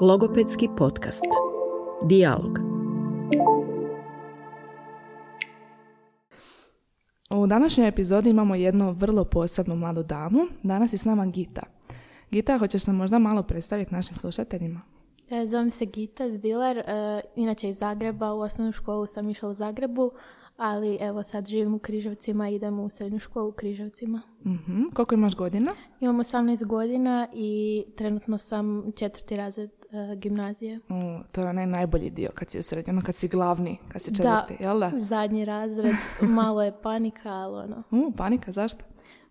Logopedski 0.00 0.68
podcast. 0.76 1.24
Dialog. 2.04 2.58
U 7.30 7.46
današnjoj 7.46 7.88
epizodi 7.88 8.30
imamo 8.30 8.54
jednu 8.54 8.92
vrlo 8.92 9.24
posebnu 9.24 9.76
mladu 9.76 10.02
damu. 10.02 10.40
Danas 10.62 10.92
je 10.92 10.98
s 10.98 11.04
nama 11.04 11.26
Gita. 11.26 11.62
Gita, 12.30 12.58
hoćeš 12.58 12.82
se 12.82 12.92
možda 12.92 13.18
malo 13.18 13.42
predstaviti 13.42 13.94
našim 13.94 14.16
slušateljima? 14.16 14.80
E, 15.30 15.46
Zovem 15.46 15.70
se 15.70 15.86
Gita 15.86 16.30
Zdiler, 16.30 16.78
e, 16.78 16.84
inače 17.36 17.68
iz 17.68 17.78
Zagreba, 17.78 18.32
u 18.32 18.40
osnovnu 18.40 18.72
školu 18.72 19.06
sam 19.06 19.30
išla 19.30 19.48
u 19.48 19.54
Zagrebu, 19.54 20.10
ali 20.56 20.98
evo 21.00 21.22
sad 21.22 21.46
živim 21.46 21.74
u 21.74 21.78
Križevcima 21.78 22.48
i 22.48 22.54
idem 22.54 22.80
u 22.80 22.88
srednju 22.88 23.18
školu 23.18 23.48
u 23.48 23.52
Križevcima. 23.52 24.22
Mhm. 24.46 24.82
Koliko 24.94 25.14
imaš 25.14 25.34
godina? 25.34 25.74
Imam 26.00 26.18
18 26.18 26.66
godina 26.66 27.28
i 27.34 27.84
trenutno 27.96 28.38
sam 28.38 28.92
četvrti 28.96 29.36
razred 29.36 29.77
gimnazije. 30.16 30.80
U, 30.88 31.24
to 31.32 31.40
je 31.40 31.48
onaj 31.48 31.66
najbolji 31.66 32.10
dio 32.10 32.30
kad 32.34 32.50
si 32.50 32.58
u 32.58 32.62
srednjoj, 32.62 32.92
ono 32.92 33.02
kad 33.02 33.14
si 33.16 33.28
glavni, 33.28 33.78
kad 33.88 34.02
si 34.02 34.14
četvrti, 34.14 34.56
jel 34.60 34.80
da? 34.80 34.92
zadnji 34.94 35.44
razred, 35.44 35.94
malo 36.40 36.62
je 36.62 36.82
panika, 36.82 37.30
ali 37.30 37.58
ono. 37.58 37.82
U, 37.90 38.12
panika, 38.16 38.52
zašto? 38.52 38.84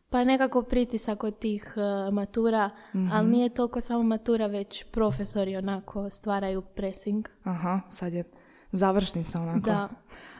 Pa 0.09 0.23
nekako 0.23 0.61
pritisak 0.61 1.23
od 1.23 1.39
tih 1.39 1.73
e, 1.77 2.11
matura, 2.11 2.69
ali 3.13 3.29
nije 3.29 3.49
toliko 3.49 3.81
samo 3.81 4.03
matura, 4.03 4.47
već 4.47 4.83
profesori 4.91 5.57
onako 5.57 6.09
stvaraju 6.09 6.61
pressing. 6.61 7.27
Aha, 7.43 7.79
sad 7.89 8.13
je 8.13 8.23
završnica 8.71 9.41
onako. 9.41 9.59
Da. 9.59 9.89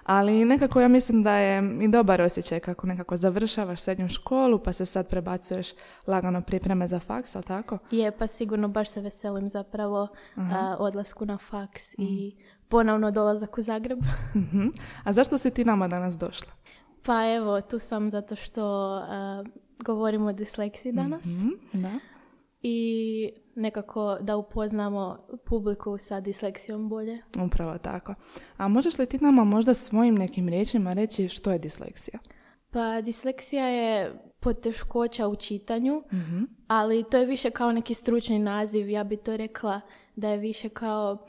Ali 0.07 0.45
nekako 0.45 0.81
ja 0.81 0.87
mislim 0.87 1.23
da 1.23 1.31
je 1.35 1.77
i 1.81 1.87
dobar 1.87 2.21
osjećaj 2.21 2.59
kako 2.59 2.87
nekako 2.87 3.17
završavaš 3.17 3.81
srednju 3.81 4.07
školu 4.07 4.59
pa 4.59 4.73
se 4.73 4.85
sad 4.85 5.07
prebacuješ 5.09 5.67
lagano 6.07 6.41
pripreme 6.41 6.87
za 6.87 6.99
faks, 6.99 7.35
ali 7.35 7.45
tako? 7.45 7.77
Je, 7.91 8.11
pa 8.11 8.27
sigurno 8.27 8.67
baš 8.67 8.89
se 8.89 9.01
veselim 9.01 9.47
zapravo 9.47 10.07
a, 10.35 10.75
odlasku 10.79 11.25
na 11.25 11.37
faks 11.37 11.93
i 11.97 12.35
ponovno 12.67 13.11
dolazak 13.11 13.57
u 13.57 13.61
Zagreb. 13.61 13.99
Mhm. 14.35 14.67
A 15.03 15.13
zašto 15.13 15.37
si 15.37 15.51
ti 15.51 15.65
nama 15.65 15.87
danas 15.87 16.17
došla? 16.17 16.51
pa 17.05 17.33
evo, 17.35 17.61
tu 17.61 17.79
sam 17.79 18.09
zato 18.09 18.35
što 18.35 18.63
a, 19.09 19.43
govorimo 19.79 20.25
o 20.27 20.33
disleksiji 20.33 20.91
danas 20.91 21.25
Mhm, 21.25 21.49
Da. 21.73 21.91
I 22.61 23.31
nekako 23.55 24.17
da 24.21 24.37
upoznamo 24.37 25.17
publiku 25.45 25.97
sa 25.97 26.19
disleksijom 26.19 26.89
bolje. 26.89 27.21
Upravo 27.45 27.77
tako. 27.77 28.13
A 28.57 28.67
možeš 28.67 28.97
li 28.97 29.05
ti 29.05 29.17
nama 29.17 29.43
možda 29.43 29.73
svojim 29.73 30.15
nekim 30.15 30.49
riječima 30.49 30.93
reći 30.93 31.29
što 31.29 31.51
je 31.51 31.59
disleksija? 31.59 32.19
Pa 32.69 33.01
disleksija 33.01 33.67
je 33.67 34.19
poteškoća 34.39 35.27
u 35.27 35.35
čitanju, 35.35 36.03
ali 36.67 37.03
to 37.11 37.17
je 37.17 37.25
više 37.25 37.49
kao 37.51 37.71
neki 37.71 37.93
stručni 37.93 38.39
naziv. 38.39 38.89
Ja 38.89 39.03
bi 39.03 39.17
to 39.17 39.37
rekla 39.37 39.81
da 40.15 40.29
je 40.29 40.37
više 40.37 40.69
kao 40.69 41.27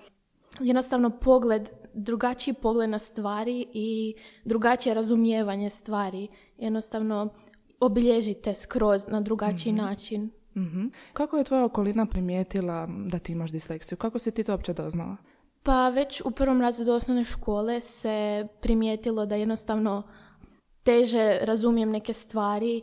jednostavno 0.60 1.10
pogled, 1.10 1.70
drugačiji 1.94 2.54
pogled 2.54 2.90
na 2.90 2.98
stvari 2.98 3.66
i 3.72 4.14
drugačije 4.44 4.94
razumijevanje 4.94 5.70
stvari. 5.70 6.28
Jednostavno 6.58 7.28
obilježite 7.80 8.54
skroz 8.54 9.08
na 9.08 9.20
drugačiji 9.20 9.72
način. 9.72 10.30
Mhm. 10.58 10.86
Kako 11.12 11.38
je 11.38 11.44
tvoja 11.44 11.64
okolina 11.64 12.06
primijetila 12.06 12.88
da 13.06 13.18
ti 13.18 13.32
imaš 13.32 13.50
disleksiju? 13.50 13.98
Kako 13.98 14.18
si 14.18 14.30
ti 14.30 14.44
to 14.44 14.52
uopće 14.52 14.72
doznala? 14.72 15.16
Pa 15.62 15.88
već 15.88 16.22
u 16.24 16.30
prvom 16.30 16.60
razredu 16.60 16.92
osnovne 16.92 17.24
škole 17.24 17.80
se 17.80 18.46
primijetilo 18.60 19.26
da 19.26 19.36
jednostavno 19.36 20.02
teže 20.82 21.38
razumijem 21.42 21.90
neke 21.90 22.12
stvari, 22.12 22.76
e, 22.78 22.82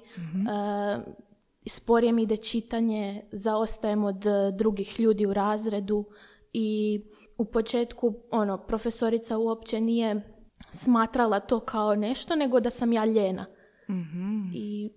sporije 1.67 2.12
mi 2.12 2.23
ide 2.23 2.38
čitanje, 2.38 3.22
zaostajem 3.32 4.04
od 4.04 4.26
e, 4.26 4.52
drugih 4.52 5.00
ljudi 5.00 5.26
u 5.26 5.34
razredu 5.34 6.06
i 6.54 7.02
u 7.38 7.45
početku 7.45 8.14
ono, 8.32 8.58
profesorica 8.58 9.38
uopće 9.38 9.82
nije 9.82 10.22
smatrala 10.72 11.39
to 11.39 11.60
kao 11.60 11.95
nešto, 11.95 12.36
nego 12.36 12.60
da 12.60 12.70
sam 12.70 12.94
ja 12.94 13.05
ljena. 13.05 13.45
I 14.54 14.89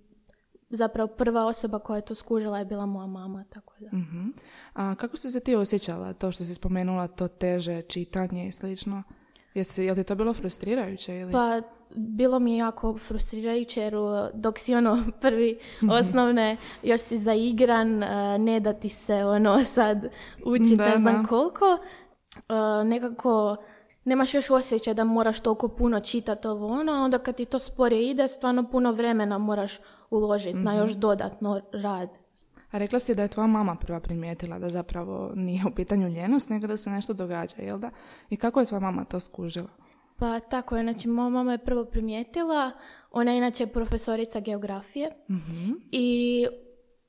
zapravo 0.70 1.08
prva 1.08 1.46
osoba 1.46 1.78
koja 1.78 1.96
je 1.96 2.04
to 2.04 2.14
skužila 2.14 2.58
je 2.58 2.64
bila 2.64 2.86
moja 2.86 3.06
mama, 3.06 3.44
tako 3.50 3.74
da. 3.80 3.98
Mhm. 3.98 4.28
A 4.72 4.94
kako 4.94 5.16
si 5.16 5.30
se 5.30 5.40
ti 5.40 5.54
osjećala, 5.54 6.12
to 6.12 6.32
što 6.32 6.44
si 6.44 6.54
spomenula, 6.54 7.06
to 7.06 7.28
teže 7.28 7.82
čitanje 7.82 8.48
i 8.48 8.52
slično? 8.52 9.02
Jesi, 9.54 9.82
je 9.82 9.92
li 9.92 10.04
to 10.04 10.14
bilo 10.14 10.34
frustrirajuće 10.34 11.16
ili? 11.16 11.32
Pa 11.32 11.60
bilo 11.96 12.38
mi 12.38 12.52
je 12.52 12.58
jako 12.58 12.98
frustrirajuće 12.98 13.80
jer 13.80 13.96
uh, 13.96 14.10
dok 14.34 14.58
si 14.58 14.74
ono 14.74 15.04
prvi 15.22 15.58
osnovne 15.90 16.56
još 16.82 17.00
si 17.00 17.18
zaigran, 17.18 18.02
uh, 18.02 18.08
ne 18.38 18.60
da 18.60 18.72
ti 18.72 18.88
se 18.88 19.14
ono 19.14 19.64
sad 19.76 20.06
učiti 20.44 20.76
Da, 20.76 20.88
ne 20.88 20.98
znam 20.98 21.22
da. 21.22 21.28
koliko, 21.28 21.78
uh, 22.34 22.88
nekako 22.88 23.56
nemaš 24.04 24.34
još 24.34 24.50
osjećaj 24.50 24.94
da 24.94 25.04
moraš 25.04 25.40
toliko 25.40 25.68
puno 25.68 26.00
čitati 26.00 26.48
ovo 26.48 26.66
ono, 26.66 26.92
onda 26.92 27.18
kad 27.18 27.36
ti 27.36 27.44
to 27.44 27.58
sporije 27.58 28.10
ide, 28.10 28.28
stvarno 28.28 28.70
puno 28.70 28.92
vremena 28.92 29.38
moraš 29.38 29.78
uložiti 30.10 30.58
na 30.58 30.74
još 30.74 30.92
dodatno 30.92 31.60
rad. 31.72 32.18
A 32.70 32.78
rekla 32.78 33.00
si 33.00 33.14
da 33.14 33.22
je 33.22 33.28
tvoja 33.28 33.46
mama 33.46 33.74
prva 33.74 34.00
primijetila 34.00 34.58
da 34.58 34.70
zapravo 34.70 35.32
nije 35.34 35.64
u 35.66 35.74
pitanju 35.74 36.08
ljenost, 36.08 36.50
nego 36.50 36.66
da 36.66 36.76
se 36.76 36.90
nešto 36.90 37.12
događa, 37.12 37.62
jel 37.62 37.78
da? 37.78 37.90
I 38.30 38.36
kako 38.36 38.60
je 38.60 38.66
tvoja 38.66 38.80
mama 38.80 39.04
to 39.04 39.20
skužila? 39.20 39.68
Pa 40.18 40.40
tako 40.40 40.76
je, 40.76 40.82
znači 40.82 41.08
moja 41.08 41.28
mama 41.28 41.52
je 41.52 41.64
prvo 41.64 41.84
primijetila, 41.84 42.70
ona 43.10 43.30
je 43.30 43.38
inače 43.38 43.66
profesorica 43.66 44.40
geografije 44.40 45.10
i 45.92 46.46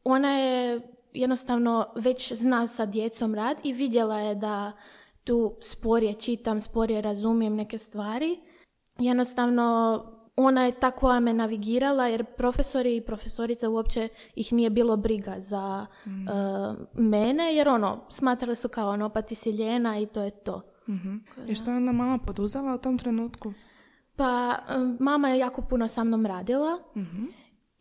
ona 0.04 0.32
je 0.32 0.82
jednostavno 1.14 1.86
već 1.96 2.34
zna 2.34 2.68
sa 2.68 2.86
djecom 2.86 3.36
rad 3.36 3.58
i 3.64 3.74
vidjela 3.74 4.20
je 4.20 4.36
da 4.36 4.72
tu 5.24 5.58
sporije 5.62 6.14
čitam, 6.14 6.62
sporije 6.62 7.02
razumijem 7.02 7.56
neke 7.56 7.78
stvari. 7.78 8.40
Jednostavno 9.00 10.04
ona 10.46 10.66
je 10.66 10.72
ta 10.72 10.92
koja 10.92 11.20
me 11.20 11.34
navigirala 11.34 12.08
jer 12.08 12.26
profesori 12.26 12.96
i 12.96 13.02
profesorica 13.02 13.70
uopće 13.70 14.10
ih 14.36 14.54
nije 14.54 14.70
bilo 14.70 14.98
briga 14.98 15.36
za 15.38 15.86
eh, 16.06 16.10
mene 16.94 17.56
jer 17.56 17.70
ono, 17.70 18.06
smatrali 18.10 18.56
su 18.56 18.70
kao 18.70 18.90
ono, 18.90 19.10
pa 19.10 19.22
ti 19.22 19.36
si 19.36 19.50
ljena 19.50 20.00
i 20.00 20.06
to 20.06 20.22
je 20.22 20.32
to. 20.32 20.62
I 21.48 21.56
što 21.56 21.72
je 21.72 21.78
onda 21.78 21.92
mama 21.92 22.18
poduzela 22.18 22.76
u 22.76 22.78
tom 22.78 22.98
trenutku? 22.98 23.54
Pa, 24.16 24.56
um, 24.76 24.98
mama 25.00 25.30
je 25.30 25.40
jako 25.40 25.62
puno 25.62 25.88
sa 25.88 26.04
mnom 26.04 26.26
radila 26.26 26.80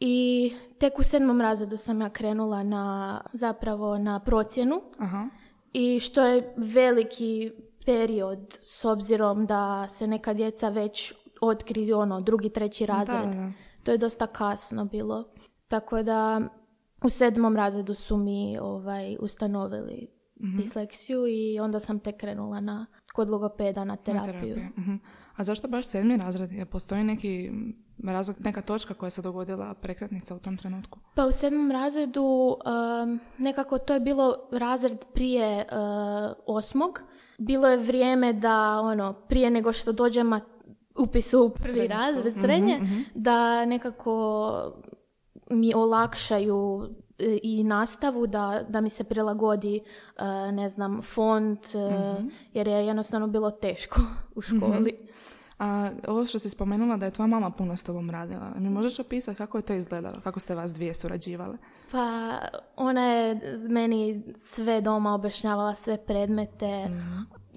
i 0.00 0.52
tek 0.78 0.98
u 0.98 1.02
sedmom 1.02 1.40
razredu 1.40 1.76
sam 1.76 2.00
ja 2.00 2.10
krenula 2.10 2.62
na, 2.62 3.20
zapravo 3.32 3.98
na 3.98 4.20
procjenu 4.20 4.80
Aha. 4.98 5.28
i 5.72 6.00
što 6.00 6.26
je 6.26 6.54
veliki 6.56 7.52
period 7.86 8.56
s 8.60 8.84
obzirom 8.84 9.46
da 9.46 9.88
se 9.88 10.06
neka 10.06 10.34
djeca 10.34 10.68
već 10.68 11.14
otkriju 11.40 11.98
ono 11.98 12.20
drugi, 12.20 12.48
treći 12.50 12.86
razred. 12.86 13.20
Da, 13.20 13.34
da. 13.34 13.52
To 13.82 13.90
je 13.90 13.98
dosta 13.98 14.26
kasno 14.26 14.84
bilo. 14.84 15.24
Tako 15.68 16.02
da 16.02 16.40
u 17.04 17.08
sedmom 17.08 17.56
razredu 17.56 17.94
su 17.94 18.16
mi 18.16 18.58
ovaj, 18.58 19.16
ustanovili 19.20 20.08
disleksiju 20.56 21.26
i 21.26 21.60
onda 21.60 21.80
sam 21.80 21.98
tek 21.98 22.16
krenula 22.16 22.60
na, 22.60 22.86
kod 23.14 23.30
logopeda 23.30 23.80
na 23.80 23.92
Na 23.92 23.96
terapiju. 23.96 24.32
terapiju. 24.54 24.68
Mhm. 24.78 24.94
A 25.36 25.44
zašto 25.44 25.68
baš 25.68 25.86
sedmi 25.86 26.16
razred? 26.16 26.52
Je 26.52 26.66
postoji 26.66 27.04
neki 27.04 27.50
razlog, 28.04 28.36
neka 28.40 28.62
točka 28.62 28.94
koja 28.94 29.10
se 29.10 29.22
dogodila 29.22 29.74
prekretnica 29.74 30.34
u 30.34 30.38
tom 30.38 30.56
trenutku? 30.56 30.98
Pa 31.14 31.26
u 31.26 31.32
sedmom 31.32 31.70
razredu 31.70 32.22
um, 33.02 33.20
nekako 33.38 33.78
to 33.78 33.94
je 33.94 34.00
bilo 34.00 34.48
razred 34.52 34.98
prije 35.14 35.56
uh, 35.58 35.68
osmog. 36.46 37.00
Bilo 37.38 37.68
je 37.68 37.76
vrijeme 37.76 38.32
da 38.32 38.80
ono 38.80 39.12
prije 39.12 39.50
nego 39.50 39.72
što 39.72 39.92
dođem 39.92 40.26
ma- 40.26 40.40
upis 40.98 41.34
u 41.34 41.50
prvi 41.50 41.70
Srednju 41.70 41.88
razred 41.88 42.32
Mhm, 42.32 42.40
srednje 42.40 42.80
da 43.14 43.64
nekako 43.64 44.52
mi 45.50 45.74
olakšaju 45.74 46.88
e, 47.18 47.38
i 47.42 47.64
nastavu 47.64 48.26
da, 48.26 48.64
da 48.68 48.80
mi 48.80 48.90
se 48.90 49.04
prilagodi 49.04 49.76
e, 49.76 50.22
ne 50.52 50.68
znam 50.68 51.02
font 51.02 51.66
Mhm. 51.74 52.28
jer 52.52 52.68
je 52.68 52.86
jednostavno 52.86 53.26
bilo 53.26 53.50
teško 53.52 54.00
u 54.34 54.40
školi. 54.40 55.08
A 55.58 55.90
ovo 56.08 56.26
što 56.26 56.38
si 56.38 56.48
spomenula 56.48 56.96
da 56.96 57.06
je 57.06 57.12
tvoja 57.12 57.26
mama 57.26 57.50
puno 57.50 57.76
s 57.76 57.82
tobom 57.82 58.10
radila, 58.10 58.52
mi 58.56 58.70
možeš 58.70 58.98
opisati 58.98 59.36
kako 59.36 59.58
je 59.58 59.62
to 59.62 59.72
izgledalo, 59.72 60.20
kako 60.20 60.40
ste 60.40 60.54
vas 60.54 60.74
dvije 60.74 60.94
surađivale? 60.94 61.56
Pa 61.92 62.30
ona 62.76 63.04
je 63.04 63.40
meni 63.60 64.22
sve 64.36 64.80
doma 64.80 65.14
objašnjavala 65.14 65.74
sve 65.74 65.96
predmete. 65.98 66.88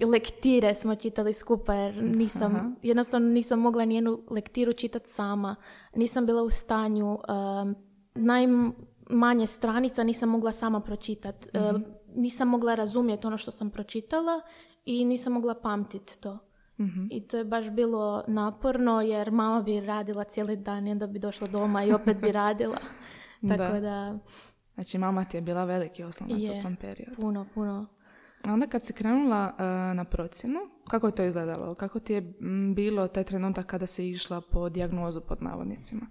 Lektire 0.04 0.74
smo 0.74 0.94
čitali 0.94 1.32
skupa 1.32 1.74
jer 1.74 2.02
nisam, 2.16 2.76
jednostavno 2.82 3.28
nisam 3.28 3.58
mogla 3.60 3.84
nijednu 3.84 4.22
lektiru 4.30 4.72
čitati 4.72 5.10
sama. 5.10 5.56
Nisam 5.96 6.26
bila 6.26 6.42
u 6.42 6.50
stanju, 6.50 7.18
um, 7.62 7.74
najmanje 8.14 9.46
stranica 9.46 10.02
nisam 10.04 10.28
mogla 10.28 10.52
sama 10.52 10.80
pročitati. 10.80 11.48
nisam 12.14 12.48
mogla 12.48 12.74
razumjeti 12.74 13.26
ono 13.26 13.36
što 13.38 13.50
sam 13.50 13.70
pročitala 13.70 14.40
i 14.84 15.04
nisam 15.04 15.32
mogla 15.32 15.54
pamtiti 15.54 16.18
to. 16.20 16.38
I 17.10 17.20
to 17.28 17.36
je 17.38 17.44
baš 17.44 17.70
bilo 17.70 18.24
naporno 18.28 19.00
jer 19.00 19.30
mama 19.30 19.62
bi 19.62 19.80
radila 19.80 20.24
cijeli 20.24 20.56
dan 20.56 20.86
i 20.86 20.90
onda 20.90 21.06
bi 21.06 21.18
došla 21.18 21.48
doma 21.48 21.84
i 21.84 21.92
opet 21.92 22.16
bi 22.20 22.32
radila. 22.32 22.76
Tako 23.48 23.72
Da. 23.72 23.80
da, 23.80 24.18
Znači, 24.74 24.98
mama 24.98 25.24
ti 25.24 25.36
je 25.36 25.40
bila 25.40 25.64
veliki 25.64 26.04
oslonac 26.04 26.42
Je. 26.42 26.58
u 26.58 26.62
tom 26.62 26.76
periodu. 26.76 27.16
puno, 27.20 27.46
puno. 27.54 27.86
A 28.44 28.52
onda 28.52 28.66
kad 28.66 28.84
si 28.84 28.92
krenula 28.92 29.52
e, 29.58 29.62
na 29.94 30.04
procjenu, 30.04 30.60
kako 30.88 31.06
je 31.06 31.14
to 31.14 31.22
izgledalo? 31.22 31.74
Kako 31.74 32.00
ti 32.00 32.12
je 32.12 32.32
bilo 32.74 33.08
taj 33.08 33.24
trenutak 33.24 33.66
kada 33.66 33.86
si 33.86 34.08
išla 34.08 34.40
po 34.40 34.68
dijagnozu 34.68 35.20
pod 35.20 35.42
navodnicima? 35.42 36.06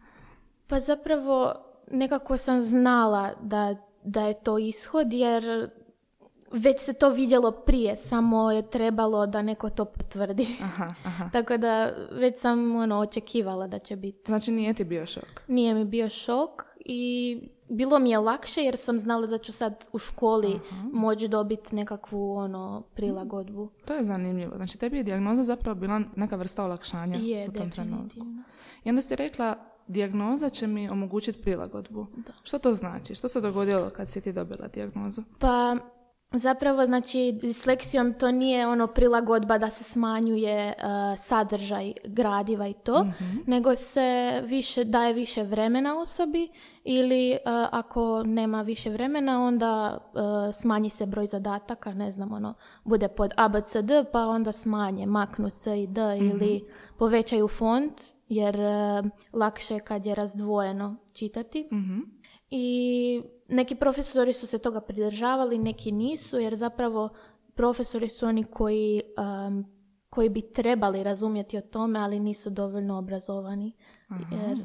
Pa 0.67 0.79
zapravo 0.79 1.55
nekako 1.91 2.37
sam 2.37 2.61
znala 2.61 3.31
da, 3.41 3.75
da 4.03 4.27
je 4.27 4.43
to 4.43 4.57
ishod 4.57 5.13
jer 5.13 5.69
već 6.51 6.81
se 6.81 6.93
to 6.93 7.09
vidjelo 7.09 7.51
prije, 7.51 7.95
samo 7.95 8.51
je 8.51 8.69
trebalo 8.69 9.27
da 9.27 9.41
neko 9.41 9.69
to 9.69 9.85
potvrdi. 9.85 10.47
Aha, 10.61 10.93
aha. 11.03 11.29
Tako 11.33 11.57
da 11.57 11.93
već 12.11 12.39
sam 12.39 12.75
ono, 12.75 12.99
očekivala 12.99 13.67
da 13.67 13.79
će 13.79 13.95
biti. 13.95 14.31
Znači 14.31 14.51
nije 14.51 14.73
ti 14.73 14.83
bio 14.83 15.05
šok? 15.05 15.41
Nije 15.47 15.73
mi 15.73 15.85
bio 15.85 16.09
šok 16.09 16.65
i 16.85 17.39
bilo 17.71 17.99
mi 17.99 18.09
je 18.09 18.19
lakše 18.19 18.61
jer 18.61 18.77
sam 18.77 18.99
znala 18.99 19.27
da 19.27 19.37
ću 19.37 19.53
sad 19.53 19.87
u 19.93 19.97
školi 19.97 20.59
moći 20.93 21.27
dobiti 21.27 21.75
nekakvu 21.75 22.35
ono 22.35 22.83
prilagodbu. 22.93 23.69
To 23.85 23.93
je 23.93 24.03
zanimljivo. 24.03 24.55
Znači 24.55 24.77
tebi 24.77 24.97
je 24.97 25.03
dijagnoza 25.03 25.43
zapravo 25.43 25.75
bila 25.75 26.01
neka 26.15 26.35
vrsta 26.35 26.63
olakšanja 26.63 27.17
Je, 27.17 27.49
u 27.49 27.51
tom 27.51 27.71
trenutku. 27.71 28.25
I 28.83 28.89
onda 28.89 29.01
si 29.01 29.15
rekla 29.15 29.55
dijagnoza 29.87 30.49
će 30.49 30.67
mi 30.67 30.89
omogućiti 30.89 31.41
prilagodbu. 31.41 32.07
Što 32.43 32.59
to 32.59 32.73
znači? 32.73 33.15
Što 33.15 33.27
se 33.27 33.41
dogodilo 33.41 33.89
kad 33.89 34.09
si 34.09 34.21
ti 34.21 34.33
dobila 34.33 34.67
dijagnozu? 34.67 35.23
Pa 35.39 35.77
zapravo 36.33 36.85
znači 36.85 37.39
disleksijom 37.41 38.13
to 38.13 38.31
nije 38.31 38.67
ono 38.67 38.87
prilagodba 38.87 39.57
da 39.57 39.69
se 39.69 39.83
smanjuje 39.83 40.73
uh, 40.77 41.19
sadržaj 41.19 41.93
gradiva 42.05 42.67
i 42.67 42.73
to, 42.73 43.05
nego 43.47 43.75
se 43.75 44.41
više 44.45 44.83
daje 44.83 45.13
više 45.13 45.43
vremena 45.43 45.99
osobi 45.99 46.49
ili 46.83 47.31
uh, 47.31 47.37
ako 47.71 48.23
nema 48.23 48.61
više 48.61 48.89
vremena 48.89 49.43
onda 49.43 49.97
uh, 50.13 50.21
smanji 50.55 50.89
se 50.89 51.05
broj 51.05 51.25
zadataka, 51.25 51.93
ne 51.93 52.11
znam 52.11 52.33
ono 52.33 52.53
bude 52.83 53.07
pod 53.07 53.33
ABCD 53.37 53.91
pa 54.11 54.27
onda 54.27 54.51
smanje, 54.51 55.05
maknu 55.05 55.49
C 55.49 55.83
i 55.83 55.87
D 55.87 56.01
ili 56.17 56.63
povećaju 56.97 57.47
font 57.47 58.01
jer 58.29 58.55
uh, 58.59 59.09
lakše 59.33 59.73
je 59.73 59.79
kad 59.79 60.05
je 60.05 60.15
razdvojeno 60.15 60.95
čitati. 61.13 61.67
I 62.53 63.21
neki 63.51 63.75
profesori 63.75 64.33
su 64.33 64.47
se 64.47 64.57
toga 64.57 64.81
pridržavali, 64.81 65.57
neki 65.57 65.91
nisu, 65.91 66.39
jer 66.39 66.55
zapravo 66.55 67.09
profesori 67.55 68.09
su 68.09 68.25
oni 68.25 68.43
koji, 68.43 69.01
um, 69.47 69.65
koji 70.09 70.29
bi 70.29 70.41
trebali 70.41 71.03
razumjeti 71.03 71.57
o 71.57 71.61
tome, 71.61 71.99
ali 71.99 72.19
nisu 72.19 72.49
dovoljno 72.49 72.97
obrazovani. 72.97 73.73
Jer 74.31 74.57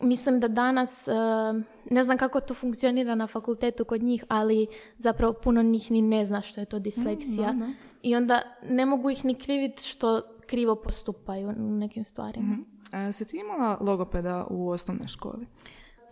mislim 0.00 0.40
da 0.40 0.48
danas, 0.48 1.08
um, 1.08 1.64
ne 1.90 2.04
znam 2.04 2.18
kako 2.18 2.40
to 2.40 2.54
funkcionira 2.54 3.14
na 3.14 3.26
fakultetu 3.26 3.84
kod 3.84 4.02
njih, 4.02 4.24
ali 4.28 4.66
zapravo 4.98 5.32
puno 5.32 5.62
njih 5.62 5.90
ni 5.90 6.02
ne 6.02 6.24
zna 6.24 6.42
što 6.42 6.60
je 6.60 6.64
to 6.64 6.78
disleksija. 6.78 7.52
da, 7.52 7.58
da. 7.58 7.72
I 8.02 8.16
onda 8.16 8.42
ne 8.68 8.86
mogu 8.86 9.10
ih 9.10 9.24
ni 9.24 9.34
kriviti 9.34 9.82
što 9.82 10.22
krivo 10.46 10.74
postupaju 10.74 11.48
u 11.48 11.52
nekim 11.52 12.04
stvarima. 12.04 12.58
E, 12.92 13.12
si 13.12 13.24
ti 13.24 13.36
imala 13.36 13.78
logopeda 13.80 14.46
u 14.50 14.68
osnovnoj 14.68 15.08
školi? 15.08 15.46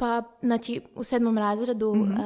Pa, 0.03 0.23
znači, 0.43 0.81
u 0.95 1.05
sedmom 1.05 1.39
razredu 1.39 1.95
Mhm. 1.95 2.13
e, 2.13 2.17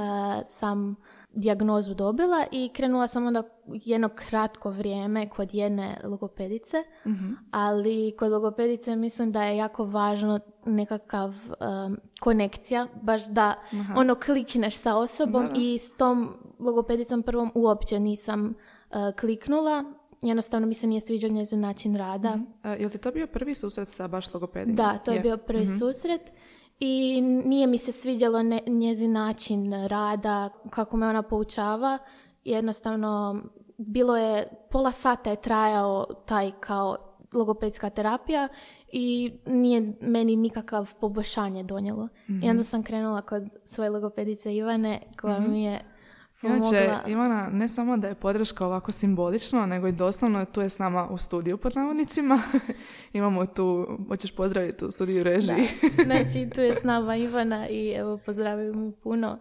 sam 0.46 0.96
dijagnozu 1.31 1.94
dobila 1.94 2.44
i 2.52 2.69
krenula 2.69 3.08
sam 3.08 3.26
onda 3.26 3.43
jedno 3.64 4.08
kratko 4.11 4.70
vrijeme 4.70 5.28
kod 5.28 5.55
jedne 5.55 6.00
logopedice, 6.05 6.76
Mhm. 7.06 7.32
ali 7.50 8.14
kod 8.19 8.32
logopedice 8.32 8.96
mislim 8.96 9.32
da 9.32 9.43
je 9.43 9.56
jako 9.56 9.84
važno 9.84 10.38
nekakav 10.67 11.31
em, 11.61 11.96
konekcija, 12.20 12.87
baš 13.02 13.26
da 13.26 13.55
ono 13.96 14.14
klikneš 14.17 14.75
sa 14.75 14.96
osobom 14.96 15.49
i 15.56 15.79
s 15.79 15.93
tom 15.93 16.29
logopedicom 16.58 17.22
prvom 17.22 17.50
uopće 17.55 18.00
nisam 18.00 18.55
e, 18.90 18.94
kliknula, 19.12 19.84
jednostavno 20.22 20.67
mi 20.67 20.75
se 20.75 20.87
nije 20.87 21.00
sviđao 21.00 21.31
njezin 21.31 21.61
način 21.61 21.96
rada. 21.96 22.38
E, 22.64 22.76
jel 22.81 22.90
ti 22.90 22.99
to 22.99 23.11
bio 23.11 23.26
prvi 23.26 23.55
susret 23.55 23.88
sa 23.88 24.08
baš 24.08 24.34
logopedima? 24.34 24.76
Da, 24.76 24.99
to 24.99 25.12
je, 25.12 25.20
bio 25.20 25.37
prvi 25.37 25.64
Mhm. 25.64 25.72
susret 25.75 26.32
i 26.81 27.20
nije 27.20 27.67
mi 27.67 27.78
se 27.78 27.93
sviđalo 27.93 28.43
ne- 28.43 28.62
njezin 28.67 29.12
način 29.12 29.87
rada, 29.87 30.49
kako 30.70 30.96
me 30.96 31.08
ona 31.08 31.23
poučava. 31.23 31.99
Jednostavno, 32.44 33.43
bilo 33.78 34.17
je, 34.17 34.49
pola 34.70 34.93
sata 34.93 35.31
je 35.31 35.40
trajao 35.40 36.05
taj 36.26 36.52
kao 36.61 36.96
logopedska 37.34 37.90
terapija 37.90 38.49
i 38.93 39.32
nije 39.46 39.93
meni 40.00 40.37
nikakav 40.37 40.94
poboljšanje 41.00 41.62
donijelo. 41.62 42.08
Mhm. 42.28 42.43
I 42.43 42.50
onda 42.50 42.64
sam 42.64 42.82
krenula 42.82 43.22
kod 43.22 43.43
svoje 43.64 43.90
logopedice 43.90 44.55
Ivane 44.56 45.02
koja 45.20 45.40
mi 45.40 45.64
je 45.64 45.95
Inače. 46.42 46.90
Ivana, 47.06 47.48
ne 47.52 47.68
samo 47.68 47.96
da 47.96 48.08
je 48.08 48.14
podrška 48.14 48.66
ovako 48.66 48.92
simbolično, 48.92 49.66
nego 49.66 49.88
i 49.88 49.92
doslovno 49.92 50.44
tu 50.44 50.60
je 50.60 50.68
s 50.68 50.78
nama 50.78 51.08
u 51.08 51.18
studiju 51.18 51.58
pod 51.58 51.76
navodnicima. 51.76 52.42
Imamo 53.12 53.46
tu, 53.46 53.98
hoćeš 54.08 54.34
pozdraviti 54.34 54.84
u 54.84 54.90
studiju 54.90 55.22
režiji. 55.22 55.66
Znači, 56.06 56.50
tu 56.54 56.60
je 56.60 56.74
s 56.74 56.82
nama 56.82 57.16
Ivana 57.16 57.68
i 57.68 57.90
evo, 57.90 58.18
pozdravim 58.26 58.74
mu 58.74 58.92
puno. 58.92 59.38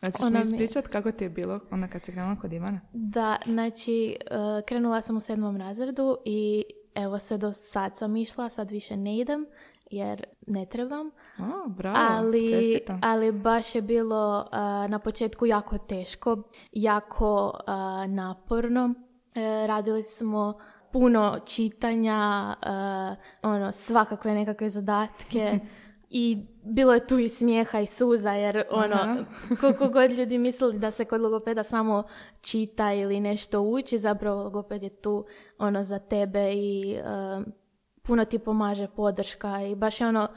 Znači, 0.00 0.16
Ona 0.20 0.38
mi 0.38 0.42
ispričat 0.42 0.88
kako 0.88 1.12
ti 1.12 1.24
je 1.24 1.30
bilo 1.30 1.60
onda 1.70 1.88
kad 1.88 2.02
si 2.02 2.12
krenula 2.12 2.36
kod 2.36 2.52
Ivana? 2.52 2.80
Da, 2.92 3.36
znači, 3.46 4.16
e, 4.20 4.62
krenula 4.66 5.02
sam 5.02 5.16
u 5.16 5.20
sedmom 5.20 5.56
razredu 5.56 6.16
i 6.24 6.64
evo 6.94 7.18
sve 7.18 7.38
do 7.38 7.52
sad 7.52 7.96
sam 7.96 8.16
išla, 8.16 8.48
sad 8.48 8.70
više 8.70 8.96
ne 8.96 9.18
idem 9.18 9.46
jer 9.90 10.24
ne 10.46 10.66
trebam. 10.66 11.10
O, 11.38 11.68
bravo, 11.68 11.96
ali, 12.00 12.80
ali 13.02 13.32
baš 13.32 13.74
je 13.74 13.82
bilo 13.82 14.46
a, 14.52 14.86
na 14.88 14.98
početku 14.98 15.46
jako 15.46 15.78
teško, 15.78 16.42
jako 16.72 17.58
a, 17.66 18.06
naporno. 18.08 18.94
E, 19.34 19.66
radili 19.66 20.02
smo 20.02 20.58
puno 20.92 21.36
čitanja, 21.46 22.54
a, 22.62 23.14
ono, 23.42 23.72
svakakve 23.72 24.34
nekakve 24.34 24.70
zadatke 24.70 25.58
i 26.10 26.46
bilo 26.62 26.94
je 26.94 27.06
tu 27.06 27.18
i 27.18 27.28
smijeha 27.28 27.80
i 27.80 27.86
suza 27.86 28.30
jer 28.30 28.64
ono, 28.70 28.94
Aha. 28.94 29.16
koliko 29.60 29.88
god 29.88 30.10
ljudi 30.10 30.38
mislili 30.38 30.78
da 30.78 30.90
se 30.90 31.04
kod 31.04 31.20
logopeda 31.20 31.64
samo 31.64 32.02
čita 32.40 32.92
ili 32.92 33.20
nešto 33.20 33.60
uči, 33.60 33.98
zapravo 33.98 34.42
logoped 34.42 34.82
je 34.82 34.90
tu 34.90 35.26
ono 35.58 35.84
za 35.84 35.98
tebe 35.98 36.52
i 36.54 36.98
a, 37.04 37.42
puno 38.06 38.24
ti 38.24 38.38
pomaže 38.38 38.88
podrška 38.96 39.62
i 39.62 39.74
baš 39.74 40.00
je 40.00 40.08
ono 40.08 40.28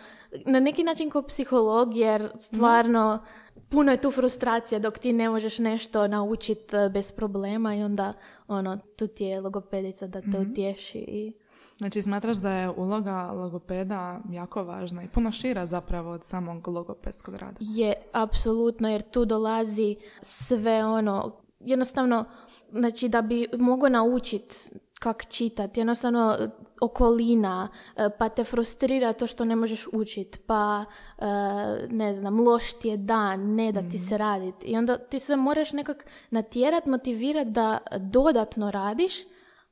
na 0.45 0.59
neki 0.59 0.83
način 0.83 1.09
kao 1.09 1.21
psiholog 1.21 1.95
jer 1.95 2.31
stvarno 2.37 3.19
puno 3.69 3.91
je 3.91 4.01
tu 4.01 4.11
frustracija 4.11 4.79
dok 4.79 4.99
ti 4.99 5.13
ne 5.13 5.29
možeš 5.29 5.59
nešto 5.59 6.07
naučiti 6.07 6.75
bez 6.93 7.11
problema 7.11 7.75
i 7.75 7.83
onda 7.83 8.13
ono 8.47 8.77
tu 8.95 9.07
ti 9.07 9.25
je 9.25 9.41
logopedica 9.41 10.07
da 10.07 10.21
te 10.21 10.39
utješi 10.39 10.97
i 10.97 11.33
Znači, 11.77 12.01
smatraš 12.01 12.37
da 12.37 12.51
je 12.51 12.69
uloga 12.69 13.31
logopeda 13.31 14.19
jako 14.31 14.63
važna 14.63 15.03
i 15.03 15.07
puno 15.07 15.31
šira 15.31 15.65
zapravo 15.65 16.11
od 16.11 16.23
samog 16.23 16.67
logopedskog 16.67 17.35
rada? 17.35 17.57
je 17.59 17.93
apsolutno 18.11 18.89
jer 18.89 19.01
tu 19.01 19.25
dolazi 19.25 19.95
sve 20.21 20.85
ono 20.85 21.31
jednostavno 21.59 22.25
znači 22.71 23.09
da 23.09 23.21
bi 23.21 23.47
mogao 23.59 23.89
naučiti 23.89 24.55
kak 24.99 25.25
čitati, 25.29 25.79
jednostavno 25.79 26.35
e, 26.39 26.49
okolina, 26.81 27.67
e, 27.95 28.09
pa 28.17 28.29
te 28.29 28.43
frustrira 28.43 29.13
to 29.13 29.27
što 29.27 29.45
ne 29.45 29.55
možeš 29.55 29.87
učit, 29.93 30.41
pa 30.45 30.85
e, 31.17 31.25
ne 31.89 32.13
znam, 32.13 32.39
loš 32.39 32.73
ti 32.73 32.87
je 32.87 32.97
dan, 32.97 33.55
ne 33.55 33.71
da 33.71 33.81
ti 33.89 33.99
se 33.99 34.17
raditi. 34.17 34.67
I 34.67 34.77
onda 34.77 34.97
ti 34.97 35.19
sve 35.19 35.35
moraš 35.35 35.73
nekak 35.73 36.05
natjerat, 36.29 36.85
motivirat 36.85 37.47
da 37.47 37.77
dodatno 37.97 38.71
radiš, 38.71 39.13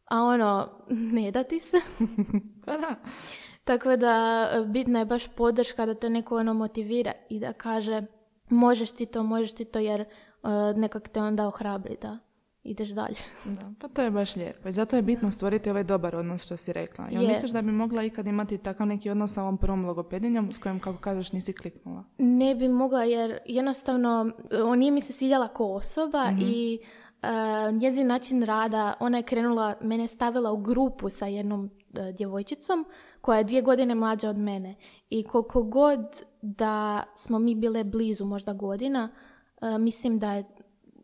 a 0.06 0.22
ono, 0.24 0.70
ne 1.16 1.32
da 1.32 1.44
ti 1.44 1.60
se. 1.60 1.78
Pa 2.66 2.78
da. 2.78 2.96
Tako 3.64 3.96
da 3.96 4.48
e, 4.54 4.66
bitna 4.66 5.00
je 5.00 5.06
baš 5.06 5.28
podrška 5.28 5.86
da 5.86 5.94
te 5.94 6.10
neko 6.10 6.38
ono 6.38 6.54
motivira 6.54 7.12
i 7.30 7.40
da 7.40 7.54
kaže 7.54 8.02
možeš 8.50 8.92
ti 8.92 9.06
to, 9.06 9.24
možeš 9.24 9.54
ti 9.54 9.66
to 9.66 9.80
jer 9.80 10.06
nekak 10.76 11.10
te 11.10 11.22
onda 11.22 11.48
ohrabri 11.48 11.98
da 12.02 12.18
ideš 12.68 12.90
dalje. 12.90 13.16
Da, 13.46 13.72
pa 13.80 13.88
to 13.88 14.02
je 14.02 14.12
baš 14.12 14.36
lijepo. 14.36 14.70
I 14.70 14.72
zato 14.72 14.96
je 14.96 15.02
bitno 15.02 15.32
stvoriti 15.32 15.70
ovaj 15.70 15.84
dobar 15.84 16.16
odnos 16.16 16.44
što 16.44 16.58
si 16.58 16.74
rekla. 16.74 17.06
Jel 17.12 17.24
Je. 17.24 17.30
misliš 17.30 17.52
da 17.52 17.62
bi 17.62 17.72
mogla 17.72 18.04
ikad 18.04 18.28
imati 18.28 18.58
takav 18.58 18.88
neki 18.88 19.10
odnos 19.10 19.34
sa 19.34 19.42
ovom 19.42 19.58
prvom 19.58 19.86
logopedinjom 19.86 20.52
s 20.52 20.60
kojom, 20.60 20.80
kako 20.80 20.98
kažeš, 20.98 21.32
nisi 21.32 21.54
kliknula? 21.54 22.04
Ne 22.18 22.56
bi 22.56 22.68
mogla 22.68 23.04
jer 23.04 23.40
jednostavno 23.46 24.32
on 24.64 24.80
nije 24.80 24.92
mi 24.92 25.02
se 25.02 25.14
svidjela 25.14 25.48
kao 25.48 25.74
osoba 25.74 26.32
i 26.40 26.80
e, 27.22 27.72
njezin 27.72 28.08
način 28.08 28.44
rada, 28.44 28.94
ona 29.00 29.18
je 29.18 29.24
krenula, 29.24 29.76
mene 29.82 30.08
stavila 30.08 30.52
u 30.52 30.58
grupu 30.58 31.10
sa 31.10 31.26
jednom 31.26 31.70
e, 31.94 32.12
djevojčicom 32.12 32.86
koja 33.22 33.38
je 33.38 33.44
dvije 33.44 33.62
godine 33.62 33.96
mlađa 33.96 34.30
od 34.30 34.38
mene 34.38 34.76
i 35.10 35.24
koliko 35.24 35.64
god 35.64 36.00
da 36.42 37.04
smo 37.16 37.40
mi 37.40 37.56
bile 37.56 37.84
blizu 37.84 38.26
možda 38.26 38.54
godina, 38.54 39.10
e, 39.62 39.78
mislim 39.78 40.20
da 40.20 40.34
je 40.34 40.44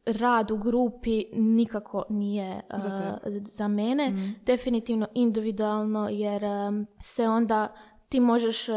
rad 0.05 0.51
u 0.51 0.57
grupi 0.57 1.25
nikako 1.33 2.03
nije 2.09 2.61
Za 2.77 3.17
za 3.41 3.67
mene. 3.67 4.33
Definitivno 4.45 5.07
individualno 5.13 6.09
jer 6.11 6.43
e, 6.43 6.71
se 6.99 7.27
onda 7.27 7.73
ti 8.09 8.19
možeš 8.19 8.69
e, 8.69 8.73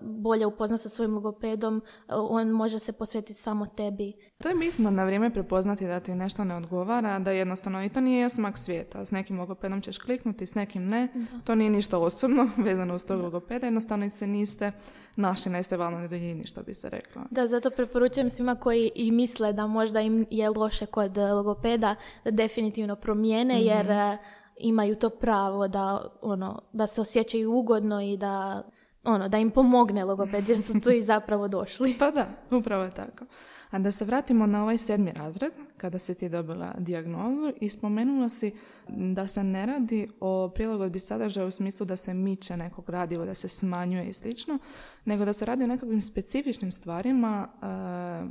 bolje 0.00 0.46
upoznati 0.46 0.82
sa 0.82 0.88
svojim 0.88 1.14
logopedom, 1.14 1.82
e, 2.08 2.14
on 2.14 2.48
može 2.48 2.78
se 2.78 2.92
posvetiti 2.92 3.34
samo 3.34 3.66
tebi 3.66 4.29
To 4.42 4.48
je 4.48 4.54
bitno 4.54 4.90
na 4.90 5.04
vrijeme 5.04 5.30
prepoznati 5.30 5.86
da 5.86 6.00
ti 6.00 6.14
nešto 6.14 6.44
ne 6.44 6.56
odgovara, 6.56 7.18
da 7.18 7.30
jednostavno 7.30 7.84
i 7.84 7.88
to 7.88 8.00
nije 8.00 8.28
smak 8.30 8.58
svijeta. 8.58 9.04
S 9.04 9.10
nekim 9.10 9.38
logopedom 9.40 9.80
ćeš 9.80 9.98
kliknuti, 9.98 10.46
s 10.46 10.54
nekim 10.54 10.88
ne. 10.88 11.08
To 11.44 11.54
nije 11.54 11.70
ništa 11.70 11.98
osobno 11.98 12.50
vezano 12.66 12.94
uz 12.94 13.04
tog 13.04 13.20
logopeda, 13.20 13.66
jednostavno 13.66 14.10
se 14.10 14.26
niste 14.26 14.72
našli 15.16 15.52
na 15.52 15.58
istoj 15.58 15.78
valnoj 15.78 16.08
duljini, 16.08 16.44
što 16.44 16.62
bi 16.62 16.74
se 16.74 16.90
reklo. 16.90 17.22
Da, 17.30 17.46
zato 17.46 17.70
preporučujem 17.70 18.30
svima 18.30 18.54
koji 18.54 18.90
i 18.94 19.10
misle 19.10 19.52
da 19.52 19.66
možda 19.66 20.00
im 20.00 20.26
je 20.30 20.50
loše 20.50 20.86
kod 20.86 21.16
logopeda, 21.16 21.94
da 22.24 22.30
definitivno 22.30 22.96
promijene, 22.96 23.54
Mhm. 23.54 23.64
jer 23.66 23.90
e, 23.90 24.18
imaju 24.56 24.96
to 24.96 25.10
pravo 25.10 25.68
da, 25.68 26.08
ono, 26.22 26.62
da 26.72 26.86
se 26.86 27.00
osjećaju 27.00 27.52
ugodno 27.52 28.00
i 28.02 28.16
da, 28.16 28.62
ono, 29.04 29.28
da 29.28 29.38
im 29.38 29.50
pomogne 29.50 30.04
logoped, 30.04 30.48
jer 30.48 30.62
su 30.62 30.80
tu 30.80 30.90
i 30.90 31.02
zapravo 31.02 31.48
došli. 31.48 31.96
Pa 31.98 32.10
da, 32.10 32.26
upravo 32.50 32.84
je 32.84 32.90
tako. 32.90 33.24
A 33.70 33.78
da 33.78 33.92
se 33.92 34.04
vratimo 34.04 34.46
na 34.46 34.62
ovaj 34.62 34.78
sedmi 34.78 35.12
razred, 35.12 35.52
kada 35.76 35.98
si 35.98 36.14
ti 36.14 36.28
dobila 36.28 36.74
dijagnozu 36.78 37.52
i 37.60 37.68
spomenula 37.68 38.28
si 38.28 38.52
da 38.88 39.28
se 39.28 39.44
ne 39.44 39.66
radi 39.66 40.08
o 40.20 40.50
prilagodbi 40.54 40.98
sadržaja 41.00 41.46
u 41.46 41.50
smislu 41.50 41.86
da 41.86 41.96
se 41.96 42.14
miče 42.14 42.56
nekog 42.56 42.86
gradiva, 42.86 43.24
da 43.24 43.34
se 43.34 43.48
smanjuje 43.48 44.04
i 44.04 44.12
slično, 44.12 44.58
nego 45.04 45.24
da 45.24 45.32
se 45.32 45.44
radi 45.44 45.64
o 45.64 45.66
nekakvim 45.66 46.02
specifičnim 46.02 46.72
stvarima 46.72 47.48
e, 47.48 47.66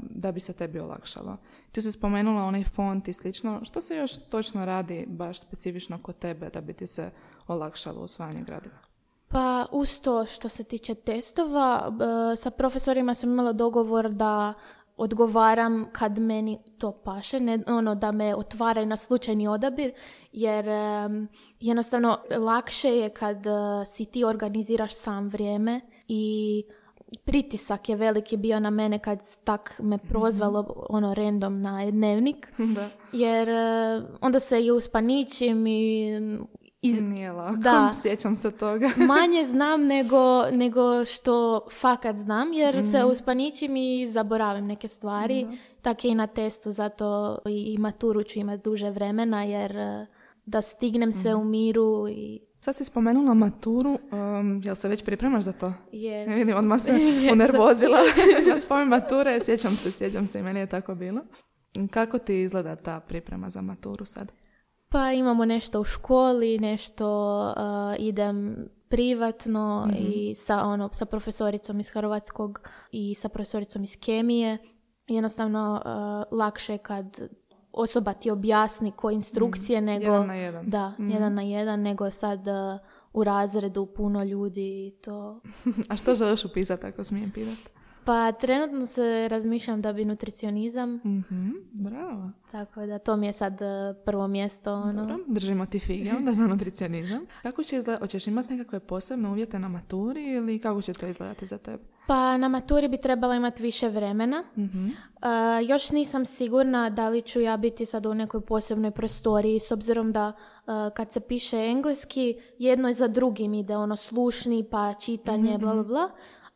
da 0.01 0.31
bi 0.31 0.39
se 0.39 0.53
tebi 0.53 0.79
olakšalo. 0.79 1.38
Ti 1.72 1.81
si 1.81 1.91
spomenula 1.91 2.43
onaj 2.43 2.63
font 2.63 3.08
i 3.08 3.13
slično. 3.13 3.60
Što 3.63 3.81
se 3.81 3.96
još 3.96 4.17
točno 4.17 4.65
radi 4.65 5.05
baš 5.08 5.39
specifično 5.39 6.00
kod 6.01 6.19
tebe 6.19 6.50
da 6.50 6.62
bi 6.62 6.74
ti 6.74 6.88
se 6.88 7.12
olakšalo 7.48 8.01
usvajanje 8.01 8.43
gradiva? 8.43 8.89
Pa 9.31 9.65
uz 9.72 10.00
to 10.00 10.25
što 10.25 10.50
se 10.50 10.63
tiče 10.63 10.96
testova, 10.96 11.89
b- 11.89 12.05
sa 12.38 12.51
profesorima 12.51 13.13
sam 13.15 13.31
imala 13.31 13.53
dogovor 13.53 14.10
da 14.10 14.53
odgovaram 15.00 15.86
kad 15.91 16.20
meni 16.20 16.60
to 16.77 16.91
paše, 16.91 17.39
ne, 17.39 17.60
ono 17.68 17.96
da 17.96 18.12
me 18.12 18.36
otvaraju 18.36 18.86
na 18.86 18.98
slučajni 18.98 19.48
odabir, 19.48 19.91
jer 20.32 20.68
em, 20.68 21.27
jednostavno 21.60 22.18
lakše 22.38 22.89
je 22.89 23.10
kad 23.10 23.46
e, 23.48 23.50
si 23.86 24.06
ti 24.06 24.24
organiziraš 24.24 24.96
sam 24.96 25.27
vrijeme 25.27 25.82
i 26.08 26.63
pritisak 27.25 27.89
je 27.89 27.96
veliki 27.96 28.38
bio 28.38 28.60
na 28.60 28.70
mene 28.70 29.00
kad 29.00 29.20
tak 29.44 29.79
me 29.84 29.98
prozvalo 29.98 30.86
ono 30.89 31.13
random 31.13 31.62
na 31.62 31.91
dnevnik, 31.91 32.53
da. 32.75 32.89
jer 33.12 33.50
e, 33.50 34.01
onda 34.22 34.39
se 34.39 34.63
i 34.65 34.72
uspaničim 34.72 35.68
i 35.68 36.12
i 36.81 36.93
Nije 36.93 37.31
lako, 37.31 37.57
Da. 37.57 37.93
sjećam 38.01 38.36
se 38.36 38.51
toga. 38.51 38.91
manje 39.15 39.45
znam 39.45 39.83
nego, 39.83 40.51
nego 40.51 41.05
što 41.05 41.67
fakat 41.71 42.15
znam, 42.15 42.53
jer 42.53 42.83
se 42.91 43.05
uspaničim 43.05 43.75
i 43.75 44.07
zaboravim 44.07 44.65
neke 44.65 44.88
stvari. 44.88 45.48
Tako 45.81 46.07
je 46.07 46.12
i 46.12 46.15
na 46.15 46.27
testu, 46.27 46.71
zato 46.71 47.38
i, 47.45 47.77
maturu 47.77 48.24
ću 48.24 48.39
imati 48.39 48.63
duže 48.63 48.89
vremena, 48.89 49.43
jer 49.43 49.77
eh, 49.77 50.05
da 50.45 50.62
stignem 50.62 51.12
sve 51.12 51.36
u 51.36 51.43
miru 51.43 52.07
i... 52.09 52.39
Sad 52.59 52.75
si 52.75 52.83
spomenula 52.83 53.33
maturu, 53.33 54.00
um, 54.12 54.62
jel 54.63 54.75
se 54.75 54.88
već 54.89 55.03
pripremaš 55.03 55.43
za 55.43 55.51
to? 55.51 55.74
Je. 55.91 56.27
Ne 56.27 56.36
vidim, 56.36 56.55
odmah 56.57 56.81
se 56.81 56.93
unervozila 57.33 58.00
na 58.51 58.59
spomen 58.59 58.88
mature, 58.88 59.39
sjećam 59.41 59.71
se, 59.71 59.91
sjećam 59.91 60.27
se 60.27 60.39
i 60.39 60.43
meni 60.43 60.59
je 60.59 60.67
tako 60.67 60.95
bilo. 60.95 61.21
Kako 61.91 62.17
ti 62.17 62.41
izgleda 62.41 62.75
ta 62.75 63.00
priprema 63.00 63.50
za 63.50 63.62
maturu 63.62 64.05
sad? 64.05 64.31
Pa 64.89 65.12
imamo 65.12 65.46
nešto 65.46 65.81
u 65.81 65.84
školi, 65.84 66.60
nešto 66.60 67.48
eh, 67.50 67.96
idem 68.00 68.65
privatno 68.89 69.89
i 70.00 70.36
sa, 70.36 70.65
ono, 70.65 70.89
sa 70.93 71.05
profesoricom 71.05 71.79
iz 71.79 71.89
Hrvatskog 71.89 72.69
i 72.91 73.15
sa 73.15 73.29
profesoricom 73.29 73.84
iz 73.84 73.98
kemije. 74.00 74.58
Jednostavno 75.08 75.81
eh, 75.86 75.89
lakše 76.36 76.77
kad 76.77 77.19
osoba 77.72 78.13
ti 78.13 78.31
objasni 78.31 78.91
koje 78.91 79.13
instrukcije 79.13 79.81
nego... 79.81 80.05
Jedan 80.05 80.27
na 80.27 80.36
jedan. 80.36 80.69
Da, 80.69 80.93
jedan 81.00 81.34
na 81.34 81.41
jedan, 81.41 81.81
nego 81.81 82.12
sad 82.12 82.48
eh, 82.48 82.79
u 83.13 83.24
razredu 83.24 83.86
puno 83.86 84.24
ljudi 84.24 84.88
i 84.88 84.93
to... 85.01 85.41
A 85.89 85.96
što 85.96 86.15
želiš 86.15 86.46
upisati 86.46 86.86
ako 86.86 87.03
smijem 87.03 87.31
pitati? 87.31 87.78
Pa 88.10 88.32
trenutno 88.32 88.86
se 88.86 89.28
razmišljam 89.28 89.82
da 89.82 89.94
bi 89.94 90.06
nutricionizam, 90.06 90.94
Mhm, 90.96 91.50
bravo. 91.74 92.30
tako 92.51 92.86
da 92.86 93.00
to 93.00 93.18
mi 93.18 93.25
je 93.28 93.34
sad 93.34 93.62
eh, 93.62 93.94
prvo 94.06 94.28
mjesto. 94.28 94.74
Ono. 94.74 95.06
Dobro, 95.06 95.18
držimo 95.28 95.66
ti 95.66 95.80
fige 95.80 96.12
onda 96.18 96.32
za 96.32 96.48
nutricionizam. 96.48 97.22
Kako 97.44 97.63
će 97.63 97.78
izgledati? 97.78 98.04
Hoćeš 98.04 98.28
imati 98.28 98.54
nekakve 98.54 98.80
posebne 98.80 99.30
uvjete 99.30 99.60
na 99.60 99.68
maturi 99.70 100.25
ili 100.25 100.60
kako 100.60 100.82
će 100.82 100.94
to 100.94 101.08
izgledati 101.08 101.46
za 101.46 101.58
tebe? 101.58 101.84
Pa 102.08 102.38
na 102.38 102.48
maturi 102.48 102.88
bi 102.88 102.98
trebala 102.98 103.36
imati 103.36 103.63
više 103.63 103.89
vremena. 103.89 104.44
Mhm. 104.58 104.86
Uh, 104.86 104.89
još 105.70 105.92
nisam 105.92 106.25
sigurna 106.25 106.89
da 106.89 107.10
li 107.10 107.22
ću 107.22 107.42
ja 107.42 107.58
biti 107.58 107.86
sad 107.86 108.06
u 108.06 108.13
nekoj 108.13 108.42
posebnoj 108.42 108.92
prostoriji 108.92 109.60
s 109.60 109.72
obzirom 109.72 110.12
da 110.12 110.28
uh, 110.28 110.74
kad 110.96 111.12
se 111.12 111.20
piše 111.20 111.58
engleski 111.58 112.36
jedno 112.60 112.88
je 112.88 112.94
za 112.94 113.08
drugim 113.08 113.54
ide 113.54 113.78
ono 113.78 113.96
slušni 113.96 114.63
pa 114.63 114.94
čitanje 114.94 115.58
bla 115.58 115.74
bla 115.74 115.84
bla. 115.84 116.10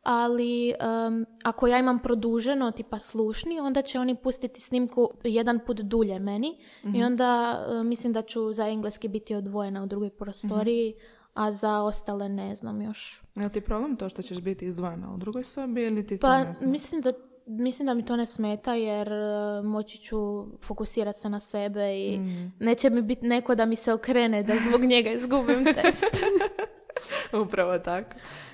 Ali 0.03 0.73
um, 1.07 1.25
ako 1.43 1.67
ja 1.67 1.79
imam 1.79 1.99
produženo 1.99 2.71
tipa 2.71 2.99
slušni 2.99 3.59
onda 3.59 3.81
će 3.81 3.99
oni 3.99 4.15
pustiti 4.15 4.61
snimku 4.61 5.09
jedan 5.23 5.59
put 5.65 5.77
dulje 5.77 6.19
meni 6.19 6.57
i 6.95 7.03
onda 7.03 7.59
uh, 7.69 7.85
mislim 7.85 8.13
da 8.13 8.21
ću 8.21 8.53
za 8.53 8.67
engleski 8.67 9.07
biti 9.07 9.35
odvojena 9.35 9.83
u 9.83 9.85
drugoj 9.85 10.09
prostoriji 10.09 10.93
a 11.33 11.51
za 11.51 11.81
ostale 11.81 12.29
ne 12.29 12.55
znam 12.55 12.81
još. 12.81 13.21
Je 13.35 13.49
ti 13.49 13.61
problem 13.61 13.95
to 13.95 14.09
što 14.09 14.21
ćeš 14.21 14.41
biti 14.41 14.65
izdvojena 14.65 15.13
u 15.13 15.17
drugoj 15.17 15.43
sobi 15.43 15.83
ili 15.83 16.07
ti 16.07 16.17
to 16.17 16.27
Pa 16.27 16.43
ne 16.43 16.53
mislim 16.65 17.01
da, 17.01 17.13
mislim 17.45 17.85
da 17.85 17.93
mi 17.93 18.05
to 18.05 18.15
ne 18.15 18.25
smeta 18.25 18.73
jer 18.73 19.11
e, 19.11 19.61
moći 19.63 19.97
ću 19.97 20.45
fokusirati 20.61 21.19
se 21.19 21.29
na 21.29 21.39
sebe 21.39 21.97
i 21.97 22.19
Mm. 22.19 22.53
neće 22.59 22.89
mi 22.89 23.01
biti 23.01 23.27
neko 23.27 23.55
da 23.55 23.65
mi 23.65 23.75
se 23.75 23.93
okrene 23.93 24.43
da 24.43 24.53
zbog 24.69 24.81
njega 24.81 25.11
izgubim 25.11 25.65
test. 25.65 26.25
Upravo 27.43 27.79
tako. 27.79 28.09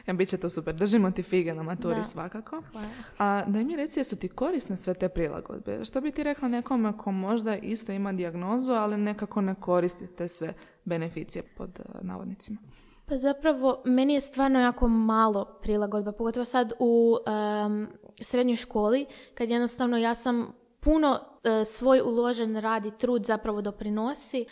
Ja, 0.08 0.14
bit 0.14 0.30
će 0.30 0.38
to 0.38 0.50
super. 0.50 0.76
Držimo 0.76 1.12
ti 1.12 1.24
fige 1.24 1.54
na 1.54 1.64
maturi 1.64 1.96
Da. 1.96 2.04
svakako. 2.04 2.64
A 3.20 3.44
daj 3.48 3.64
mi 3.64 3.76
reci, 3.76 4.00
jesu 4.00 4.16
ti 4.16 4.28
korisne 4.28 4.78
sve 4.78 4.94
te 4.94 5.10
prilagodbe? 5.10 5.86
Što 5.86 6.02
bi 6.02 6.12
ti 6.12 6.24
rekla 6.24 6.48
nekome 6.48 6.98
ko 6.98 7.12
možda 7.12 7.56
isto 7.56 7.92
ima 7.92 8.14
dijagnozu, 8.14 8.72
ali 8.72 8.98
nekako 8.98 9.42
ne 9.42 9.56
koristi 9.56 10.16
te 10.16 10.28
sve 10.28 10.54
beneficije 10.86 11.44
pod 11.58 11.80
eh, 11.80 11.84
navodnicima? 12.02 12.58
Pa 13.06 13.18
zapravo, 13.18 13.82
meni 13.86 14.14
je 14.14 14.22
stvarno 14.22 14.60
jako 14.60 14.88
malo 14.88 15.60
prilagodba, 15.62 16.12
pogotovo 16.12 16.46
sad 16.46 16.74
u 16.80 17.18
em, 17.66 17.88
srednjoj 18.22 18.56
školi, 18.56 19.06
kad 19.34 19.50
jednostavno 19.50 19.98
ja 19.98 20.16
sam 20.16 20.54
puno 20.80 21.20
e, 21.44 21.66
svoj 21.66 22.02
uložen 22.02 22.58
rad 22.58 22.86
i 22.86 22.92
trud 22.92 23.26
zapravo 23.26 23.62
doprinosi, 23.62 24.42
e, 24.42 24.46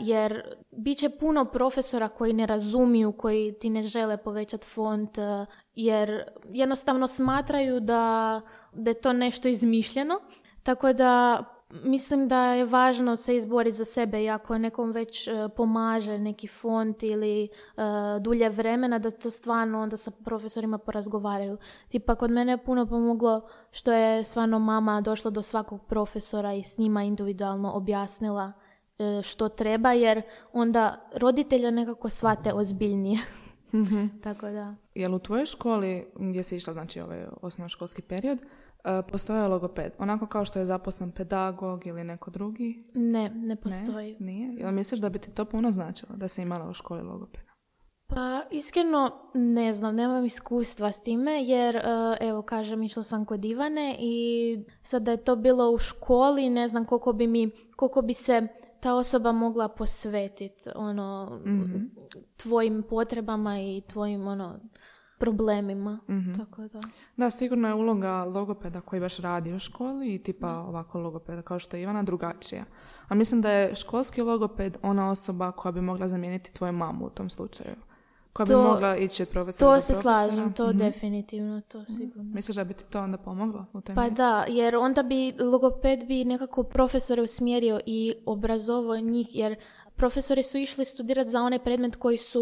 jer 0.00 0.56
bit 0.70 0.98
će 0.98 1.08
puno 1.08 1.44
profesora 1.44 2.08
koji 2.08 2.32
ne 2.32 2.46
razumiju, 2.46 3.12
koji 3.12 3.52
ti 3.52 3.70
ne 3.70 3.82
žele 3.82 4.16
povećati 4.16 4.66
font, 4.66 5.18
e, 5.18 5.46
jer 5.74 6.22
jednostavno 6.50 7.06
smatraju 7.06 7.80
da, 7.80 8.40
da 8.72 8.90
je 8.90 9.00
to 9.00 9.12
nešto 9.12 9.48
izmišljeno. 9.48 10.20
Tako 10.62 10.92
da 10.92 11.44
mislim 11.70 12.28
da 12.28 12.44
je 12.44 12.64
važno 12.64 13.16
se 13.16 13.36
izboriti 13.36 13.76
za 13.76 13.84
sebe 13.84 14.24
i 14.24 14.30
ako 14.30 14.58
nekom 14.58 14.92
već 14.92 15.28
e, 15.28 15.48
pomaže 15.56 16.18
neki 16.18 16.48
font 16.48 17.02
ili 17.02 17.44
e, 17.44 17.48
dulje 18.20 18.48
vremena 18.48 18.98
da 18.98 19.10
to 19.10 19.30
stvarno 19.30 19.80
onda 19.80 19.96
sa 19.96 20.10
profesorima 20.10 20.78
porazgovaraju. 20.78 21.58
Tipa 21.88 22.14
kod 22.14 22.30
mene 22.30 22.52
je 22.52 22.64
puno 22.64 22.86
pomoglo 22.86 23.48
što 23.70 23.92
je 23.92 24.24
stvarno 24.24 24.58
mama 24.58 25.00
došla 25.00 25.30
do 25.30 25.42
svakog 25.42 25.86
profesora 25.86 26.54
i 26.54 26.62
s 26.62 26.78
njima 26.78 27.02
individualno 27.02 27.72
objasnila 27.72 28.52
e, 28.98 29.22
što 29.22 29.48
treba 29.48 29.92
jer 29.92 30.22
onda 30.52 31.08
roditelja 31.14 31.70
nekako 31.70 32.08
shvate 32.08 32.52
ozbiljnije. 32.52 33.18
Tako 34.24 34.46
da. 34.46 34.74
Jel 34.94 35.14
u 35.14 35.18
tvojoj 35.18 35.46
školi, 35.46 36.06
gdje 36.14 36.42
si 36.42 36.56
išla, 36.56 36.72
znači 36.72 37.00
ovaj 37.00 37.26
osnovnoškolski 37.42 38.02
period, 38.02 38.42
eh, 38.88 39.02
postojao 39.12 39.48
logoped? 39.48 39.92
Onako 39.98 40.26
kao 40.26 40.44
što 40.44 40.58
je 40.58 40.66
zaposlen 40.66 41.12
pedagog 41.12 41.86
ili 41.86 42.04
neko 42.04 42.30
drugi? 42.30 42.84
Ne, 42.94 43.28
ne 43.28 43.48
Ne? 43.48 43.56
postoji. 43.56 44.16
Nije? 44.20 44.54
Jel 44.54 44.72
misliš 44.72 45.00
da 45.00 45.08
bi 45.08 45.18
ti 45.18 45.30
to 45.30 45.44
puno 45.44 45.72
značilo, 45.72 46.16
da 46.16 46.28
si 46.28 46.42
imala 46.42 46.70
u 46.70 46.74
školi 46.74 47.02
logopeda? 47.02 47.48
Pa 48.06 48.42
iskreno 48.50 49.10
ne 49.34 49.72
znam, 49.72 49.94
nemam 49.94 50.24
iskustva 50.24 50.92
s 50.92 51.02
time 51.02 51.42
jer 51.44 51.76
e, 51.76 51.82
evo 52.20 52.42
kažem 52.42 52.82
išla 52.82 53.02
sam 53.02 53.24
kod 53.24 53.44
Ivane 53.44 53.96
i 53.98 54.58
sad 54.82 55.02
da 55.02 55.10
je 55.10 55.24
to 55.24 55.36
bilo 55.36 55.70
u 55.70 55.78
školi 55.78 56.50
ne 56.50 56.68
znam 56.68 56.84
koliko 56.84 57.12
bi 57.12 57.26
mi, 57.26 57.50
koliko 57.76 58.02
bi 58.02 58.14
se 58.14 58.46
ta 58.80 58.94
osoba 58.94 59.32
mogla 59.32 59.68
posvetiti 59.68 60.70
ono 60.74 61.40
tvojim 62.36 62.82
potrebama 62.90 63.60
i 63.60 63.82
tvojim 63.88 64.26
ono 64.26 64.60
problemima. 65.18 65.98
Tako 66.36 66.62
da. 66.64 66.80
Da, 67.16 67.30
sigurno 67.30 67.68
je 67.68 67.74
uloga 67.74 68.24
logopeda 68.24 68.80
koji 68.80 69.00
baš 69.00 69.16
radi 69.16 69.52
u 69.52 69.58
školi 69.58 70.14
i 70.14 70.18
tipa 70.18 70.48
ovako 70.50 71.00
logopeda 71.00 71.42
kao 71.42 71.58
što 71.58 71.76
je 71.76 71.82
Ivana 71.82 72.02
drugačija. 72.02 72.64
A 73.08 73.14
mislim 73.14 73.42
da 73.42 73.50
je 73.50 73.74
školski 73.74 74.22
logoped 74.22 74.76
ona 74.82 75.10
osoba 75.10 75.52
koja 75.52 75.72
bi 75.72 75.80
mogla 75.80 76.08
zamijeniti 76.08 76.52
tvoju 76.52 76.72
mamu 76.72 77.06
u 77.06 77.10
tom 77.10 77.30
slučaju. 77.30 77.74
koja 78.30 78.46
To- 78.46 78.56
bi 78.56 78.64
mogla 78.64 78.96
ići 78.96 79.22
od 79.22 79.28
profesora 79.28 79.70
To 79.70 79.80
se 79.82 79.94
slažem, 79.94 80.52
to 80.52 80.68
Mhm. 80.68 80.78
definitivno, 80.78 81.60
to 81.62 81.84
sigurno. 81.86 82.22
Misliš 82.24 82.56
da 82.56 82.64
bi 82.64 82.74
ti 82.74 82.84
to 82.84 83.00
onda 83.00 83.18
pomoglo 83.18 83.64
u 83.72 83.80
Pa 83.82 83.92
mjeri? 83.94 84.14
da, 84.14 84.44
jer 84.48 84.76
onda 84.76 85.02
bi 85.02 85.32
logoped 85.40 86.04
bi 86.04 86.24
nekako 86.24 86.62
profesore 86.62 87.22
usmjerio 87.22 87.80
i 87.86 88.14
obrazovao 88.26 88.96
njih, 88.96 89.26
jer 89.30 89.56
profesori 89.96 90.42
su 90.42 90.58
išli 90.58 90.84
studirati 90.84 91.30
za 91.30 91.40
onaj 91.40 91.58
predmet 91.58 91.96
koji 91.96 92.18
su 92.18 92.40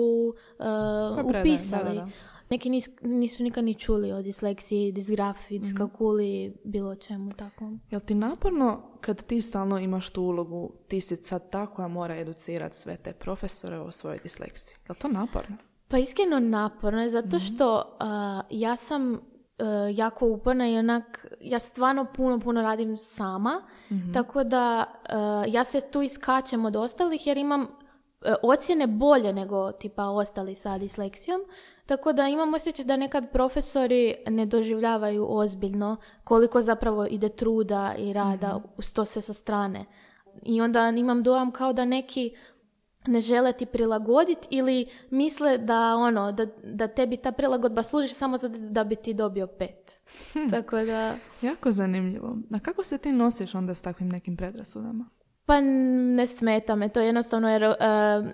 uh, 1.18 1.25
upisali. 1.30 1.83
da, 1.85 1.95
da, 1.95 1.95
da. 1.97 2.09
Neki 2.50 2.71
nis- 2.71 2.88
nisu 3.03 3.43
nikad 3.43 3.65
ni 3.65 3.75
čuli 3.75 4.12
o 4.12 4.23
disleksiji, 4.23 4.93
disgrafiji, 4.93 5.59
Mhm. 5.59 5.62
diskalkuli, 5.62 6.55
bilo 6.65 6.95
čemu 6.97 7.33
takvom. 7.33 7.81
Jel 7.91 8.00
ti 8.00 8.15
naporno 8.15 8.83
kad 9.00 9.23
ti 9.23 9.41
stalno 9.41 9.79
imaš 9.79 10.11
tu 10.11 10.23
ulogu, 10.23 10.73
ti 10.88 11.00
si 11.00 11.17
sad 11.17 11.50
ta 11.50 11.67
koja 11.67 11.88
mora 11.88 12.17
educirati 12.17 12.76
sve 12.76 12.97
te 12.97 13.12
profesore 13.15 13.79
o 13.79 13.91
svojoj 13.91 14.19
disleksiji? 14.19 14.76
Jel 14.88 14.95
to 14.95 15.09
naporno? 15.11 15.57
Pa 15.88 15.99
iskreno 15.99 16.38
naporno 16.41 17.00
je 17.00 17.07
Mhm. 17.07 17.12
zato 17.12 17.38
što 17.41 17.97
a, 18.00 18.43
ja 18.50 18.76
sam 18.76 19.15
e, 19.15 19.19
jako 19.93 20.26
uporna 20.26 20.69
i 20.69 20.79
onak, 20.79 21.26
ja 21.41 21.59
stvarno 21.59 22.07
puno, 22.07 22.41
puno 22.41 22.62
radim 22.62 22.97
sama, 22.97 23.62
Mhm. 23.91 24.12
tako 24.12 24.45
da 24.45 24.85
e, 25.05 25.12
ja 25.49 25.65
se 25.65 25.81
tu 25.83 26.03
iskačem 26.03 26.65
od 26.65 26.76
ostalih 26.76 27.26
jer 27.26 27.37
imam 27.37 27.62
e, 27.62 27.67
ocjene 28.43 28.87
bolje 28.87 29.33
nego 29.33 29.73
tipa 29.73 30.05
ostali 30.05 30.55
sa 30.55 30.79
disleksijom, 30.79 31.41
tako 31.87 32.12
da 32.12 32.28
imam 32.28 32.55
osjećaj 32.55 32.85
da 32.85 32.97
nekad 32.97 33.31
profesori 33.31 34.14
ne 34.26 34.47
doživljavaju 34.47 35.26
ozbiljno 35.28 35.97
koliko 36.25 36.62
zapravo 36.62 37.07
ide 37.07 37.28
truda 37.28 37.95
i 37.99 38.12
rada 38.12 38.61
uz 38.76 38.93
to 38.93 39.05
sve 39.05 39.23
sa 39.23 39.33
strane. 39.33 39.85
I 40.43 40.61
onda 40.61 40.88
imam 40.88 41.23
dojam 41.23 41.50
kao 41.50 41.73
da 41.73 41.85
neki 41.85 42.37
ne 43.07 43.21
žele 43.21 43.52
ti 43.52 43.66
prilagoditi 43.66 44.49
ili 44.50 44.88
misle 45.11 45.59
da 45.59 45.97
ono 45.97 46.33
da, 46.33 46.47
da 46.64 46.88
tebi 46.88 47.16
ta 47.16 47.33
prilagodba 47.33 47.83
služi 47.83 48.14
samo 48.14 48.37
zato 48.37 48.59
da 48.59 48.85
bi 48.85 48.97
ti 48.97 49.14
dobio 49.14 49.47
pet. 49.47 50.00
Tako 50.52 50.76
da 50.76 51.14
Jako 51.43 51.73
zanimljivo. 51.73 52.37
A 52.52 52.59
kako 52.59 52.83
se 52.83 52.99
ti 52.99 53.12
nosiš 53.12 53.55
onda 53.55 53.75
s 53.75 53.83
takvim 53.83 54.09
nekim 54.09 54.37
predrasudama? 54.37 55.09
Pa 55.47 55.61
ne 55.61 56.26
smeta 56.26 56.75
me 56.75 56.88
to 56.88 57.00
jednostavno 57.00 57.50
jer 57.50 57.62
e, 57.62 57.75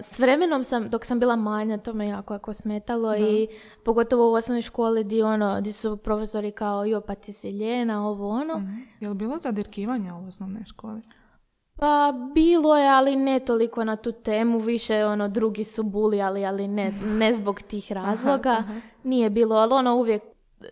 s 0.01 0.19
vremenom 0.19 0.65
sam 0.65 0.91
dok 0.91 1.05
sam 1.05 1.19
bila 1.19 1.37
manja 1.37 1.79
to 1.79 1.93
me 1.93 2.09
jako 2.09 2.35
jako 2.35 2.53
smetalo 2.53 3.17
i 3.17 3.49
pogotovo 3.85 4.31
u 4.31 4.35
osnovnoj 4.35 4.63
školi 4.63 5.05
di 5.05 5.23
ono 5.23 5.61
di 5.61 5.73
su 5.73 5.97
profesori 5.97 6.51
kao 6.51 6.85
jo 6.85 7.01
pa 7.01 7.15
ti 7.15 7.33
si 7.33 7.51
ljena 7.51 8.09
ovo 8.09 8.29
ono 8.29 8.59
Mhm. 8.59 8.79
Je 9.01 9.09
li 9.09 9.15
bilo 9.15 9.39
zadirkivanja 9.39 10.15
u 10.15 10.27
osnovnoj 10.27 10.63
školi? 10.67 11.03
Pa 11.77 12.15
bilo 12.35 12.77
je, 12.77 12.89
ali 12.89 13.17
ne 13.17 13.41
toliko 13.41 13.85
na 13.85 13.97
tu 13.97 14.13
temu, 14.13 14.59
više 14.59 15.05
ono 15.07 15.29
drugi 15.29 15.65
su 15.65 15.83
bulijali, 15.83 16.45
ali 16.45 16.69
ne, 16.69 16.93
ne 17.05 17.35
zbog 17.35 17.63
tih 17.63 17.93
razloga. 17.93 18.65
Nije 19.05 19.31
bilo, 19.31 19.57
ali 19.57 19.75
ono 19.75 19.95
uvijek 19.95 20.23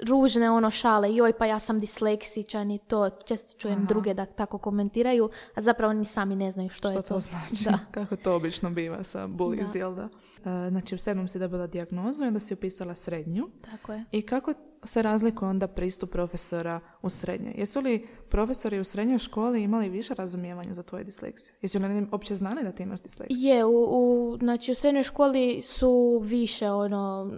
ružne 0.02 0.50
ono 0.50 0.70
šale, 0.70 1.14
joj 1.14 1.32
pa 1.32 1.47
ja 1.47 1.59
sam 1.59 1.80
disleksičan 1.80 2.70
i 2.70 2.78
to, 2.78 3.11
često 3.11 3.52
čujem 3.59 3.87
druge 3.87 4.14
da 4.14 4.26
tako 4.26 4.59
komentiraju, 4.59 5.30
a 5.54 5.61
zapravo 5.62 5.92
ni 5.92 6.04
sami 6.04 6.37
ne 6.37 6.50
znaju 6.50 6.68
što, 6.68 6.88
Što 6.88 6.99
je 6.99 7.02
to, 7.02 7.14
to. 7.14 7.20
znači? 7.20 7.64
Da. 7.64 7.78
Kako 8.00 8.16
to 8.16 8.35
obično 8.37 8.70
biva 8.70 9.04
sa 9.04 9.26
bullies, 9.26 9.73
Da. 9.73 9.78
jel 9.78 9.94
da? 9.94 10.09
E, 10.44 10.70
znači 10.70 10.94
u 10.94 10.99
sedmom 10.99 11.28
si 11.28 11.38
dobila 11.38 11.66
dijagnozu 11.66 12.25
i 12.25 12.28
onda 12.28 12.40
si 12.40 12.54
upisala 12.54 12.94
srednju. 12.94 13.49
Tako 13.70 13.92
je. 13.92 14.04
I 14.12 14.23
kako 14.23 14.52
se 14.85 15.02
razlikuje 15.02 15.49
onda 15.49 15.68
pristup 15.68 16.11
profesora 16.11 16.80
u 17.02 17.11
srednjoj? 17.11 17.54
Jesu 17.56 17.80
li 17.80 18.06
profesori 18.28 18.80
u 18.80 18.85
srednjoj 18.85 19.18
školi 19.18 19.62
imali 19.62 19.88
više 19.88 20.14
razumijevanja 20.14 20.75
za 20.75 20.82
tvoje 20.82 21.04
disleksije? 21.04 21.56
Jesu 21.62 21.78
li 21.78 21.85
oni 21.85 22.06
uopće 22.12 22.35
znali 22.35 22.62
da 22.62 22.73
ti 22.73 22.82
imaš 22.82 23.00
disleksiju? 23.02 23.37
Je, 23.40 23.64
u, 23.64 23.70
u, 23.90 24.37
znači 24.38 24.73
u 24.73 24.75
srednjoj 24.75 25.02
školi 25.02 25.62
su 25.62 26.20
više 26.25 26.70
ono, 26.70 27.30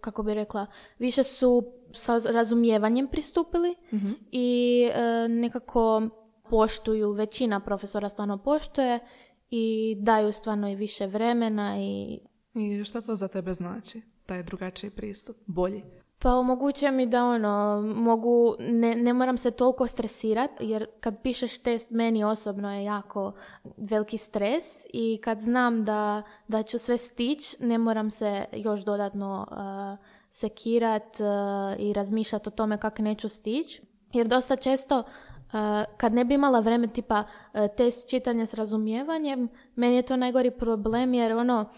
kako 0.00 0.22
bi 0.22 0.34
rekla, 0.34 0.66
više 0.98 1.24
su 1.24 1.72
sa 1.98 2.20
razumijevanjem 2.24 3.06
pristupili 3.06 3.74
i 4.32 4.82
e, 4.94 5.28
nekako 5.28 6.02
poštuju, 6.50 7.12
većina 7.12 7.60
profesora 7.60 8.08
stvarno 8.08 8.38
poštuje 8.38 8.98
i 9.50 9.96
daju 9.98 10.32
stvarno 10.32 10.68
i 10.68 10.76
više 10.76 11.06
vremena 11.06 11.76
i 11.78 12.20
I 12.54 12.84
šta 12.84 13.00
to 13.00 13.16
za 13.16 13.28
tebe 13.28 13.54
znači? 13.54 14.02
Taj 14.26 14.42
drugačiji 14.42 14.90
pristup? 14.90 15.36
Bolji? 15.46 15.82
Pa 16.18 16.34
omogućuje 16.34 16.92
mi 16.92 17.06
da 17.06 17.24
ono, 17.24 17.82
mogu, 17.96 18.56
ne, 18.60 18.94
ne 18.94 19.12
moram 19.12 19.36
se 19.36 19.50
toliko 19.50 19.86
stresirati, 19.86 20.66
jer 20.66 20.86
kad 21.00 21.22
pišeš 21.22 21.58
test 21.58 21.90
meni 21.90 22.24
osobno 22.24 22.74
je 22.74 22.84
jako 22.84 23.32
veliki 23.90 24.18
stres 24.18 24.64
i 24.92 25.20
kad 25.24 25.38
znam 25.38 25.84
da, 25.84 26.22
da 26.48 26.62
ću 26.62 26.78
sve 26.78 26.98
stić, 26.98 27.58
ne 27.60 27.78
moram 27.78 28.10
se 28.10 28.44
još 28.52 28.84
dodatno 28.84 29.46
uh, 29.50 30.06
sekirat 30.40 31.16
uh, 31.20 31.80
i 31.80 31.92
razmišljati 31.92 32.48
o 32.48 32.52
tome 32.52 32.78
kako 32.78 33.02
neću 33.02 33.28
stić. 33.28 33.80
Jer 34.12 34.26
dosta 34.26 34.56
često 34.56 34.98
uh, 34.98 35.04
kad 35.96 36.12
ne 36.12 36.24
bi 36.24 36.34
imala 36.34 36.60
vreme 36.60 36.86
tipa 36.88 37.22
uh, 37.24 37.60
test 37.76 38.10
čitanja 38.10 38.46
s 38.46 38.54
razumijevanjem, 38.54 39.48
meni 39.76 39.96
je 39.96 40.02
to 40.02 40.16
najgori 40.16 40.50
problem 40.50 41.14
jer 41.14 41.32
ono, 41.32 41.70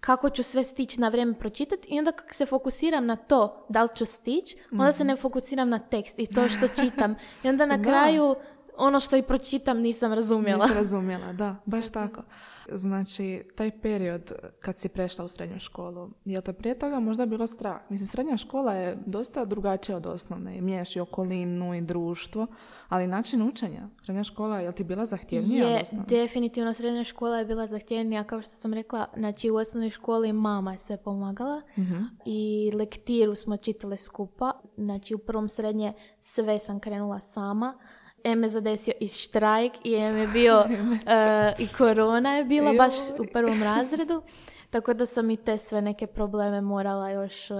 kako 0.00 0.30
ću 0.30 0.42
sve 0.42 0.64
stići 0.64 1.00
na 1.00 1.08
vrijeme 1.08 1.34
pročitati 1.34 1.88
i 1.94 1.98
onda 1.98 2.12
kako 2.12 2.34
se 2.34 2.46
fokusiram 2.46 3.06
na 3.06 3.16
to 3.16 3.66
da 3.68 3.82
li 3.82 3.88
ću 3.94 4.04
stići, 4.06 4.56
onda 4.72 4.92
se 4.92 5.04
ne 5.04 5.16
fokusiram 5.16 5.68
na 5.68 5.78
tekst 5.78 6.18
i 6.18 6.26
to 6.26 6.48
što 6.48 6.68
čitam. 6.84 7.14
I 7.44 7.48
onda 7.48 7.66
na 7.66 7.76
Da. 7.76 7.82
kraju 7.82 8.34
ono 8.76 9.00
što 9.00 9.16
i 9.16 9.22
pročitam 9.22 9.78
nisam 9.78 10.12
razumjela. 10.12 10.66
Nisi 10.66 10.78
razumjela, 10.78 11.32
da, 11.32 11.56
baš 11.66 11.88
tako. 11.88 12.22
Znači, 12.72 13.42
taj 13.56 13.80
period 13.80 14.32
kad 14.60 14.78
si 14.78 14.88
prešla 14.88 15.24
u 15.24 15.28
srednju 15.28 15.58
školu, 15.58 16.10
je 16.24 16.38
li 16.38 16.44
te 16.44 16.52
prije 16.52 16.78
toga 16.78 17.00
možda 17.00 17.26
bilo 17.26 17.46
strah? 17.46 17.76
Mislim, 17.88 18.08
srednja 18.08 18.36
škola 18.36 18.74
je 18.74 18.98
dosta 19.06 19.44
drugačija 19.44 19.96
od 19.96 20.06
osnovne. 20.06 20.60
Miješ 20.60 20.96
i 20.96 21.00
okolinu 21.00 21.74
i 21.74 21.80
društvo, 21.80 22.46
ali 22.88 23.06
način 23.06 23.42
učenja. 23.42 23.88
Srednja 24.04 24.24
škola, 24.24 24.60
je 24.60 24.68
li 24.68 24.74
ti 24.74 24.84
bila 24.84 25.06
zahtjevnija 25.06 25.66
Je, 25.68 25.82
definitivno 26.08 26.74
srednja 26.74 27.04
škola 27.04 27.38
je 27.38 27.44
bila 27.44 27.66
zahtjevnija, 27.66 28.24
kao 28.24 28.42
što 28.42 28.50
sam 28.50 28.74
rekla, 28.74 29.06
znači 29.16 29.50
u 29.50 29.56
osnovnoj 29.56 29.90
školi 29.90 30.32
mama 30.32 30.72
je 30.72 30.78
sve 30.78 30.96
pomagala 30.96 31.62
Mhm. 31.78 32.02
i 32.26 32.70
lektiru 32.74 33.34
smo 33.34 33.56
čitale 33.56 33.96
skupa, 33.96 34.52
znači 34.76 35.14
u 35.14 35.18
prvom 35.18 35.48
srednje 35.48 35.92
sve 36.20 36.58
sam 36.58 36.80
krenula 36.80 37.20
sama. 37.20 37.78
Em 38.24 38.38
me 38.38 38.48
zadesio 38.48 38.92
i 39.00 39.08
štrajk 39.08 39.72
i 39.84 39.94
em 39.94 40.16
je 40.16 40.26
bio 40.26 40.54
e, 41.06 41.54
i 41.58 41.68
korona 41.68 42.36
je 42.36 42.44
bila 42.44 42.72
baš 42.72 42.94
u 43.18 43.24
prvom 43.32 43.62
razredu, 43.62 44.22
tako 44.70 44.94
da 44.94 45.06
sam 45.06 45.30
i 45.30 45.36
te 45.36 45.58
sve 45.58 45.82
neke 45.82 46.06
probleme 46.06 46.60
morala 46.60 47.10
još 47.10 47.50
e, 47.50 47.54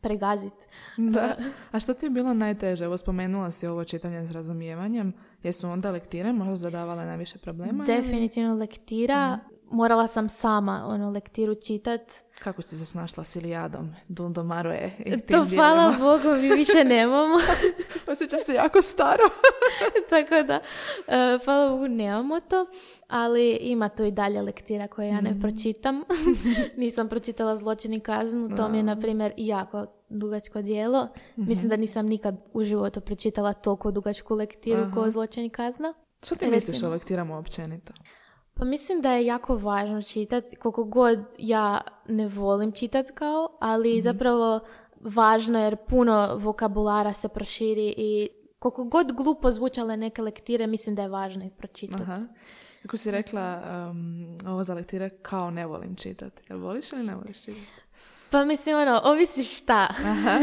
pregaziti. 0.00 0.66
Da. 0.96 1.36
A 1.72 1.80
što 1.80 1.94
ti 1.94 2.06
je 2.06 2.10
bilo 2.10 2.34
najteže? 2.34 2.84
Evo, 2.84 2.98
spomenula 2.98 3.50
si 3.50 3.66
ovo 3.66 3.84
čitanje 3.84 4.24
s 4.24 4.30
razumijevanjem. 4.30 5.12
Jesu 5.42 5.68
onda 5.68 5.90
lektire 5.90 6.32
možda 6.32 6.56
zadavale 6.56 7.04
najviše 7.04 7.38
problema? 7.38 7.84
Definitivno 7.84 8.54
lektira, 8.54 9.38
morala 9.70 10.08
sam 10.08 10.28
sama 10.28 10.84
ono 10.86 11.10
lektiru 11.10 11.54
čitat. 11.54 12.00
Kako 12.38 12.62
si 12.62 12.78
se 12.78 12.86
snašla 12.86 13.24
s 13.24 13.36
Ilijadom, 13.36 13.94
Dundomaruje 14.08 14.92
i 14.98 15.10
tim 15.10 15.20
To 15.26 15.44
hvala 15.54 15.88
dijelima? 15.88 16.04
Bogu 16.04 16.34
mi 16.40 16.54
više 16.54 16.84
nemamo. 16.84 17.36
Osjećam 18.12 18.40
se 18.40 18.52
jako 18.52 18.82
staro. 18.82 19.22
Tako 20.10 20.42
da, 20.46 20.60
e, 21.08 21.38
hvala 21.44 21.70
Bogu 21.70 21.88
nemamo 21.88 22.40
to, 22.40 22.66
ali 23.08 23.50
ima 23.60 23.88
tu 23.88 24.04
i 24.04 24.10
dalje 24.10 24.42
lektira 24.42 24.88
koje 24.88 25.08
ja 25.08 25.20
ne 25.20 25.40
pročitam. 25.40 26.02
nisam 26.76 27.08
pročitala 27.08 27.56
zločin 27.56 27.94
i 27.94 28.00
kaznu, 28.00 28.56
to 28.56 28.68
mi 28.68 28.76
je, 28.76 28.82
na 28.82 29.00
primjer, 29.00 29.32
jako 29.36 29.86
dugačko 30.08 30.62
dijelo. 30.62 31.08
Mislim 31.36 31.68
da 31.68 31.76
nisam 31.76 32.06
nikad 32.06 32.36
u 32.52 32.64
životu 32.64 33.00
pročitala 33.00 33.52
toliko 33.52 33.90
dugačku 33.90 34.34
lektiru 34.34 34.90
kao 34.94 35.10
zločin 35.10 35.44
i 35.44 35.50
kazna. 35.50 35.94
Što 36.22 36.34
ti 36.34 36.44
Recimo. 36.44 36.54
misliš 36.54 36.82
o 36.82 36.90
lektirama 36.90 37.38
općenito? 37.38 37.92
Pa 38.58 38.64
mislim 38.64 39.00
da 39.00 39.12
je 39.12 39.26
jako 39.26 39.56
važno 39.56 40.02
čitati, 40.02 40.56
koliko 40.56 40.84
god 40.84 41.18
ja 41.38 41.80
ne 42.08 42.26
volim 42.26 42.72
čitati 42.72 43.12
kao, 43.12 43.48
ali 43.60 44.02
zapravo 44.02 44.60
važno 45.00 45.62
jer 45.62 45.76
puno 45.76 46.36
vokabulara 46.36 47.12
se 47.12 47.28
proširi 47.28 47.94
i 47.96 48.28
koliko 48.58 48.84
god 48.84 49.12
glupo 49.12 49.50
zvučale 49.50 49.96
neke 49.96 50.22
lektire, 50.22 50.66
mislim 50.66 50.94
da 50.94 51.02
je 51.02 51.08
važno 51.08 51.44
ih 51.44 51.52
pročitati. 51.58 52.02
Aha. 52.02 52.20
Kako 52.82 52.96
si 52.96 53.10
rekla, 53.10 53.62
um, 53.90 54.38
ovo 54.46 54.64
za 54.64 54.74
lektire 54.74 55.08
kao 55.08 55.50
ne 55.50 55.66
volim 55.66 55.96
čitati. 55.96 56.42
Jel 56.48 56.58
voliš 56.58 56.92
ili 56.92 57.02
ne 57.02 57.14
voliš 57.14 57.44
čitati? 57.44 57.66
Pa 58.30 58.44
mislim, 58.44 58.76
ono, 58.76 59.00
ovisi 59.04 59.44
šta. 59.44 59.88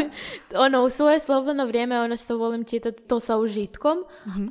ono, 0.65 0.83
u 0.83 0.89
svoje 0.89 1.19
slobodno 1.19 1.65
vrijeme, 1.65 2.01
ono 2.01 2.17
što 2.17 2.37
volim 2.37 2.63
čitati, 2.63 3.03
to 3.03 3.19
sa 3.19 3.37
užitkom, 3.37 3.97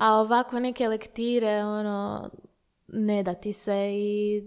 a 0.00 0.14
ovako 0.14 0.60
neke 0.60 0.88
lektire, 0.88 1.64
ono, 1.64 2.30
ne 2.92 3.22
da 3.22 3.34
ti 3.34 3.52
se 3.52 3.90
i 3.92 4.42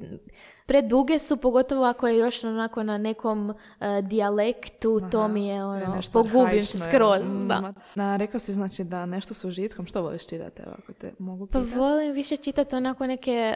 preduge 0.66 1.20
su, 1.20 1.38
pogotovo 1.38 1.86
ako 1.86 2.08
je 2.08 2.18
još 2.18 2.44
onako 2.44 2.84
na 2.84 2.98
nekom 2.98 3.50
e, 3.80 4.02
dijalektu, 4.02 5.02
to 5.12 5.28
mi 5.28 5.48
je, 5.48 5.56
Je 5.56 5.64
ono, 5.66 6.00
pogubim 6.14 6.66
se 6.66 6.80
skroz, 6.80 7.22
jel? 7.22 7.30
Mm, 7.30 7.48
da. 7.48 7.74
Na, 7.96 8.18
rekla 8.18 8.40
si 8.40 8.54
znači 8.54 8.84
da 8.84 9.06
nešto 9.06 9.34
s 9.34 9.46
užitkom. 9.46 9.86
Što 9.86 10.02
voliš 10.02 10.28
čitati? 10.28 10.62
Evo, 10.62 10.76
ako 10.84 10.94
te 10.94 11.14
mogu 11.20 11.48
Pa 11.48 11.60
pitati. 11.60 11.78
volim 11.80 12.14
više 12.14 12.38
čitati 12.38 12.76
onako 12.76 13.08
neke 13.08 13.32
e, 13.32 13.56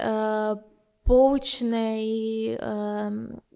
poučne 1.04 2.04
i 2.06 2.58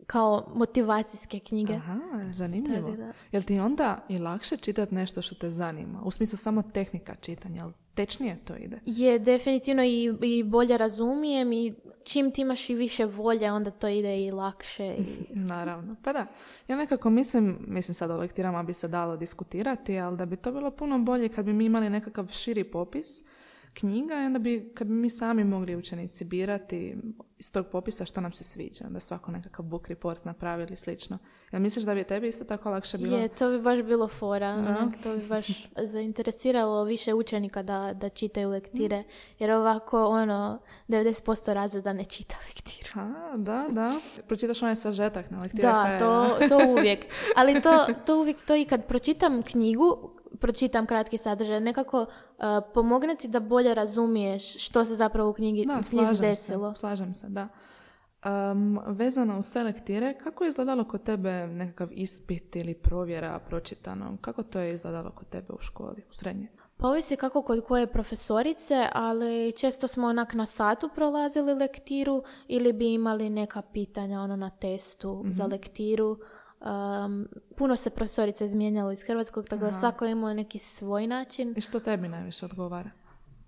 kao 0.08 0.52
motivacijske 0.56 1.40
knjige. 1.40 1.74
Aha, 1.74 2.00
zanimljivo. 2.34 2.92
Da. 2.92 3.14
Jel 3.32 3.44
ti 3.44 3.60
onda 3.60 3.98
i 4.10 4.18
lakše 4.18 4.58
čitati 4.58 4.96
nešto 4.96 5.22
što 5.22 5.36
te 5.36 5.50
zanima? 5.50 6.02
U 6.04 6.12
smislu 6.12 6.38
samo 6.38 6.62
tehnika 6.62 7.16
čitanja, 7.16 7.62
jel 7.62 7.72
tečnije 7.94 8.38
to 8.46 8.56
ide? 8.56 8.80
Je 8.86 9.20
definitivno 9.20 9.84
i, 9.84 10.14
i 10.22 10.44
bolje 10.44 10.78
razumijem 10.78 11.54
i 11.54 11.74
čim 12.04 12.32
ti 12.32 12.42
imaš 12.42 12.70
i 12.70 12.76
više 12.76 13.06
volje, 13.06 13.52
onda 13.52 13.72
to 13.72 13.88
ide 13.88 14.22
i 14.22 14.32
lakše. 14.32 14.96
I... 14.98 15.06
Naravno, 15.54 15.96
pa 16.04 16.14
da. 16.14 16.26
Ja 16.68 16.78
nekako 16.78 17.10
mislim, 17.10 17.58
mislim 17.68 17.96
sad 17.96 18.12
o 18.12 18.18
lektirama 18.18 18.64
bi 18.64 18.74
se 18.74 18.88
dalo 18.88 19.18
diskutirati, 19.18 20.00
ali 20.00 20.18
da 20.18 20.26
bi 20.26 20.36
to 20.36 20.52
bilo 20.52 20.72
puno 20.72 21.00
bolje 21.00 21.30
kad 21.30 21.46
bi 21.46 21.54
mi 21.54 21.66
imali 21.66 21.90
nekakav 21.90 22.28
širi 22.32 22.64
popis 22.64 23.24
knjiga 23.74 24.22
i 24.22 24.26
onda 24.26 24.40
bi, 24.40 24.72
kad 24.76 24.88
bi 24.88 24.94
mi 24.94 25.10
sami 25.10 25.44
mogli 25.44 25.76
učenici 25.76 26.26
birati 26.26 26.96
iz 27.38 27.52
tog 27.52 27.68
popisa 27.68 28.06
što 28.06 28.22
nam 28.22 28.34
se 28.34 28.44
sviđa, 28.44 28.86
da 28.90 29.00
svako 29.00 29.32
nekakav 29.32 29.66
book 29.66 29.88
report 29.88 30.26
napravi 30.26 30.64
ili 30.64 30.78
slično. 30.78 31.18
Jel 31.52 31.62
misliš 31.62 31.86
da 31.86 31.96
bi 31.96 32.04
tebi 32.04 32.28
isto 32.28 32.44
tako 32.44 32.70
lakše 32.70 32.98
bilo? 32.98 33.18
Je, 33.18 33.28
to 33.28 33.50
bi 33.50 33.62
baš 33.62 33.84
bilo 33.84 34.08
fora. 34.08 34.50
onak, 34.50 34.94
to 35.04 35.16
bi 35.16 35.28
baš 35.28 35.48
zainteresiralo 35.94 36.84
više 36.84 37.14
učenika 37.14 37.64
da, 37.64 37.94
da 37.94 38.10
čitaju 38.10 38.50
lektire. 38.50 39.04
Jer 39.40 39.52
ovako, 39.52 40.06
ono, 40.06 40.60
90% 40.88 41.54
razreda 41.54 41.94
ne 41.94 42.06
čita 42.06 42.36
lektiru. 42.48 42.90
A, 42.96 43.38
da, 43.38 43.68
da. 43.72 44.00
Pročitaš 44.28 44.62
onaj 44.62 44.76
sažetak 44.76 45.32
na 45.32 45.42
lektire. 45.42 45.64
Da, 45.64 46.00
to, 46.00 46.38
to 46.48 46.68
uvijek. 46.70 47.06
Ali 47.36 47.62
to, 47.62 47.88
to 48.06 48.20
uvijek, 48.20 48.38
to 48.46 48.56
i 48.56 48.66
kad 48.66 48.88
pročitam 48.88 49.42
knjigu, 49.42 50.14
pročitam 50.44 50.86
kratki 50.86 51.18
sadržaj, 51.18 51.60
nekako 51.60 52.02
uh, 52.02 52.44
pomogne 52.74 53.16
ti 53.16 53.28
da 53.28 53.40
bolje 53.40 53.74
razumiješ 53.74 54.66
što 54.66 54.86
se 54.86 54.96
zapravo 54.96 55.30
u 55.30 55.34
knjigi, 55.34 55.66
Da, 55.66 55.84
slažem 55.84 56.16
se, 56.16 56.22
desilo. 56.22 56.76
slažem 56.76 57.16
se, 57.16 57.28
da. 57.30 57.48
Um, 58.52 58.80
vezano 58.88 59.40
uz 59.40 59.54
te 59.54 59.64
lektire, 59.64 60.18
kako 60.24 60.44
je 60.44 60.48
izgledalo 60.48 60.84
kod 60.84 61.04
tebe 61.04 61.48
nekakav 61.48 61.88
ispit 61.92 62.56
ili 62.56 62.74
provjera 62.74 63.40
pročitano? 63.40 64.18
Kako 64.22 64.44
to 64.44 64.60
je 64.60 64.74
izgledalo 64.74 65.12
kod 65.12 65.30
tebe 65.30 65.54
u 65.54 65.62
školi, 65.62 66.04
u 66.10 66.14
srednje? 66.14 66.48
Pa 66.78 66.88
ovisi 66.88 67.16
kako 67.16 67.42
kod 67.42 67.64
koje 67.64 67.88
profesorice, 67.88 68.88
ali 68.94 69.52
često 69.58 69.88
smo 69.88 70.08
onak 70.08 70.34
na 70.34 70.46
satu 70.46 70.90
prolazili 70.96 71.54
lektiru 71.54 72.24
ili 72.48 72.74
bi 72.74 72.94
imali 72.94 73.30
neka 73.30 73.62
pitanja 73.62 74.22
ono 74.22 74.36
na 74.36 74.50
testu 74.50 75.26
za 75.30 75.46
lektiru. 75.46 76.18
Um, 76.64 77.28
puno 77.58 77.76
se 77.76 77.90
profesorica 77.90 78.46
izmijenjalo 78.46 78.92
iz 78.92 79.04
hrvatskog, 79.04 79.46
tako 79.50 79.66
da 79.66 79.74
svako 79.74 80.06
je 80.06 80.12
imao 80.12 80.34
neki 80.34 80.60
svoj 80.60 81.08
način. 81.08 81.54
I 81.58 81.62
što 81.62 81.80
tebi 81.80 82.08
najviše 82.08 82.46
odgovara? 82.46 82.90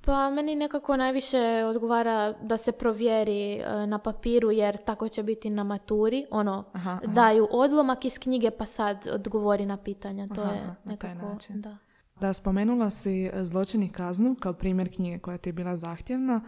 Pa 0.06 0.30
meni 0.30 0.56
nekako 0.56 0.98
najviše 0.98 1.66
odgovara 1.66 2.34
da 2.42 2.58
se 2.58 2.72
provjeri 2.72 3.54
e, 3.54 3.88
na 3.88 4.00
papiru 4.00 4.52
jer 4.52 4.78
tako 4.78 5.10
će 5.10 5.24
biti 5.24 5.50
na 5.50 5.64
maturi. 5.64 6.26
Ono, 6.32 6.64
Aha, 6.74 6.90
aha. 6.92 7.14
daju 7.14 7.48
odlomak 7.52 8.06
iz 8.06 8.20
knjige 8.20 8.52
pa 8.52 8.66
sad 8.66 9.08
odgovori 9.14 9.66
na 9.66 9.78
pitanja. 9.78 10.28
To 10.28 10.42
Aha, 10.42 10.52
je 10.52 10.60
aha, 10.60 10.76
na 10.84 10.96
taj 10.98 11.10
nekako, 11.14 11.34
način. 11.34 11.62
da. 11.62 11.78
Da, 12.20 12.34
spomenula 12.34 12.90
si 12.90 13.32
zločin 13.42 13.84
i 13.84 13.92
kaznu 13.92 14.36
kao 14.40 14.54
primjer 14.54 14.96
knjige 14.96 15.20
koja 15.20 15.38
ti 15.38 15.50
je 15.50 15.54
bila 15.54 15.78
zahtjevna. 15.78 16.42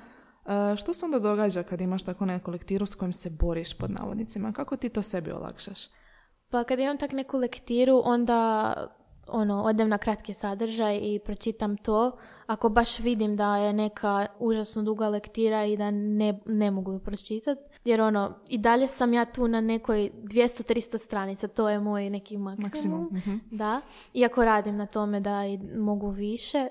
E, 0.45 0.75
Što 0.77 0.93
se 0.93 1.05
onda 1.05 1.19
događa 1.19 1.63
kad 1.63 1.81
imaš 1.81 2.03
tako 2.03 2.25
neku 2.25 2.51
lektiru 2.51 2.85
s 2.85 2.95
kojom 2.95 3.13
se 3.13 3.29
boriš 3.29 3.77
pod 3.77 3.91
navodnicima? 3.91 4.51
Kako 4.53 4.77
ti 4.77 4.89
to 4.89 5.01
sebi 5.01 5.31
olakšaš? 5.31 5.87
Pa 6.49 6.63
kad 6.63 6.79
imam 6.79 6.97
tak 6.97 7.11
neku 7.11 7.37
lektiru, 7.37 8.01
onda 8.05 8.73
ono, 9.27 9.63
odem 9.63 9.89
na 9.89 9.97
kratki 9.97 10.33
sadržaj 10.33 10.99
i 11.01 11.19
pročitam 11.19 11.77
to. 11.77 12.17
Ako 12.45 12.69
baš 12.69 12.99
vidim 12.99 13.35
da 13.35 13.57
je 13.57 13.73
neka 13.73 14.27
užasno 14.39 14.83
duga 14.83 15.09
lektira 15.09 15.65
i 15.65 15.77
da 15.77 15.91
ne, 15.91 16.39
ne 16.45 16.71
mogu 16.71 16.91
ju 16.91 16.99
pročitati, 16.99 17.61
jer 17.85 18.01
ono, 18.01 18.33
i 18.49 18.57
dalje 18.57 18.87
sam 18.87 19.13
ja 19.13 19.25
tu 19.25 19.47
na 19.47 19.61
nekoj 19.61 20.11
200-300 20.23 20.97
stranica, 20.97 21.47
to 21.47 21.69
je 21.69 21.79
moj 21.79 22.09
neki 22.09 22.37
maksimum. 22.37 22.63
Maksimum, 22.63 23.09
mhm. 23.11 23.37
Da, 23.51 23.81
iako 24.13 24.45
radim 24.45 24.77
na 24.77 24.85
tome 24.85 25.19
da 25.19 25.45
i 25.45 25.57
mogu 25.57 26.09
više, 26.09 26.67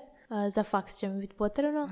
za 0.49 0.63
faks 0.63 0.97
će 0.97 1.09
mi 1.09 1.21
biti 1.21 1.35
potrebno, 1.35 1.89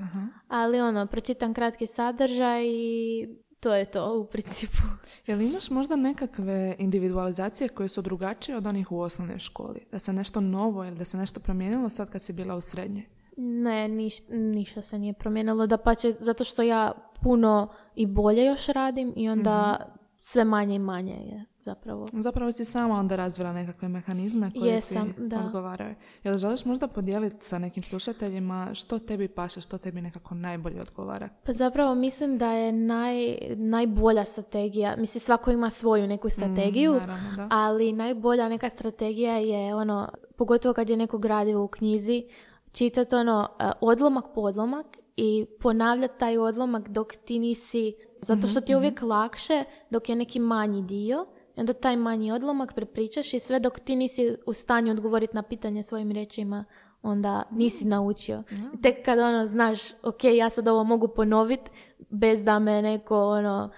ali 0.48 0.80
ono, 0.80 1.06
pročitam 1.06 1.54
kratki 1.54 1.86
sadržaj 1.86 2.66
i 2.66 3.28
to 3.60 3.74
je 3.74 3.84
to 3.84 4.18
u 4.20 4.26
principu. 4.26 4.82
Jel 5.26 5.40
imaš 5.40 5.70
možda 5.70 5.96
nekakve 5.96 6.76
individualizacije 6.78 7.68
koje 7.68 7.88
su 7.88 8.02
drugačije 8.02 8.56
od 8.56 8.66
onih 8.66 8.92
u 8.92 9.00
osnovnoj 9.00 9.38
školi? 9.38 9.80
Da 9.92 9.98
se 9.98 10.12
nešto 10.12 10.40
novo 10.40 10.84
ili 10.84 10.96
da 10.96 11.04
se 11.04 11.16
nešto 11.16 11.40
promijenilo 11.40 11.88
sad 11.88 12.10
kad 12.10 12.22
si 12.22 12.32
bila 12.32 12.56
u 12.56 12.60
srednje? 12.60 13.06
Ne, 13.36 13.88
niš, 13.88 14.14
ništa 14.28 14.82
se 14.82 14.98
nije 14.98 15.12
promijenilo. 15.12 15.66
Da 15.66 15.78
zato 16.18 16.44
što 16.44 16.62
ja 16.62 16.92
puno 17.22 17.68
i 17.94 18.06
bolje 18.06 18.44
još 18.44 18.66
radim 18.66 19.12
i 19.16 19.28
onda 19.28 19.86
sve 20.28 20.44
manje 20.44 20.74
i 20.74 20.78
manje 20.78 21.12
je 21.12 21.44
zapravo. 21.60 22.08
Zapravo 22.12 22.52
si 22.52 22.64
sama 22.64 22.94
onda 22.94 23.16
razvila 23.16 23.52
nekakve 23.52 23.88
mehanizme 23.88 24.50
koji 24.60 24.70
Jesam, 24.70 25.12
ti 25.12 25.14
da. 25.18 25.40
odgovaraju. 25.46 25.94
Jel 26.24 26.36
želiš 26.36 26.64
možda 26.64 26.88
podijeliti 26.88 27.46
sa 27.46 27.58
nekim 27.58 27.82
slušateljima 27.82 28.74
što 28.74 28.98
tebi 28.98 29.28
paše, 29.28 29.60
što 29.60 29.78
tebi 29.78 30.00
nekako 30.00 30.34
najbolje 30.34 30.80
odgovara? 30.80 31.28
Pa 31.44 31.52
zapravo 31.52 31.94
mislim 31.94 32.38
da 32.38 32.52
je 32.52 32.72
naj, 32.72 33.38
najbolja 33.56 34.24
strategija, 34.24 34.96
mislim 34.98 35.20
svako 35.20 35.50
ima 35.50 35.70
svoju 35.70 36.06
neku 36.06 36.28
strategiju, 36.28 36.92
naravno, 36.92 37.36
da. 37.36 37.48
ali 37.50 37.92
najbolja 37.92 38.48
neka 38.48 38.70
strategija 38.70 39.36
je 39.36 39.74
ono, 39.74 40.08
pogotovo 40.36 40.74
kad 40.74 40.90
je 40.90 40.96
neko 40.96 41.18
gradivo 41.18 41.64
u 41.64 41.68
knjizi, 41.68 42.28
čitati 42.72 43.14
ono 43.14 43.48
e, 43.60 43.70
odlomak 43.80 44.24
po 44.34 44.40
odlomak 44.40 44.86
i 45.16 45.46
ponavljati 45.60 46.18
taj 46.18 46.38
odlomak 46.38 46.88
dok 46.88 47.12
ti 47.24 47.38
nisi, 47.38 47.94
zato 48.26 48.46
što 48.46 48.60
ti 48.60 48.72
je 48.72 48.76
uvijek 48.76 49.02
lakše 49.02 49.64
dok 49.90 50.08
je 50.08 50.16
neki 50.16 50.38
manji 50.38 50.82
dio, 50.82 51.26
i 51.56 51.60
onda 51.60 51.72
taj 51.72 51.96
manji 51.96 52.32
odlomak 52.32 52.74
prepričaš 52.74 53.34
i 53.34 53.40
sve 53.40 53.60
dok 53.60 53.80
ti 53.80 53.96
nisi 53.96 54.36
u 54.46 54.52
stanju 54.52 54.92
odgovoriti 54.92 55.36
na 55.36 55.42
pitanje 55.42 55.82
svojim 55.82 56.12
riječima, 56.12 56.64
onda 57.02 57.42
nisi 57.50 57.86
naučio. 57.86 58.42
Tek 58.82 59.04
kad 59.04 59.18
ono 59.18 59.46
znaš, 59.46 59.78
ok, 60.02 60.24
ja 60.24 60.50
sad 60.50 60.68
ovo 60.68 60.84
mogu 60.84 61.08
ponoviti 61.08 61.70
bez 62.10 62.44
da 62.44 62.58
me 62.58 62.82
neko 62.82 63.28
ono 63.28 63.70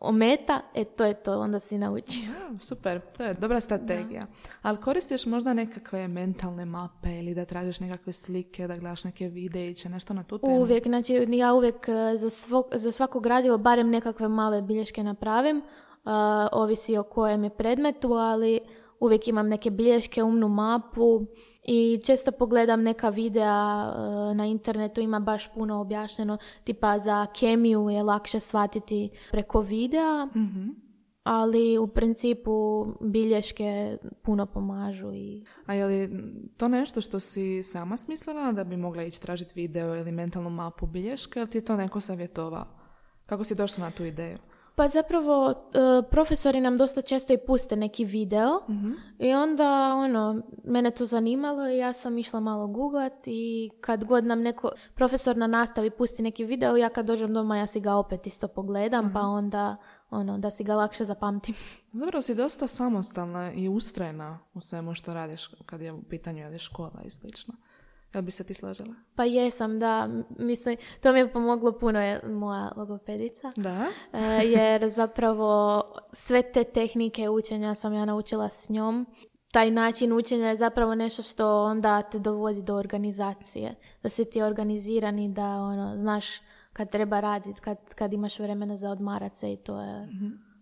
ometa, 0.00 0.60
e 0.74 0.84
to 0.84 1.04
je 1.04 1.14
to, 1.14 1.40
onda 1.40 1.60
si 1.60 1.78
naučio. 1.78 2.22
Ja, 2.22 2.58
super, 2.68 3.00
to 3.16 3.22
je 3.22 3.34
dobra 3.34 3.60
strategija. 3.60 4.26
Ali 4.62 4.80
koristiš 4.80 5.26
možda 5.26 5.54
nekakve 5.54 6.08
mentalne 6.08 6.64
mape 6.64 7.18
ili 7.18 7.34
da 7.34 7.44
tražiš 7.44 7.80
nekakve 7.80 8.12
slike, 8.12 8.66
da 8.66 8.76
gledaš 8.76 9.04
neke 9.04 9.28
videiće, 9.28 9.88
nešto 9.88 10.14
na 10.14 10.22
tu 10.24 10.38
temu? 10.38 10.60
Uvijek, 10.60 10.86
znači 10.86 11.26
ja 11.30 11.54
uvijek 11.54 11.88
e, 11.88 12.16
za, 12.16 12.30
svog, 12.30 12.66
za 12.72 12.92
svako 12.92 13.20
gradivo 13.20 13.58
barem 13.58 13.90
nekakve 13.90 14.28
male 14.28 14.62
bilješke 14.62 15.02
napravim, 15.02 15.56
uh, 15.56 16.12
ovisi 16.52 16.96
o 16.96 17.02
kojem 17.02 17.44
je 17.44 17.50
predmetu, 17.50 18.12
ali 18.12 18.60
uvijek 19.02 19.28
imam 19.28 19.48
neke 19.48 19.70
bilješke, 19.70 20.22
umnu 20.22 20.48
mapu 20.48 21.26
i 21.64 22.00
često 22.04 22.32
pogledam 22.32 22.82
neka 22.82 23.08
videa 23.08 23.86
uh, 23.86 24.36
na 24.36 24.46
internetu, 24.46 25.00
ima 25.00 25.20
baš 25.20 25.54
puno 25.54 25.80
objašnjeno, 25.80 26.38
tipa 26.64 26.98
za 26.98 27.26
kemiju 27.26 27.90
je 27.90 28.02
lakše 28.02 28.40
shvatiti 28.40 29.10
preko 29.30 29.60
videa, 29.60 30.28
ali 31.22 31.78
u 31.78 31.86
principu 31.86 32.86
bilješke 33.00 33.98
puno 34.22 34.46
pomažu 34.46 35.12
i 35.12 35.44
A 35.66 35.74
je 35.74 35.86
li 35.86 36.10
to 36.56 36.68
nešto 36.68 37.00
što 37.00 37.20
si 37.20 37.62
sama 37.62 37.96
smislila 37.96 38.52
da 38.52 38.64
bi 38.64 38.76
mogla 38.76 39.02
ići 39.02 39.20
tražiti 39.20 39.52
video 39.54 39.96
ili 39.96 40.12
mentalnu 40.12 40.50
mapu 40.50 40.86
bilješke 40.86 41.40
ili 41.40 41.48
ti 41.48 41.58
je 41.58 41.64
to 41.64 41.76
neko 41.76 42.00
savjetovao? 42.00 42.66
Kako 43.26 43.44
si 43.44 43.54
došla 43.54 43.84
na 43.84 43.90
tu 43.90 44.04
ideju? 44.04 44.38
Pa 44.74 44.88
zapravo 44.88 45.50
e, 45.50 45.54
profesori 46.10 46.60
nam 46.60 46.78
dosta 46.78 47.02
često 47.02 47.32
i 47.32 47.38
puste 47.38 47.76
neki 47.76 48.04
video 48.04 48.60
i 49.18 49.32
onda 49.34 49.94
ono, 49.94 50.42
mene 50.64 50.90
to 50.90 51.06
zanimalo 51.06 51.68
i 51.68 51.78
ja 51.78 51.92
sam 51.92 52.18
išla 52.18 52.40
malo 52.40 52.66
googlat 52.66 53.12
i 53.26 53.70
kad 53.80 54.04
god 54.04 54.24
nam 54.24 54.42
neko 54.42 54.70
profesor 54.94 55.36
na 55.36 55.46
nastavi 55.46 55.90
pusti 55.90 56.22
neki 56.22 56.44
video, 56.44 56.76
ja 56.76 56.88
kad 56.88 57.06
dođem 57.06 57.34
doma 57.34 57.56
ja 57.56 57.66
si 57.66 57.80
ga 57.80 57.94
opet 57.94 58.26
isto 58.26 58.48
pogledam 58.48 59.12
pa 59.12 59.20
onda 59.20 59.76
ono, 60.10 60.38
da 60.38 60.50
si 60.50 60.64
ga 60.64 60.74
lakše 60.74 61.04
zapamtim. 61.04 61.54
Zapravo 62.00 62.22
si 62.22 62.34
dosta 62.34 62.66
samostalna 62.66 63.52
i 63.52 63.68
ustrajna 63.68 64.38
u 64.54 64.60
svemu 64.60 64.94
što 64.94 65.14
radiš 65.14 65.50
kad 65.66 65.80
je 65.80 65.92
u 65.92 66.02
pitanju 66.02 66.42
je 66.42 66.58
škola 66.58 67.02
i 67.04 67.10
slično. 67.10 67.54
Jel 68.14 68.22
bi 68.22 68.30
se 68.30 68.44
ti 68.44 68.54
složila? 68.54 68.94
Pa 69.14 69.24
jesam, 69.24 69.78
da, 69.78 70.08
mislim, 70.38 70.76
to 71.00 71.12
mi 71.12 71.18
je 71.18 71.32
pomoglo 71.32 71.78
puno 71.78 72.00
je 72.00 72.20
moja 72.28 72.72
logopedica. 72.76 73.50
Da? 73.56 73.86
E, 74.12 74.20
jer 74.46 74.88
zapravo 74.88 75.82
sve 76.12 76.42
te 76.42 76.64
tehnike 76.64 77.28
učenja 77.28 77.74
sam 77.74 77.94
ja 77.94 78.04
naučila 78.04 78.48
s 78.48 78.68
njom. 78.68 79.06
Taj 79.52 79.70
način 79.70 80.12
učenja 80.12 80.48
je 80.48 80.56
zapravo 80.56 80.94
nešto 80.94 81.22
što 81.22 81.64
onda 81.64 82.02
te 82.02 82.18
dovodi 82.18 82.62
do 82.62 82.74
organizacije. 82.74 83.74
Da 84.02 84.08
si 84.08 84.24
ti 84.24 84.42
organiziran 84.42 85.18
i 85.18 85.28
da 85.28 85.46
ono, 85.46 85.98
znaš 85.98 86.26
kad 86.72 86.90
treba 86.90 87.20
raditi, 87.20 87.60
kad, 87.60 87.94
kad 87.94 88.12
imaš 88.12 88.38
vremena 88.38 88.76
za 88.76 88.90
odmarat 88.90 89.34
se 89.34 89.52
i 89.52 89.56
to 89.56 89.80
je... 89.80 90.08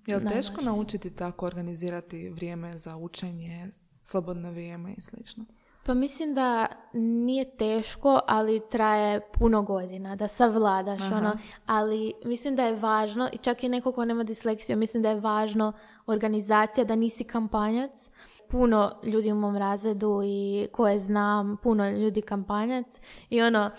Je 0.07 0.17
li 0.17 0.29
teško 0.29 0.61
naučiti 0.61 1.11
tako 1.11 1.47
organizirati 1.47 2.29
vrijeme 2.29 2.79
za 2.79 2.97
učenje, 2.97 3.69
slobodno 4.03 4.51
vrijeme 4.51 4.95
i 4.97 5.01
slično? 5.01 5.45
Pa 5.87 5.95
mislim 5.95 6.35
da 6.35 6.67
nije 6.93 7.57
teško, 7.57 8.21
ali 8.27 8.63
traje 8.71 9.21
puno 9.21 9.63
godina 9.63 10.17
da 10.17 10.29
savladaš 10.29 11.01
ono. 11.03 11.33
Ali 11.67 12.13
mislim 12.25 12.57
da 12.57 12.65
je 12.65 12.77
važno, 12.77 13.29
i 13.33 13.39
čak 13.39 13.65
i 13.65 13.69
neko 13.69 13.93
ko 13.93 14.05
nema 14.05 14.25
disleksiju, 14.25 14.77
mislim 14.77 15.03
da 15.03 15.09
je 15.09 15.21
važno 15.21 15.73
organizacija, 16.07 16.85
da 16.85 16.95
nisi 16.95 17.25
kampanjac. 17.25 18.11
Puno 18.49 18.93
ljudi 19.03 19.33
u 19.33 19.35
mom 19.35 19.57
razredu 19.57 20.21
i 20.25 20.69
koje 20.73 20.99
znam, 20.99 21.57
puno 21.63 21.91
ljudi 21.91 22.23
kampanjac. 22.23 23.01
I 23.31 23.43
ono, 23.43 23.71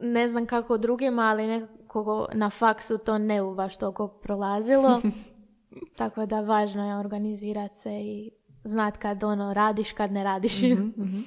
ne 0.00 0.28
znam 0.28 0.46
kako 0.46 0.78
drugima, 0.78 1.22
ali 1.22 1.46
nekako 1.46 2.28
na 2.32 2.50
faksu 2.50 2.98
to 2.98 3.18
ne 3.18 3.42
u 3.42 3.54
baš 3.54 3.78
toliko 3.78 4.08
prolazilo. 4.08 5.00
Tako 5.98 6.26
da 6.26 6.40
važno 6.40 6.88
je 6.88 6.96
organizirati 6.96 7.78
se 7.78 7.90
i 7.90 8.30
znat 8.68 8.96
kad 8.96 9.24
ono 9.24 9.54
radiš, 9.54 9.92
kad 9.92 10.12
ne 10.12 10.24
radiš. 10.24 10.62
mm 10.62 11.20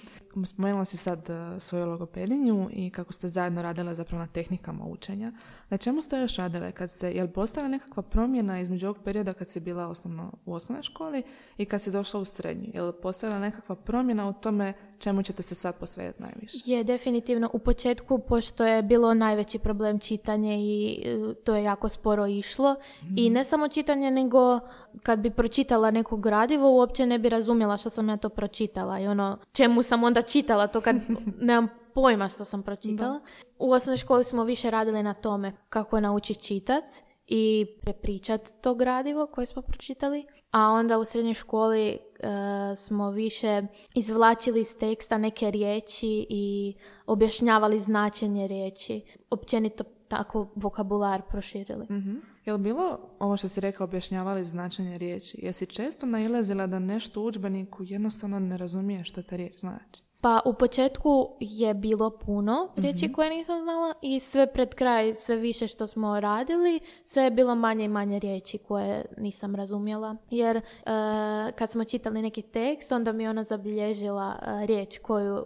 Spomenula 0.45 0.85
si 0.85 0.97
sad 0.97 1.29
uh, 1.29 1.61
svoju 1.61 1.85
logopedinju 1.85 2.69
i 2.71 2.89
kako 2.89 3.13
ste 3.13 3.27
zajedno 3.27 3.61
radile 3.61 3.95
zapravo 3.95 4.19
na 4.19 4.27
tehnikama 4.27 4.85
učenja. 4.85 5.31
Na 5.69 5.77
čemu 5.77 6.01
ste 6.01 6.19
još 6.19 6.35
radile? 6.35 6.71
Kad 6.71 6.91
ste, 6.91 7.11
je 7.11 7.23
li 7.23 7.31
postala 7.31 7.67
nekakva 7.67 8.03
promjena 8.03 8.59
između 8.59 8.87
ovog 8.87 8.97
perioda 9.03 9.33
kad 9.33 9.49
si 9.49 9.59
bila 9.59 9.87
osnovno, 9.87 10.31
u 10.45 10.53
osnovnoj 10.53 10.83
školi 10.83 11.23
i 11.57 11.65
kad 11.65 11.81
si 11.81 11.91
došla 11.91 12.19
u 12.19 12.25
srednju? 12.25 12.71
Je 12.73 12.81
li 12.81 12.93
postala 13.01 13.39
nekakva 13.39 13.75
promjena 13.75 14.29
u 14.29 14.33
tome 14.33 14.73
čemu 14.99 15.23
ćete 15.23 15.43
se 15.43 15.55
sad 15.55 15.75
posvetiti 15.75 16.23
najviše? 16.23 16.57
Je, 16.65 16.83
definitivno. 16.83 17.49
U 17.53 17.59
početku, 17.59 18.19
pošto 18.19 18.65
je 18.65 18.83
bilo 18.83 19.13
najveći 19.13 19.59
problem 19.59 19.99
čitanje 19.99 20.57
i 20.59 21.03
e, 21.05 21.33
to 21.43 21.55
je 21.55 21.63
jako 21.63 21.89
sporo 21.89 22.27
išlo. 22.27 22.75
I 23.15 23.29
ne 23.29 23.45
samo 23.45 23.67
čitanje, 23.67 24.11
nego 24.11 24.59
kad 25.03 25.19
bi 25.19 25.29
pročitala 25.29 25.91
neko 25.91 26.17
gradivo, 26.17 26.71
uopće 26.71 27.05
ne 27.05 27.19
bi 27.19 27.29
razumjela 27.29 27.77
što 27.77 27.89
sam 27.89 28.09
ja 28.09 28.17
to 28.17 28.29
pročitala. 28.29 28.99
I 28.99 29.07
ono, 29.07 29.37
čemu 29.51 29.83
sam 29.83 30.03
onda 30.03 30.20
čitala 30.21 30.67
to 30.67 30.81
kad 30.81 30.95
nemam 31.41 31.67
pojma 31.93 32.29
što 32.29 32.45
sam 32.45 32.63
pročitala. 32.63 33.21
U 33.59 33.71
osnovnoj 33.71 33.97
školi 33.97 34.23
smo 34.23 34.43
više 34.43 34.71
radili 34.71 35.03
na 35.03 35.13
tome 35.13 35.53
kako 35.69 35.99
naučiti 35.99 36.43
čitat 36.43 36.83
i 37.27 37.65
prepričat 37.81 38.49
to 38.61 38.75
gradivo 38.75 39.27
koje 39.27 39.45
smo 39.45 39.61
pročitali. 39.61 40.25
A 40.51 40.67
onda 40.67 40.97
u 40.97 41.05
srednjoj 41.05 41.33
školi 41.33 41.87
e, 41.89 41.97
smo 42.75 43.11
više 43.11 43.61
izvlačili 43.95 44.61
iz 44.61 44.77
teksta 44.77 45.17
neke 45.17 45.51
riječi 45.51 46.25
i 46.29 46.75
objašnjavali 47.05 47.79
značenje 47.79 48.47
riječi. 48.47 49.01
Općenito 49.29 49.83
tako 50.07 50.47
vokabular 50.55 51.21
proširili. 51.29 51.85
mm 51.89 52.31
Je 52.45 52.53
li 52.53 52.59
bilo 52.59 52.99
ovo 53.19 53.37
što 53.37 53.47
si 53.47 53.61
rekao 53.61 53.83
objašnjavali 53.85 54.45
značenje 54.45 54.97
riječi? 54.97 55.37
Jesi 55.41 55.65
često 55.65 56.05
nailazila 56.05 56.67
da 56.67 56.79
nešto 56.79 57.21
u 57.21 57.25
udžbeniku 57.25 57.83
jednostavno 57.83 58.39
ne 58.39 58.57
razumije 58.57 59.03
što 59.03 59.23
ta 59.23 59.35
riječ 59.35 59.59
znači? 59.59 60.03
Pa 60.21 60.41
u 60.45 60.53
početku 60.53 61.29
je 61.39 61.73
bilo 61.73 62.09
puno 62.09 62.69
riječi 62.75 63.05
mhm. 63.05 63.13
koje 63.13 63.29
nisam 63.29 63.61
znala 63.61 63.93
i 64.01 64.19
sve 64.19 64.53
pred 64.53 64.75
kraj, 64.75 65.13
sve 65.13 65.35
više 65.35 65.67
što 65.67 65.87
smo 65.87 66.19
radili, 66.19 66.79
sve 67.05 67.23
je 67.23 67.31
bilo 67.31 67.55
manje 67.55 67.85
i 67.85 67.87
manje 67.87 68.19
riječi 68.19 68.57
koje 68.57 69.05
nisam 69.17 69.55
razumjela. 69.55 70.15
Jer 70.29 70.57
uh, 70.57 70.61
kad 71.55 71.69
smo 71.69 71.83
čitali 71.83 72.21
neki 72.21 72.41
tekst, 72.41 72.91
onda 72.91 73.11
mi 73.11 73.27
ona 73.27 73.43
zabilježila 73.43 74.35
uh, 74.41 74.65
riječ 74.65 74.99
koju 74.99 75.35
uh, 75.35 75.43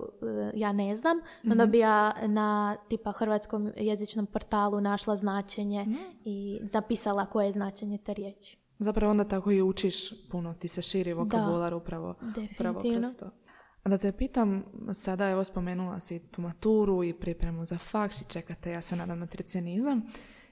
ja 0.53 0.71
ne 0.71 0.95
znam. 0.95 1.17
Onda 1.43 1.63
mhm. 1.63 1.71
bi 1.71 1.79
ja 1.79 2.13
na 2.27 2.77
tipa 2.89 3.11
hrvatskom 3.11 3.71
jezičnom 3.77 4.25
portalu 4.25 4.81
našla 4.81 5.15
značenje 5.15 5.81
mhm. 5.81 5.95
i 6.25 6.59
zapisala 6.63 7.25
koje 7.25 7.45
je 7.45 7.51
značenje 7.51 7.97
te 7.97 8.13
riječi. 8.13 8.57
Zapravo 8.79 9.11
onda 9.11 9.23
tako 9.23 9.51
i 9.51 9.61
učiš 9.61 10.29
puno, 10.29 10.53
ti 10.53 10.67
se 10.67 10.81
širi 10.81 11.13
vokabular 11.13 11.73
upravo, 11.73 12.15
upravo 12.53 12.79
kroz 12.79 13.17
to. 13.19 13.44
Da 13.85 13.97
te 13.97 14.11
pitam, 14.11 14.63
sada 14.93 15.29
evo 15.29 15.43
spomenula 15.43 15.99
si 15.99 16.19
tu 16.19 16.41
maturu 16.41 17.03
i 17.03 17.13
pripremu 17.13 17.65
za 17.65 17.77
faks 17.77 18.21
i 18.21 18.25
čekate, 18.29 18.71
ja 18.71 18.81
se 18.81 18.95
nadam, 18.95 19.19
nutricionizam. 19.19 20.01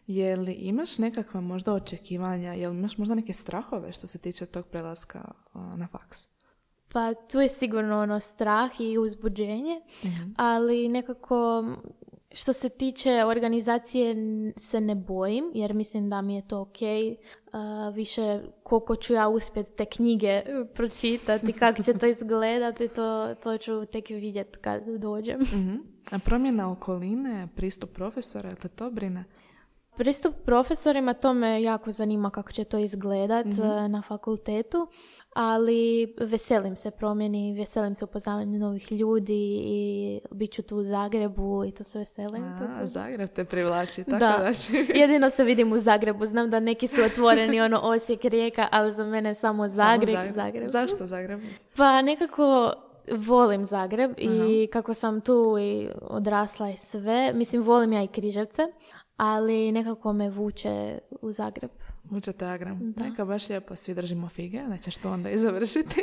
Je 0.08 0.36
li 0.36 0.52
imaš 0.52 0.98
nekakva 0.98 1.42
možda 1.42 1.74
očekivanja, 1.74 2.54
je 2.54 2.70
li 2.70 2.78
imaš 2.78 2.98
možda 2.98 3.16
neke 3.16 3.34
strahove 3.34 3.92
što 3.92 4.08
se 4.08 4.18
tiče 4.18 4.46
tog 4.46 4.68
prelaska 4.68 5.32
na 5.54 5.88
faks? 5.88 6.28
Pa 6.92 7.14
tu 7.14 7.40
je 7.40 7.50
sigurno 7.50 8.02
ono 8.02 8.20
strah 8.20 8.72
i 8.80 8.98
uzbuđenje, 8.98 9.82
mhm. 10.06 10.32
ali 10.38 10.90
nekako 10.90 11.64
što 12.32 12.54
se 12.54 12.70
tiče 12.70 13.24
organizacije 13.26 14.16
se 14.58 14.82
ne 14.82 14.96
bojim 14.96 15.52
jer 15.54 15.74
mislim 15.74 16.10
da 16.10 16.22
mi 16.22 16.36
je 16.36 16.48
to 16.48 16.62
ok. 16.62 16.78
Uh, 17.54 17.96
više 17.96 18.40
koliko 18.64 18.96
ću 18.96 19.14
ja 19.14 19.28
uspjeti 19.28 19.72
te 19.72 19.86
knjige 19.86 20.42
pročitati, 20.74 21.54
kako 21.54 21.84
će 21.84 21.94
to 21.94 22.06
izgledati, 22.06 22.88
to, 22.88 23.36
to 23.44 23.58
ću 23.58 23.86
tek 23.86 24.10
vidjeti 24.10 24.60
kad 24.60 24.88
dođem. 24.88 25.42
uh 25.42 25.94
A 26.12 26.20
promjena 26.20 26.72
okoline, 26.72 27.48
pristup 27.56 27.94
profesora, 27.94 28.56
te 28.56 28.68
to 28.68 28.92
brine? 28.92 29.24
Pristup 29.98 30.36
profesorima, 30.46 31.14
to 31.14 31.34
me 31.34 31.62
jako 31.62 31.92
zanima 31.92 32.30
kako 32.30 32.52
će 32.52 32.64
to 32.64 32.78
izgledat 32.78 33.46
mhm. 33.46 33.62
eh, 33.62 33.88
na 33.88 34.02
fakultetu, 34.02 34.88
ali 35.34 36.14
veselim 36.20 36.76
se 36.76 36.92
promjeni, 36.92 37.54
veselim 37.54 37.96
se 37.96 38.06
upoznavanju 38.06 38.60
novih 38.60 38.92
ljudi 38.92 39.62
i 39.66 40.20
bit 40.32 40.54
ću 40.54 40.62
tu 40.62 40.78
u 40.78 40.84
Zagrebu 40.84 41.66
i 41.66 41.72
to 41.72 41.84
se 41.84 42.00
veselim. 42.00 42.44
A, 42.44 42.86
Zagreb 42.86 43.30
te 43.30 43.46
privlači, 43.46 44.04
tako 44.04 44.18
da. 44.20 44.52
Jedino 45.02 45.30
se 45.30 45.44
vidim 45.44 45.74
u 45.74 45.80
Zagrebu, 45.80 46.26
znam 46.26 46.50
da 46.50 46.60
neki 46.60 46.88
su 46.88 47.02
otvoreni 47.06 47.62
ono 47.62 47.80
Osijek, 47.84 48.26
Rijeka, 48.26 48.68
ali 48.72 48.94
za 48.94 49.04
mene 49.04 49.36
samo 49.36 49.70
Zagreb. 49.70 50.16
Samo 50.16 50.34
Zagreb. 50.34 50.68
Zašto 50.68 51.08
Zagreb? 51.08 51.40
Pa 51.76 52.02
nekako 52.02 52.74
volim 53.12 53.66
Zagreb 53.66 54.12
i 54.18 54.68
kako 54.74 54.94
sam 54.94 55.22
tu 55.22 55.58
i 55.60 55.90
odrasla 56.02 56.70
i 56.70 56.78
sve. 56.78 57.34
Mislim, 57.34 57.62
volim 57.62 57.94
ja 57.94 58.04
i 58.04 58.08
Križevce, 58.08 58.62
ali 59.18 59.72
nekako 59.72 60.14
me 60.14 60.30
vuče 60.30 61.00
u 61.22 61.32
Zagreb. 61.32 61.72
Vuče 62.04 62.32
Zagreb. 62.40 62.78
Neka 62.98 63.26
baš 63.26 63.50
lijepo, 63.50 63.76
svi 63.76 63.94
držimo 63.94 64.30
fige, 64.30 64.62
da 64.68 64.78
ćeš 64.78 64.98
to 64.98 65.12
onda 65.12 65.30
i 65.30 65.38
završiti. 65.38 66.02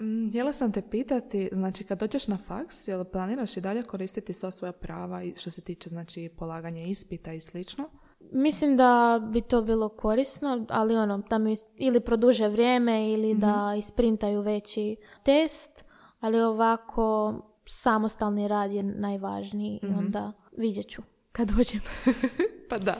Mm, 0.00 0.28
htjela 0.28 0.52
sam 0.52 0.72
te 0.72 0.82
pitati, 0.82 1.48
znači 1.52 1.84
kad 1.84 2.00
dođeš 2.00 2.28
na 2.28 2.38
faks, 2.46 2.88
jel 2.88 3.04
planiraš 3.04 3.56
i 3.56 3.60
dalje 3.60 3.82
koristiti 3.82 4.32
sva 4.32 4.50
svoja 4.50 4.72
prava 4.72 5.22
što 5.36 5.50
se 5.50 5.60
tiče 5.60 5.88
znači 5.88 6.30
polaganja 6.38 6.82
ispita 6.82 7.32
i 7.32 7.40
slično? 7.40 7.90
Mislim 8.32 8.76
da 8.76 9.20
bi 9.32 9.40
to 9.40 9.62
bilo 9.62 9.88
korisno, 9.88 10.66
ali 10.68 10.96
ono, 10.96 11.18
da 11.18 11.38
mi 11.38 11.56
ili 11.76 12.00
produže 12.00 12.48
vrijeme 12.48 13.12
ili 13.12 13.34
da 13.34 13.70
mhm. 13.70 13.78
isprintaju 13.78 14.40
veći 14.40 14.96
test, 15.24 15.84
ali 16.20 16.40
ovako 16.40 17.34
samostalni 17.66 18.48
rad 18.48 18.72
je 18.72 18.82
najvažniji 18.82 19.80
i 19.82 19.86
mhm. 19.86 19.98
onda 19.98 20.32
vidjet 20.56 20.88
ću 20.88 21.02
kad 21.32 21.48
dođem. 21.48 21.80
pa 22.70 22.78
da. 22.78 22.94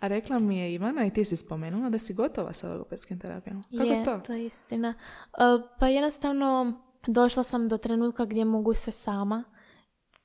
A 0.00 0.08
rekla 0.08 0.38
mi 0.38 0.58
je 0.58 0.74
Ivana 0.74 1.06
i 1.06 1.10
ti 1.10 1.24
si 1.24 1.36
spomenula 1.36 1.90
da 1.90 1.98
si 1.98 2.14
gotova 2.14 2.52
sa 2.52 2.68
logopedskim 2.68 3.20
terapijom. 3.20 3.62
Kako 3.62 3.82
je, 3.82 4.04
to? 4.04 4.20
to 4.26 4.32
je 4.32 4.46
istina. 4.46 4.94
Uh, 5.32 5.68
pa 5.80 5.88
jednostavno 5.88 6.72
došla 7.06 7.42
sam 7.42 7.68
do 7.68 7.78
trenutka 7.78 8.24
gdje 8.24 8.44
mogu 8.44 8.74
se 8.74 8.90
sama. 8.90 9.44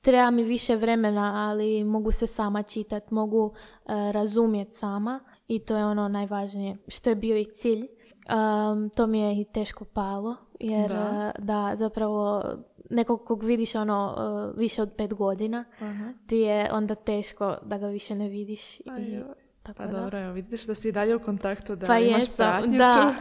Treba 0.00 0.30
mi 0.30 0.42
više 0.42 0.76
vremena, 0.76 1.32
ali 1.34 1.84
mogu 1.84 2.12
se 2.12 2.26
sama 2.26 2.62
čitat, 2.62 3.10
mogu 3.10 3.44
uh, 3.44 3.52
razumjeti 4.10 4.74
sama 4.74 5.20
i 5.48 5.58
to 5.58 5.76
je 5.76 5.84
ono 5.84 6.08
najvažnije 6.08 6.76
što 6.88 7.10
je 7.10 7.16
bio 7.16 7.36
i 7.36 7.44
cilj. 7.44 7.80
Um, 7.82 8.90
to 8.96 9.06
mi 9.06 9.20
je 9.20 9.40
i 9.40 9.44
teško 9.44 9.84
palo 9.84 10.36
jer 10.62 10.90
da, 10.90 11.32
uh, 11.38 11.44
da 11.44 11.72
zapravo 11.76 12.44
nekog 12.90 13.24
kog 13.24 13.42
vidiš 13.42 13.74
ono 13.74 14.14
uh, 14.52 14.58
više 14.58 14.82
od 14.82 14.92
pet 14.96 15.14
godina, 15.14 15.64
uh 15.80 15.86
ti 16.26 16.36
je 16.36 16.68
onda 16.72 16.94
teško 16.94 17.56
da 17.62 17.78
ga 17.78 17.86
više 17.86 18.14
ne 18.14 18.28
vidiš. 18.28 18.80
I, 18.80 19.20
tako 19.62 19.78
pa 19.78 19.86
da. 19.86 20.00
dobro, 20.00 20.18
evo, 20.18 20.32
vidiš 20.32 20.64
da 20.66 20.74
si 20.74 20.88
i 20.88 20.92
dalje 20.92 21.16
u 21.16 21.18
kontaktu, 21.18 21.76
da 21.76 21.86
pa 21.86 21.98
imaš 21.98 22.22
jesam, 22.22 22.72
da. 22.78 23.14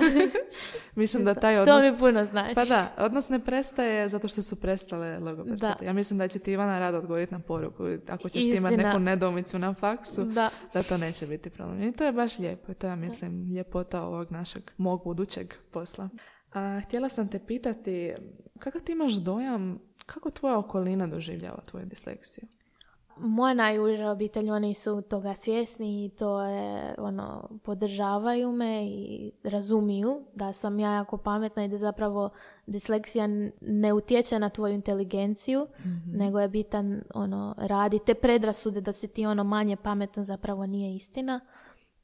mislim 0.96 1.26
da 1.26 1.34
taj 1.34 1.60
odnos... 1.60 1.84
To 1.84 1.92
mi 1.92 2.00
puno 2.00 2.26
znači. 2.26 2.56
Pa 2.56 2.66
da, 2.66 2.92
odnos 2.98 3.30
ne 3.30 3.40
prestaje 3.40 4.10
zato 4.10 4.28
što 4.28 4.42
su 4.42 4.56
prestale 4.56 5.20
logopedske. 5.20 5.86
Ja 5.86 5.94
mislim 5.94 6.20
da 6.20 6.28
će 6.28 6.40
ti 6.40 6.52
Ivana 6.52 6.80
rado 6.80 6.98
odgovoriti 6.98 7.34
na 7.34 7.40
poruku. 7.40 7.84
Ako 8.08 8.30
ćeš 8.30 8.44
ti 8.44 8.56
imati 8.58 8.78
neku 8.78 9.00
nedomicu 9.00 9.60
na 9.60 9.74
faksu, 9.74 10.24
da. 10.24 10.50
da 10.74 10.84
to 10.84 10.98
neće 10.98 11.28
biti 11.28 11.50
problem. 11.50 11.84
I 11.84 11.94
to 11.94 12.04
je 12.04 12.12
baš 12.12 12.40
lijepo. 12.40 12.74
To 12.74 12.88
je, 12.88 12.92
ja 12.92 12.96
mislim, 12.96 13.54
ljepota 13.54 14.04
ovog 14.04 14.32
našeg, 14.32 14.64
mog 14.78 15.04
budućeg 15.04 15.54
posla. 15.72 16.10
A, 16.54 16.80
htjela 16.80 17.10
sam 17.10 17.28
te 17.28 17.40
pitati, 17.40 18.14
kakav 18.60 18.82
ti 18.82 18.92
imaš 18.92 19.14
dojam, 19.14 19.80
kako 20.06 20.30
tvoja 20.30 20.58
okolina 20.58 21.08
doživljava 21.08 21.62
tvoju 21.62 21.86
disleksiju? 21.86 22.48
Moja 23.18 23.54
najuža 23.54 24.12
obitelj, 24.12 24.52
oni 24.52 24.74
su 24.74 25.02
toga 25.02 25.36
svjesni 25.36 26.06
i 26.06 26.10
to 26.10 26.42
je, 26.42 26.96
ono, 26.98 27.50
podržavaju 27.64 28.52
me 28.52 28.86
i 28.86 29.32
razumiju 29.44 30.26
da 30.36 30.54
sam 30.54 30.80
ja 30.80 30.92
jako 30.92 31.18
pametna 31.18 31.66
i 31.66 31.68
da 31.68 31.78
zapravo 31.78 32.30
disleksija 32.68 33.28
ne 33.62 33.94
utječe 33.94 34.40
na 34.40 34.50
tvoju 34.50 34.74
inteligenciju, 34.74 35.68
mhm. 35.80 36.18
nego 36.18 36.40
je 36.40 36.48
bitan, 36.48 37.02
ono, 37.14 37.56
radi 37.58 38.00
te 38.06 38.14
predrasude 38.14 38.82
da 38.82 38.94
si 38.94 39.08
ti, 39.08 39.26
ono, 39.26 39.44
manje 39.44 39.76
pametan 39.76 40.24
zapravo 40.24 40.66
nije 40.66 40.96
istina. 40.96 41.40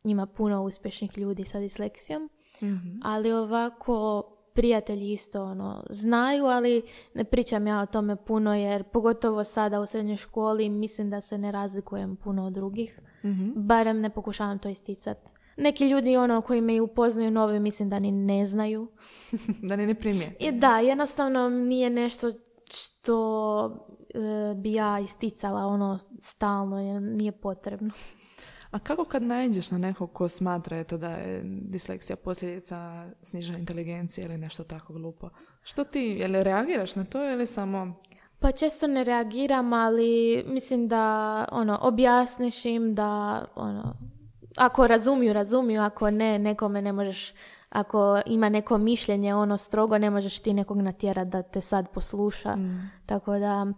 Ima 0.03 0.25
puno 0.25 0.63
uspješnih 0.63 1.17
ljudi 1.17 1.45
sa 1.45 1.59
disleksijom, 1.59 2.29
mhm. 2.61 2.99
ali 3.03 3.31
ovako 3.31 4.23
prijatelji 4.57 5.11
isto 5.11 5.43
ono, 5.43 5.83
znaju, 5.89 6.45
ali 6.45 6.81
ne 7.13 7.23
pričam 7.23 7.67
ja 7.67 7.81
o 7.81 7.85
tome 7.85 8.15
puno 8.15 8.55
jer 8.55 8.83
pogotovo 8.83 9.43
sada 9.43 9.81
u 9.81 9.85
srednjoj 9.85 10.17
školi 10.17 10.69
mislim 10.69 11.09
da 11.09 11.21
se 11.21 11.37
ne 11.37 11.51
razlikujem 11.51 12.15
puno 12.15 12.45
od 12.45 12.53
drugih. 12.53 12.99
Mhm. 13.25 13.49
Barem 13.55 14.01
ne 14.01 14.09
pokušavam 14.09 14.59
to 14.59 14.69
isticati. 14.69 15.31
Neki 15.57 15.89
ljudi 15.89 16.17
ono 16.17 16.41
koji 16.41 16.61
me 16.61 16.81
upoznaju 16.81 17.31
novi 17.31 17.59
mislim 17.59 17.89
da 17.89 17.99
ni 17.99 18.11
ne 18.11 18.45
znaju. 18.45 18.87
da 19.69 19.75
ni 19.75 19.85
ne 19.85 19.95
primijeti. 19.95 20.45
I 20.45 20.51
da, 20.51 20.79
jednostavno 20.79 21.49
nije 21.49 21.89
nešto 21.89 22.31
što 22.71 23.65
e, 24.13 24.55
bi 24.55 24.73
ja 24.73 24.99
isticala 24.99 25.65
ono 25.65 25.99
stalno, 26.19 26.81
jer 26.81 27.01
nije 27.01 27.31
potrebno. 27.31 27.91
A 28.71 28.79
kako 28.79 29.05
kad 29.05 29.23
naiđeš 29.23 29.71
na 29.71 29.77
nekog 29.77 30.13
ko 30.13 30.27
smatra 30.27 30.77
eto, 30.77 30.97
da 30.97 31.09
je 31.09 31.41
disleksija 31.43 32.15
posljedica 32.15 33.05
snižene 33.23 33.59
inteligencije 33.59 34.25
ili 34.25 34.37
nešto 34.37 34.63
tako 34.63 34.93
glupo? 34.93 35.29
Što 35.61 35.83
ti, 35.83 35.99
je 35.99 36.27
li 36.27 36.43
reagiraš 36.43 36.95
na 36.95 37.03
to 37.03 37.31
ili 37.31 37.47
samo... 37.47 37.93
Pa 38.39 38.51
često 38.51 38.87
ne 38.87 39.03
reagiram, 39.03 39.73
ali 39.73 40.43
mislim 40.47 40.87
da 40.87 41.45
ono, 41.51 41.79
objasniš 41.81 42.65
im 42.65 42.95
da 42.95 43.45
ono, 43.55 43.97
ako 44.57 44.87
razumiju, 44.87 45.33
razumiju, 45.33 45.81
ako 45.81 46.11
ne, 46.11 46.39
nekome 46.39 46.81
ne 46.81 46.93
možeš, 46.93 47.33
ako 47.69 48.21
ima 48.25 48.49
neko 48.49 48.77
mišljenje 48.77 49.35
ono 49.35 49.57
strogo, 49.57 49.97
ne 49.97 50.09
možeš 50.09 50.39
ti 50.39 50.53
nekog 50.53 50.81
natjerati 50.81 51.29
da 51.29 51.41
te 51.41 51.61
sad 51.61 51.91
posluša. 51.93 52.57
Tako 53.05 53.39
da, 53.39 53.73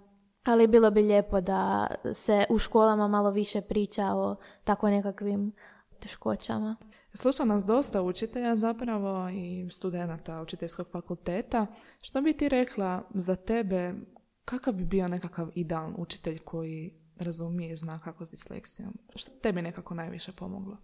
ali 0.50 0.68
bilo 0.68 0.92
bi 0.92 1.02
lijepo 1.02 1.42
da 1.42 1.88
se 2.14 2.46
u 2.50 2.60
školama 2.60 3.08
malo 3.08 3.32
više 3.32 3.62
priča 3.62 4.06
o 4.16 4.36
tako 4.64 4.90
nekakvim 4.90 5.52
teškoćama. 6.00 6.76
Sluša 7.14 7.46
nas 7.46 7.66
dosta 7.66 8.02
učitelja 8.02 8.56
zapravo 8.56 9.30
i 9.30 9.70
studenata 9.72 10.42
učiteljskog 10.42 10.88
fakulteta. 10.92 11.68
Što 12.02 12.22
bi 12.22 12.34
ti 12.34 12.50
rekla 12.50 13.02
za 13.14 13.36
tebe, 13.36 13.94
kakav 14.46 14.74
bi 14.74 14.86
bio 14.86 15.08
nekakav 15.08 15.50
idealan 15.56 15.96
učitelj 15.98 16.40
koji 16.40 16.94
razumije 17.20 17.72
i 17.72 17.76
zna 17.76 18.00
kako 18.00 18.26
s 18.26 18.32
disleksijom? 18.32 18.94
Što 19.16 19.32
tebi 19.42 19.62
nekako 19.62 19.94
najviše 19.94 20.32
pomoglo? 20.32 20.78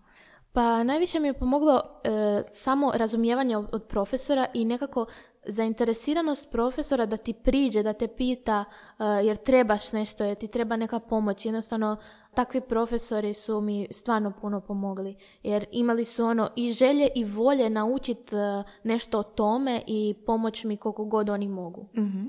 Pa 0.53 0.83
najviše 0.83 1.19
mi 1.19 1.27
je 1.27 1.33
pomoglo 1.33 1.81
e, 2.03 2.41
samo 2.51 2.91
razumijevanje 2.91 3.57
od, 3.57 3.69
od 3.73 3.83
profesora 3.83 4.45
i 4.53 4.65
nekako 4.65 5.05
zainteresiranost 5.47 6.51
profesora 6.51 7.05
da 7.05 7.17
ti 7.17 7.33
priđe, 7.33 7.83
da 7.83 7.93
te 7.93 8.07
pita 8.07 8.65
e, 8.99 9.03
jer 9.03 9.37
trebaš 9.37 9.91
nešto, 9.91 10.23
jer 10.23 10.37
ti 10.37 10.47
treba 10.47 10.75
neka 10.75 10.99
pomoć. 10.99 11.45
Jednostavno, 11.45 11.97
takvi 12.35 12.61
profesori 12.61 13.33
su 13.33 13.61
mi 13.61 13.87
stvarno 13.91 14.31
puno 14.41 14.61
pomogli. 14.61 15.15
Jer 15.43 15.65
imali 15.71 16.05
su 16.05 16.25
ono 16.25 16.49
i 16.55 16.71
želje 16.71 17.09
i 17.15 17.23
volje 17.23 17.69
naučiti 17.69 18.35
nešto 18.83 19.19
o 19.19 19.23
tome 19.23 19.81
i 19.87 20.15
pomoć 20.25 20.63
mi 20.63 20.77
koliko 20.77 21.05
god 21.05 21.29
oni 21.29 21.47
mogu. 21.47 21.87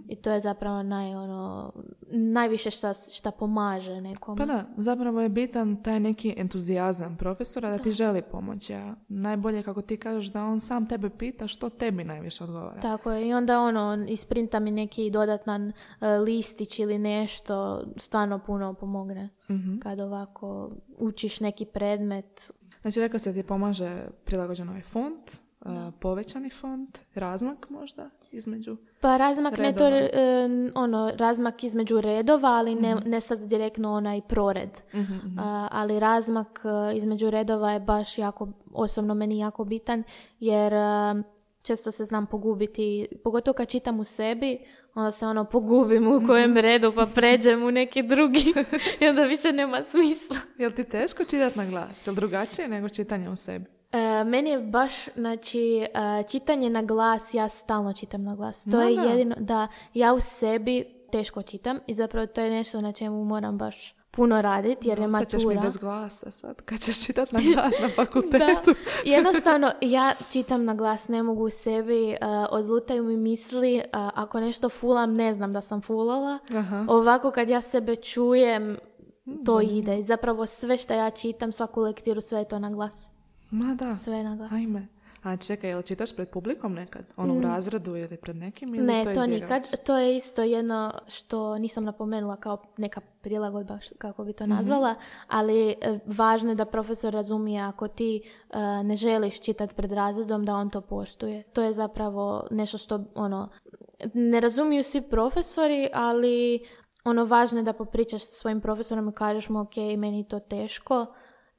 I 0.09 0.17
to 0.17 0.33
je 0.33 0.41
zapravo 0.41 0.83
naj, 0.83 1.15
ono, 1.15 1.73
najviše 2.11 2.71
šta, 2.71 2.95
šta 2.95 3.31
pomaže 3.31 4.01
nekom. 4.01 4.37
Pa 4.37 4.47
da, 4.47 4.65
zapravo 4.77 5.21
je 5.21 5.29
bitan 5.29 5.83
taj 5.83 6.01
neki 6.01 6.35
entuzijazam 6.37 7.17
profesora 7.17 7.71
da 7.71 7.79
ti 7.79 7.93
želi 7.93 8.23
pomoći. 8.23 8.75
A 8.75 8.95
najbolje 9.09 9.63
kako 9.63 9.83
ti 9.83 9.97
kažeš 9.97 10.27
da 10.27 10.45
on 10.45 10.61
sam 10.61 10.89
tebe 10.89 11.11
pita 11.11 11.49
što 11.49 11.71
tebi 11.71 12.05
najviše 12.05 12.45
odgovara. 12.45 12.81
Tako 12.81 13.13
je. 13.13 13.29
I 13.29 13.35
onda 13.35 13.61
ono, 13.61 14.05
isprinta 14.09 14.61
mi 14.61 14.71
neki 14.71 15.11
dodatan 15.11 15.73
e, 16.01 16.09
listić 16.09 16.79
ili 16.79 16.99
nešto, 16.99 17.85
stvarno 17.97 18.39
puno 18.39 18.75
pomogne. 18.75 19.31
Kad 19.83 19.96
ovako 20.01 20.71
učiš 20.99 21.41
neki 21.41 21.65
predmet. 21.65 22.51
Znači 22.83 23.01
rekao 23.01 23.21
se 23.21 23.33
da 23.33 23.43
ti 23.43 23.47
pomaže 23.47 24.05
prilagođen 24.25 24.69
ovaj 24.69 24.83
font, 24.83 25.37
uh, 25.61 25.95
povećani 26.01 26.51
font, 26.51 26.99
razmak 27.15 27.71
možda 27.71 28.11
između... 28.33 28.77
Pa 29.01 29.17
razmak 29.17 29.59
ne 29.59 29.75
to, 29.75 29.91
Redova. 29.91 30.09
e, 30.13 30.49
ono, 30.75 31.13
razmak 31.17 31.65
između 31.65 32.01
redova, 32.01 32.49
ali 32.49 32.75
ne, 32.75 32.95
ne 33.07 33.21
sad 33.21 33.41
direktno 33.41 33.93
onaj 33.93 34.21
prored. 34.29 34.71
A, 35.39 35.69
ali 35.71 36.01
razmak 36.01 36.63
e, 36.65 36.97
između 36.97 37.31
redova 37.31 37.73
je 37.73 37.81
baš 37.81 38.19
jako, 38.19 38.49
osobno 38.73 39.15
meni 39.15 39.39
jako 39.39 39.65
bitan, 39.65 40.03
jer 40.41 40.73
e, 40.73 41.23
često 41.63 41.91
se 41.91 42.05
znam 42.05 42.27
pogubiti, 42.27 43.07
pogotovo 43.25 43.55
kad 43.55 43.69
čitam 43.69 44.01
u 44.01 44.05
sebi, 44.05 44.59
onda 44.97 45.11
se 45.11 45.27
ono 45.27 45.45
pogubim 45.45 46.09
u 46.09 46.27
kojem 46.27 46.57
redu 46.57 46.93
pa 46.93 47.07
pređem 47.07 47.63
u 47.63 47.71
neki 47.71 48.03
drugi 48.03 48.55
i 49.01 49.07
onda 49.09 49.23
više 49.23 49.53
nema 49.53 49.83
smisla. 49.83 50.37
Jel 50.59 50.71
ti 50.71 50.85
teško 50.85 51.25
čitati 51.25 51.59
na 51.59 51.67
glas? 51.67 52.07
Jel 52.07 52.15
drugačije 52.15 52.69
nego 52.69 52.89
čitanje 52.89 53.31
u 53.31 53.37
sebi? 53.37 53.65
E, 53.93 54.25
meni 54.25 54.51
je 54.51 54.59
baš, 54.59 54.93
znači, 55.17 55.61
e, 55.79 56.23
čitanje 56.31 56.71
na 56.71 56.83
glas, 56.83 57.35
ja 57.35 57.49
stalno 57.49 57.93
čitam 57.93 58.25
na 58.25 58.37
glas. 58.37 58.65
To 58.65 58.71
Da, 58.71 58.83
je 58.83 58.97
da. 58.97 59.03
jedino, 59.03 59.35
da 59.39 59.69
ja 59.95 60.15
u 60.15 60.21
sebi 60.21 60.85
teško 61.13 61.43
čitam 61.43 61.79
i 61.87 61.95
zapravo 61.95 62.27
to 62.27 62.41
je 62.41 62.51
nešto 62.51 62.81
na 62.81 62.93
čemu 62.93 63.25
moram 63.25 63.59
baš 63.59 63.96
puno 64.17 64.43
raditi 64.43 64.89
jer 64.89 64.99
je 64.99 65.07
Ostaćeš 65.07 65.41
mi 65.41 65.47
matura. 65.47 65.63
bez 65.63 65.77
glasa 65.77 66.31
sad, 66.31 66.63
kad 66.63 66.81
ćeš 66.81 67.07
čitati 67.07 67.35
na 67.35 67.43
glas 67.45 67.75
na 67.81 67.89
fakultetu. 67.99 68.41
Da, 68.67 68.75
jednostavno 69.07 69.73
ja 69.81 70.15
čitam 70.31 70.65
na 70.65 70.75
glas, 70.75 71.09
ne 71.09 71.23
mogu 71.23 71.43
u 71.43 71.51
sebi, 71.51 72.11
e, 72.11 72.17
odlutaju 72.51 73.03
mi 73.05 73.17
misli, 73.17 73.83
a 73.93 74.11
ako 74.15 74.41
nešto 74.41 74.69
fulam, 74.69 75.15
ne 75.15 75.35
znam 75.35 75.53
da 75.53 75.61
sam 75.61 75.83
fulala. 75.83 76.39
Aha. 76.53 76.85
Ovako 76.89 77.31
kad 77.31 77.49
ja 77.49 77.63
sebe 77.63 77.97
čujem, 77.97 78.77
to 79.45 79.61
ide. 79.63 80.03
Zapravo 80.03 80.47
sve 80.47 80.79
što 80.79 80.95
ja 80.95 81.11
čitam, 81.11 81.53
svaku 81.53 81.81
lektiru, 81.81 82.21
sve 82.21 82.39
je 82.39 82.49
to 82.49 82.59
na 82.59 82.71
glas. 82.71 83.07
Ma 83.51 83.75
da, 83.75 83.95
Sve 83.95 84.23
na 84.23 84.37
glas. 84.37 84.53
ajme. 84.53 84.89
A 85.27 85.37
čekaj, 85.37 85.71
jel 85.71 85.83
čitaš 85.83 86.17
pred 86.17 86.29
publikom 86.31 86.75
nekad? 86.75 87.05
Ono 87.17 87.35
u 87.35 87.41
razredu 87.41 87.97
ili 87.97 88.17
pred 88.17 88.37
nekim? 88.37 88.75
Ili 88.75 88.83
Mm. 88.83 88.87
Ne, 88.87 89.05
to, 89.05 89.15
to, 89.15 89.27
nikad. 89.27 89.85
To 89.85 89.99
je 89.99 90.17
isto 90.17 90.43
jedno 90.43 90.93
što 91.07 91.59
nisam 91.59 91.85
napomenula 91.85 92.37
kao 92.37 92.63
neka 92.77 93.01
prilagodba, 93.21 93.79
kako 93.99 94.25
bi 94.25 94.31
Mhm. 94.31 94.37
to 94.39 94.47
nazvala, 94.47 94.95
ali 95.29 95.71
e, 95.71 95.75
važno 96.07 96.51
je 96.51 96.55
da 96.55 96.65
profesor 96.65 97.13
razumije 97.13 97.61
ako 97.63 97.89
ti 97.89 98.23
e, 98.51 98.59
ne 98.85 98.97
želiš 98.97 99.41
čitati 99.41 99.75
pred 99.75 99.93
razredom, 99.93 100.45
da 100.45 100.55
on 100.55 100.71
to 100.71 100.81
poštuje. 100.81 101.43
To 101.43 101.63
je 101.63 101.73
zapravo 101.73 102.47
nešto 102.51 102.79
što, 102.79 103.05
ono, 103.15 103.49
ne 104.15 104.41
razumiju 104.41 104.85
svi 104.85 105.01
profesori, 105.03 105.89
ali 105.95 106.61
ono, 107.05 107.25
važno 107.25 107.59
je 107.59 107.65
da 107.65 107.73
popričaš 107.73 108.23
sa 108.23 108.33
svojim 108.33 108.61
profesorom 108.61 109.09
i 109.09 109.13
kažeš 109.13 109.49
mu, 109.49 109.61
ok, 109.61 109.77
meni 109.77 110.19
je 110.19 110.29
to 110.29 110.41
teško. 110.41 111.07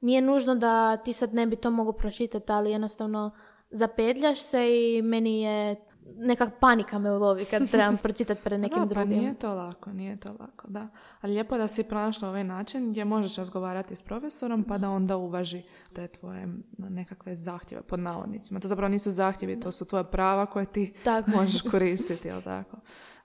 Nije 0.00 0.20
nužno 0.20 0.54
da 0.54 0.96
ti 0.96 1.12
sad 1.12 1.34
ne 1.34 1.46
bi 1.46 1.56
to 1.56 1.70
mogu 1.70 1.92
pročitati, 1.92 2.52
ali 2.52 2.70
jednostavno 2.70 3.30
zapetljaš 3.70 4.42
se 4.42 4.68
i 4.70 5.02
meni 5.02 5.40
je 5.40 5.76
nekak 6.16 6.50
panika 6.60 6.98
me 6.98 7.12
ulovi 7.12 7.44
kad 7.44 7.68
trebam 7.70 7.96
pročitati 7.96 8.42
pred 8.44 8.60
nekim 8.60 8.78
da, 8.78 8.94
pa 8.94 9.00
drugim. 9.00 9.18
nije 9.18 9.34
to 9.34 9.54
lako, 9.54 9.92
nije 9.92 10.16
to 10.16 10.28
lako, 10.40 10.68
da. 10.68 10.88
Ali 11.20 11.32
lijepo 11.32 11.54
je 11.54 11.58
da 11.58 11.68
si 11.68 11.84
pronašla 11.84 12.28
ovaj 12.28 12.44
način 12.44 12.90
gdje 12.90 13.04
možeš 13.04 13.36
razgovarati 13.36 13.96
s 13.96 14.02
profesorom 14.02 14.64
pa 14.64 14.78
da 14.78 14.90
onda 14.90 15.16
uvaži 15.16 15.62
te 15.92 16.08
tvoje 16.08 16.48
nekakve 16.78 17.34
zahtjeve 17.34 17.82
pod 17.82 18.00
navodnicima. 18.00 18.60
To 18.60 18.68
zapravo 18.68 18.88
nisu 18.88 19.10
zahtjevi, 19.10 19.60
to 19.60 19.72
su 19.72 19.84
tvoja 19.84 20.04
prava 20.04 20.46
koje 20.46 20.66
ti 20.66 20.92
Tako 21.04 21.30
možeš 21.30 21.60
koristiti, 21.62 22.28
jel 22.28 22.42
tako? 22.42 22.76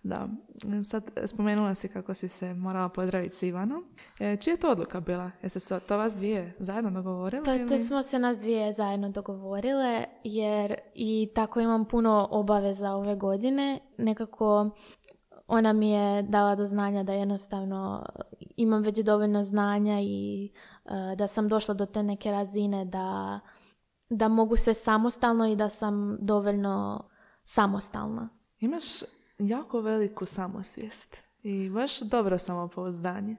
Da. 0.03 0.27
Sad 0.89 1.03
spomenula 1.25 1.75
si 1.75 1.87
kako 1.87 2.13
si 2.13 2.27
se 2.27 2.53
morala 2.53 2.89
pozdraviti 2.89 3.35
s 3.35 3.43
Ivanom. 3.43 3.85
E, 4.19 4.37
čija 4.37 4.53
je 4.53 4.59
to 4.59 4.71
odluka 4.71 4.99
bila? 4.99 5.31
Jeste 5.43 5.59
se 5.59 5.79
to 5.79 5.97
vas 5.97 6.15
dvije 6.15 6.55
zajedno 6.59 6.91
dogovorile? 6.91 7.45
Pa 7.45 7.67
to 7.67 7.77
smo 7.77 8.01
se 8.01 8.19
nas 8.19 8.37
dvije 8.37 8.73
zajedno 8.73 9.09
dogovorile 9.09 10.05
jer 10.23 10.75
i 10.95 11.31
tako 11.35 11.59
imam 11.59 11.85
puno 11.85 12.27
obaveza 12.31 12.91
ove 12.91 13.15
godine. 13.15 13.79
Nekako 13.97 14.69
ona 15.47 15.73
mi 15.73 15.91
je 15.91 16.21
dala 16.21 16.55
do 16.55 16.65
znanja 16.65 17.03
da 17.03 17.13
jednostavno 17.13 18.05
imam 18.57 18.81
već 18.81 18.99
dovoljno 18.99 19.43
znanja 19.43 19.99
i 20.01 20.51
e, 20.85 21.15
da 21.15 21.27
sam 21.27 21.47
došla 21.47 21.73
do 21.73 21.85
te 21.85 22.03
neke 22.03 22.31
razine 22.31 22.85
da, 22.85 23.39
da 24.09 24.27
mogu 24.27 24.55
sve 24.55 24.73
samostalno 24.73 25.47
i 25.47 25.55
da 25.55 25.69
sam 25.69 26.17
dovoljno 26.21 27.05
samostalna. 27.43 28.29
Imaš 28.59 28.85
jako 29.39 29.81
veliku 29.81 30.25
samosvijest 30.25 31.17
i 31.43 31.69
baš 31.69 31.99
dobro 31.99 32.37
samopouzdanje. 32.37 33.35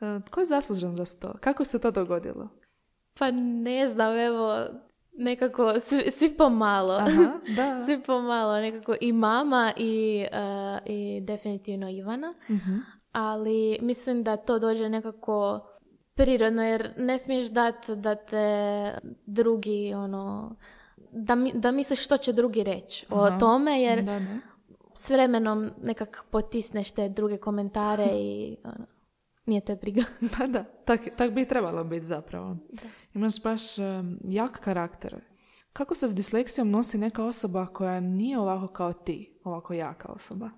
E, 0.00 0.20
Tko 0.20 0.40
je 0.40 0.46
zaslužen 0.46 0.96
za 0.96 1.04
to? 1.06 1.32
Kako 1.34 1.64
se 1.64 1.78
to 1.78 1.90
dogodilo? 1.90 2.48
Pa 3.18 3.30
ne 3.30 3.88
znam, 3.88 4.14
evo, 4.16 4.66
nekako 5.12 5.80
svi, 5.80 6.10
svi 6.10 6.30
pomalo. 6.30 6.94
Aha, 6.94 7.32
da. 7.56 7.84
Svi 7.86 8.02
pomalo, 8.02 8.52
nekako 8.54 8.94
i 9.00 9.12
mama 9.12 9.72
i, 9.76 10.26
e, 10.32 10.38
i 10.86 11.20
definitivno 11.22 11.90
Ivana. 11.90 12.34
Ali 13.12 13.78
mislim 13.80 14.22
da 14.22 14.36
to 14.36 14.58
dođe 14.58 14.88
nekako 14.88 15.66
prirodno 16.14 16.64
jer 16.64 16.90
ne 16.96 17.18
smiješ 17.18 17.46
dati 17.46 17.96
da 17.96 18.14
te 18.16 18.90
drugi 19.26 19.94
ono 19.94 20.56
da, 21.12 21.34
mi- 21.34 21.52
da 21.52 21.72
misliš 21.72 22.04
što 22.04 22.16
će 22.16 22.32
drugi 22.32 22.62
reći 22.64 23.06
o 23.10 23.30
tome 23.30 23.82
jer 23.82 24.02
da. 24.02 24.20
S 24.96 25.10
vremenom 25.10 25.70
nekak 25.82 26.24
potisneš 26.30 26.90
te 26.90 27.08
druge 27.08 27.36
komentare 27.36 28.06
i 28.12 28.56
ono, 28.64 28.86
nije 29.46 29.60
te 29.60 29.74
briga. 29.74 30.02
Pa 30.38 30.46
da, 30.46 30.64
tak, 30.64 31.00
tak 31.16 31.32
bi 31.32 31.48
trebalo 31.48 31.84
biti 31.84 32.06
zapravo. 32.06 32.56
Imaš 33.14 33.42
baš 33.42 33.78
em, 33.78 34.18
jak 34.24 34.60
karakter. 34.60 35.20
Kako 35.72 35.94
se 35.94 36.08
s 36.08 36.14
disleksijom 36.14 36.70
nosi 36.70 36.98
neka 36.98 37.24
osoba 37.24 37.66
koja 37.66 38.00
nije 38.00 38.38
ovako 38.38 38.66
kao 38.66 38.92
ti, 38.92 39.40
ovako 39.44 39.72
jaka 39.72 40.12
osoba? 40.12 40.50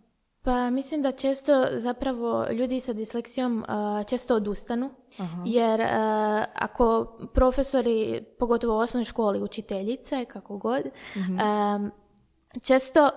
Pa 0.42 0.70
mislim 0.70 1.02
da 1.02 1.12
često 1.12 1.64
zapravo 1.72 2.46
ljudi 2.50 2.80
sa 2.80 2.92
disleksijom 2.92 3.64
često 4.08 4.34
odustanu 4.34 4.90
jer 5.46 5.82
ako 6.54 7.16
profesori, 7.34 8.24
pogotovo 8.38 8.76
u 8.76 8.78
osnovnoj 8.78 9.04
školi, 9.04 9.42
učiteljice, 9.42 10.24
kako 10.24 10.58
god, 10.58 10.82
mhm. 11.16 11.36
često 12.62 13.10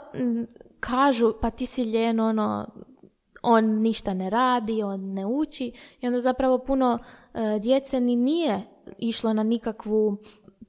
kažu 0.82 1.34
pa 1.42 1.50
ti 1.50 1.66
si 1.66 1.84
ljen, 1.84 2.20
ono, 2.20 2.68
on 3.42 3.66
ništa 3.66 4.14
ne 4.14 4.30
radi, 4.30 4.84
on 4.84 5.14
ne 5.14 5.26
uči 5.26 5.72
i 6.02 6.08
onda 6.08 6.22
zapravo 6.22 6.58
puno 6.58 7.00
e, 7.34 7.60
djece 7.60 8.00
ni 8.00 8.16
nije 8.16 8.62
išlo 8.98 9.34
na 9.34 9.44
nikakvu 9.44 10.18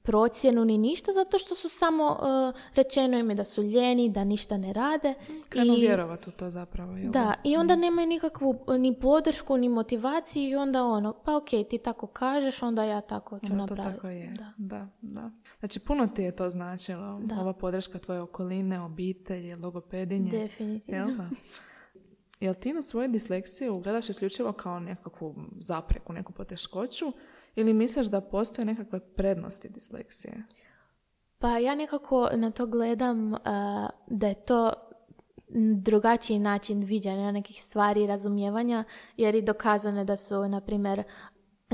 procjenu 0.03 0.65
ni 0.65 0.77
ništa, 0.77 1.11
zato 1.11 1.37
što 1.37 1.55
su 1.55 1.69
samo 1.69 2.05
uh, 2.05 2.61
rečeno 2.75 3.17
im 3.17 3.35
da 3.35 3.45
su 3.45 3.63
ljeni, 3.63 4.09
da 4.09 4.23
ništa 4.23 4.57
ne 4.57 4.73
rade. 4.73 5.13
Krenu 5.49 5.73
I, 5.73 5.81
vjerovati 5.81 6.29
u 6.29 6.31
to 6.31 6.49
zapravo. 6.49 6.97
Jel? 6.97 7.11
Da, 7.11 7.33
i 7.43 7.57
onda 7.57 7.75
nemaju 7.75 8.07
nikakvu 8.07 8.59
ni 8.67 8.99
podršku, 8.99 9.57
ni 9.57 9.69
motivaciju 9.69 10.49
i 10.49 10.55
onda 10.55 10.83
ono, 10.83 11.13
pa 11.13 11.37
ok, 11.37 11.49
ti 11.69 11.77
tako 11.77 12.07
kažeš, 12.07 12.61
onda 12.63 12.83
ja 12.83 13.01
tako 13.01 13.39
ću 13.39 13.45
onda 13.51 13.55
napraviti. 13.55 13.95
To 13.95 14.01
tako 14.01 14.07
je, 14.07 14.33
da. 14.37 14.51
da. 14.57 14.87
da, 15.01 15.31
Znači 15.63 15.79
puno 15.79 16.07
ti 16.07 16.21
je 16.21 16.35
to 16.35 16.49
značilo, 16.49 17.19
da. 17.23 17.39
ova 17.39 17.53
podrška 17.53 17.99
tvoje 17.99 18.21
okoline, 18.21 18.81
obitelji, 18.81 19.55
logopedinje. 19.55 20.31
Definitivno. 20.31 20.99
Jel 20.99 21.17
da? 21.17 21.29
Jel 22.39 22.53
ti 22.53 22.73
na 22.73 22.81
svoju 22.81 23.07
disleksiju 23.07 23.79
gledaš 23.79 24.09
isključivo 24.09 24.51
kao 24.51 24.79
nekakvu 24.79 25.35
zapreku, 25.59 26.13
neku 26.13 26.33
poteškoću 26.33 27.13
ili 27.55 27.73
misliš 27.73 28.07
da 28.07 28.21
postoje 28.21 28.65
nekakve 28.65 28.99
prednosti 28.99 29.69
disleksije? 29.69 30.43
Pa 31.39 31.57
ja 31.57 31.75
nekako 31.75 32.29
na 32.33 32.51
to 32.51 32.65
gledam 32.65 33.33
uh, 33.33 33.39
da 34.07 34.27
je 34.27 34.45
to 34.45 34.73
drugačiji 35.75 36.39
način 36.39 36.83
viđanja 36.83 37.31
nekih 37.31 37.63
stvari 37.63 38.03
i 38.03 38.07
razumijevanja, 38.07 38.83
jer 39.17 39.35
i 39.35 39.41
dokazano 39.41 40.03
da 40.03 40.17
su, 40.17 40.47
na 40.47 40.61
primjer, 40.61 41.03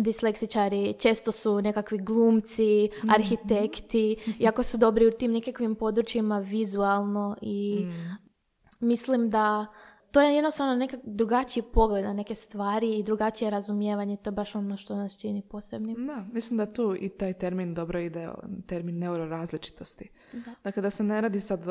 disleksičari 0.01 0.93
često 0.99 1.31
su 1.31 1.61
nekakvi 1.61 1.97
glumci, 1.97 2.89
mm 3.03 3.09
arhitekti, 3.09 4.15
jako 4.39 4.63
su 4.63 4.77
dobri 4.77 5.07
u 5.07 5.11
tim 5.11 5.31
nekakvim 5.31 5.75
područjima 5.75 6.39
vizualno 6.39 7.37
i 7.41 7.85
mm. 7.85 8.85
mislim 8.85 9.29
da 9.29 9.67
to 10.11 10.21
je 10.21 10.35
jednostavno 10.35 10.75
nekak 10.75 10.99
drugačiji 11.03 11.63
pogled 11.73 12.05
na 12.05 12.13
neke 12.13 12.35
stvari 12.35 12.99
i 12.99 13.03
drugačije 13.03 13.49
razumijevanje. 13.49 14.17
To 14.17 14.29
je 14.29 14.31
baš 14.31 14.55
ono 14.55 14.77
što 14.77 14.95
nas 14.95 15.17
čini 15.17 15.41
posebnim. 15.41 16.07
Da, 16.07 16.25
mislim 16.33 16.57
da 16.57 16.65
tu 16.65 16.95
i 16.99 17.09
taj 17.09 17.33
termin 17.33 17.73
dobro 17.73 17.99
ide, 17.99 18.29
termin 18.67 18.99
neurorazličitosti. 18.99 20.09
Da. 20.33 20.53
Dakle, 20.63 20.81
da 20.81 20.89
se 20.89 21.03
ne 21.03 21.21
radi 21.21 21.41
sad 21.41 21.65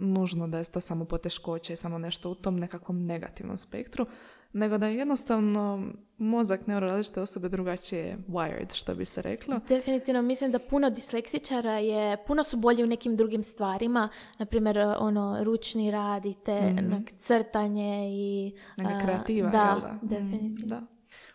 nužno 0.00 0.48
da 0.48 0.58
je 0.58 0.64
to 0.64 0.80
samo 0.80 1.04
poteškoće 1.04 1.72
i 1.72 1.76
samo 1.76 1.98
nešto 1.98 2.30
u 2.30 2.34
tom 2.34 2.56
nekakvom 2.56 3.04
negativnom 3.04 3.58
spektru, 3.58 4.06
nego 4.52 4.78
da 4.78 4.86
je 4.86 4.96
jednostavno 4.96 5.92
mozak 6.18 6.66
neurorazličite 6.66 7.20
osobe 7.20 7.48
drugačije 7.48 8.18
wired, 8.28 8.74
što 8.74 8.94
bi 8.94 9.04
se 9.04 9.22
reklo. 9.22 9.60
Definitivno, 9.68 10.22
mislim 10.22 10.50
da 10.50 10.58
puno 10.70 10.90
disleksičara 10.90 11.78
je, 11.78 12.16
puno 12.26 12.44
su 12.44 12.56
bolji 12.56 12.84
u 12.84 12.86
nekim 12.86 13.16
drugim 13.16 13.42
stvarima, 13.42 14.08
na 14.38 14.46
primjer 14.46 14.78
ono, 14.78 15.44
ručni 15.44 15.90
rad 15.90 16.26
i 16.26 16.34
te 16.44 16.60
mm 16.60 17.04
crtanje 17.16 18.08
i... 18.10 18.54
Neka 18.76 19.00
kreativa, 19.00 19.50
da, 19.50 19.80
da? 19.82 19.92
Mhm, 19.92 20.06
definitivno. 20.06 20.66
da. 20.66 20.82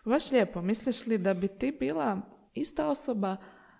Baš 0.04 0.32
lijepo, 0.32 0.62
misliš 0.62 1.06
li 1.06 1.18
da 1.18 1.34
bi 1.34 1.48
ti 1.48 1.76
bila 1.80 2.20
ista 2.54 2.88
osoba 2.88 3.36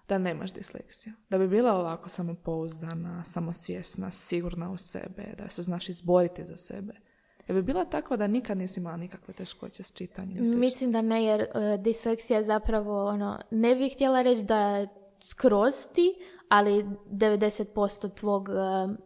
da 0.09 0.19
nemaš 0.19 0.53
disleksiju? 0.53 1.13
Da 1.31 1.39
bi 1.39 1.49
bila 1.49 1.75
ovako 1.75 2.09
samopouzdana, 2.09 3.25
samosvjesna, 3.25 4.11
sigurna 4.11 4.71
u 4.71 4.79
sebe, 4.79 5.35
da 5.39 5.51
se 5.51 5.63
znaš 5.63 5.89
izboriti 5.89 6.45
za 6.45 6.57
sebe? 6.57 7.08
Je 7.49 7.55
bi 7.55 7.63
bila 7.63 7.85
takva 7.85 8.17
da 8.17 8.27
nikad 8.27 8.59
nisi 8.59 8.81
imala 8.81 8.97
nikakve 8.97 9.35
teškoće 9.35 9.83
s 9.83 9.93
čitanjem? 9.93 10.59
Mislim 10.59 10.93
da 10.93 11.03
ne, 11.03 11.25
jer 11.25 11.41
uh, 11.41 11.83
disleksija 11.83 12.43
zapravo, 12.43 13.05
ono, 13.05 13.39
ne 13.51 13.75
bih 13.75 13.93
htjela 13.95 14.23
reći 14.23 14.45
da 14.45 14.87
skroz 15.21 15.75
ti, 15.95 16.15
ali 16.49 16.85
90% 17.11 18.15
tvog 18.15 18.49
uh, 18.49 18.97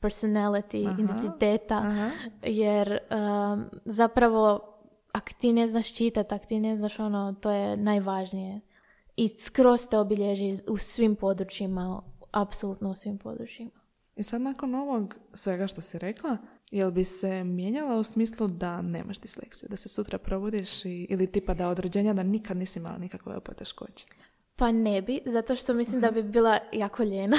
personality, 0.00 0.88
aha, 0.88 1.02
identiteta, 1.02 1.76
aha. 1.76 2.10
jer 2.42 2.98
um, 3.10 3.64
zapravo 3.84 4.72
ako 5.12 5.32
ti 5.38 5.52
ne 5.52 5.68
znaš 5.68 5.94
čitati, 5.94 6.34
ako 6.34 6.46
ti 6.46 6.60
ne 6.60 6.76
znaš 6.76 6.98
ono, 6.98 7.34
to 7.40 7.50
je 7.50 7.76
najvažnije. 7.76 8.60
I 9.16 9.28
skroz 9.28 9.88
te 9.90 9.98
obilježi 9.98 10.56
u 10.68 10.78
svim 10.78 11.16
područjima, 11.16 12.02
apsolutno 12.30 12.90
u 12.90 12.94
svim 12.94 13.18
područjima. 13.18 13.70
I 14.16 14.22
sad 14.22 14.40
nakon 14.40 14.74
ovog 14.74 15.14
svega 15.34 15.66
što 15.66 15.80
si 15.80 15.98
rekla, 15.98 16.36
Jel 16.72 16.90
bi 16.90 17.04
se 17.04 17.44
mijenjala 17.44 17.96
u 17.96 18.02
smislu 18.02 18.48
da 18.48 18.82
nemaš 18.82 19.20
disleksiju, 19.20 19.68
da 19.68 19.76
se 19.76 19.88
sutra 19.88 20.18
probudiš 20.18 20.84
i, 20.84 21.06
ili 21.10 21.26
tipa 21.26 21.54
da 21.54 21.68
od 21.68 21.78
rođenja 21.78 22.12
da 22.12 22.22
nikad 22.22 22.56
nisi 22.56 22.78
imala 22.78 22.98
nikakve 22.98 23.40
poteškoće? 23.40 24.06
Pa 24.56 24.72
ne 24.72 25.02
bi, 25.02 25.20
zato 25.26 25.56
što 25.56 25.74
mislim 25.74 26.00
da 26.00 26.10
bi 26.10 26.22
bila 26.22 26.58
jako 26.72 27.02
ljena. 27.02 27.36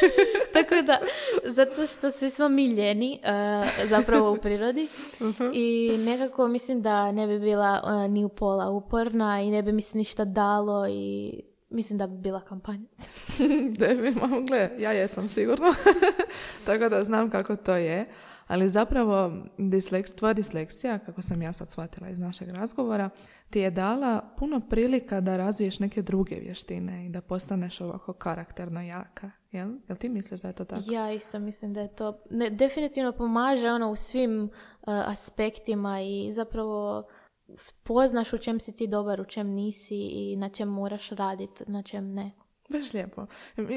Tako 0.54 0.82
da, 0.82 0.98
zato 1.44 1.86
što 1.86 2.10
svi 2.10 2.30
smo 2.30 2.48
mi 2.48 2.66
ljeni 2.66 3.20
uh, 3.22 3.88
zapravo 3.88 4.32
u 4.32 4.36
prirodi 4.36 4.88
uh-huh. 5.20 5.50
i 5.54 5.98
nekako 5.98 6.48
mislim 6.48 6.82
da 6.82 7.12
ne 7.12 7.26
bi 7.26 7.38
bila 7.38 7.82
uh, 7.84 8.10
ni 8.10 8.24
u 8.24 8.28
pola 8.28 8.70
uporna 8.70 9.42
i 9.42 9.50
ne 9.50 9.62
bi 9.62 9.72
mi 9.72 9.80
se 9.80 9.98
ništa 9.98 10.24
dalo 10.24 10.86
i 10.88 11.32
mislim 11.70 11.98
da 11.98 12.06
bi 12.06 12.16
bila 12.16 12.40
kampanjac. 12.40 13.10
da 13.78 13.86
bi, 13.86 14.82
ja 14.82 14.92
jesam 14.92 15.28
sigurno. 15.28 15.74
Tako 16.66 16.88
da 16.88 17.04
znam 17.04 17.30
kako 17.30 17.56
to 17.56 17.74
je. 17.74 18.06
Ali 18.46 18.68
zapravo 18.68 19.32
disleks, 19.58 20.14
tvoja 20.14 20.34
disleksija, 20.34 20.98
kako 20.98 21.22
sam 21.22 21.42
ja 21.42 21.52
sad 21.52 21.68
shvatila 21.68 22.08
iz 22.08 22.18
našeg 22.18 22.48
razgovora, 22.48 23.10
ti 23.50 23.60
je 23.60 23.70
dala 23.70 24.34
puno 24.38 24.60
prilika 24.60 25.20
da 25.20 25.36
razviješ 25.36 25.78
neke 25.78 26.02
druge 26.02 26.34
vještine 26.34 27.06
i 27.06 27.08
da 27.08 27.20
postaneš 27.20 27.80
ovako 27.80 28.12
karakterno 28.12 28.82
jaka. 28.82 29.30
Jel? 29.52 29.70
Jel 29.88 29.96
ti 29.96 30.08
misliš 30.08 30.40
da 30.40 30.48
je 30.48 30.54
to 30.54 30.64
tako? 30.64 30.82
Ja 30.90 31.12
isto 31.12 31.38
mislim 31.38 31.74
da 31.74 31.80
je 31.80 31.94
to 31.94 32.18
ne, 32.30 32.50
definitivno 32.50 33.12
pomaže 33.12 33.70
ono 33.70 33.90
u 33.90 33.96
svim 33.96 34.42
uh, 34.42 34.48
aspektima 34.86 36.00
i 36.00 36.32
zapravo 36.32 37.06
spoznaš 37.54 38.32
u 38.32 38.38
čem 38.38 38.60
si 38.60 38.74
ti 38.74 38.86
dobar, 38.86 39.20
u 39.20 39.24
čem 39.24 39.48
nisi 39.48 39.96
i 39.96 40.36
na 40.36 40.48
čem 40.48 40.68
moraš 40.68 41.10
raditi, 41.10 41.64
na 41.66 41.82
čem 41.82 42.14
ne. 42.14 42.30
Baš 42.68 42.92
lijepo. 42.92 43.26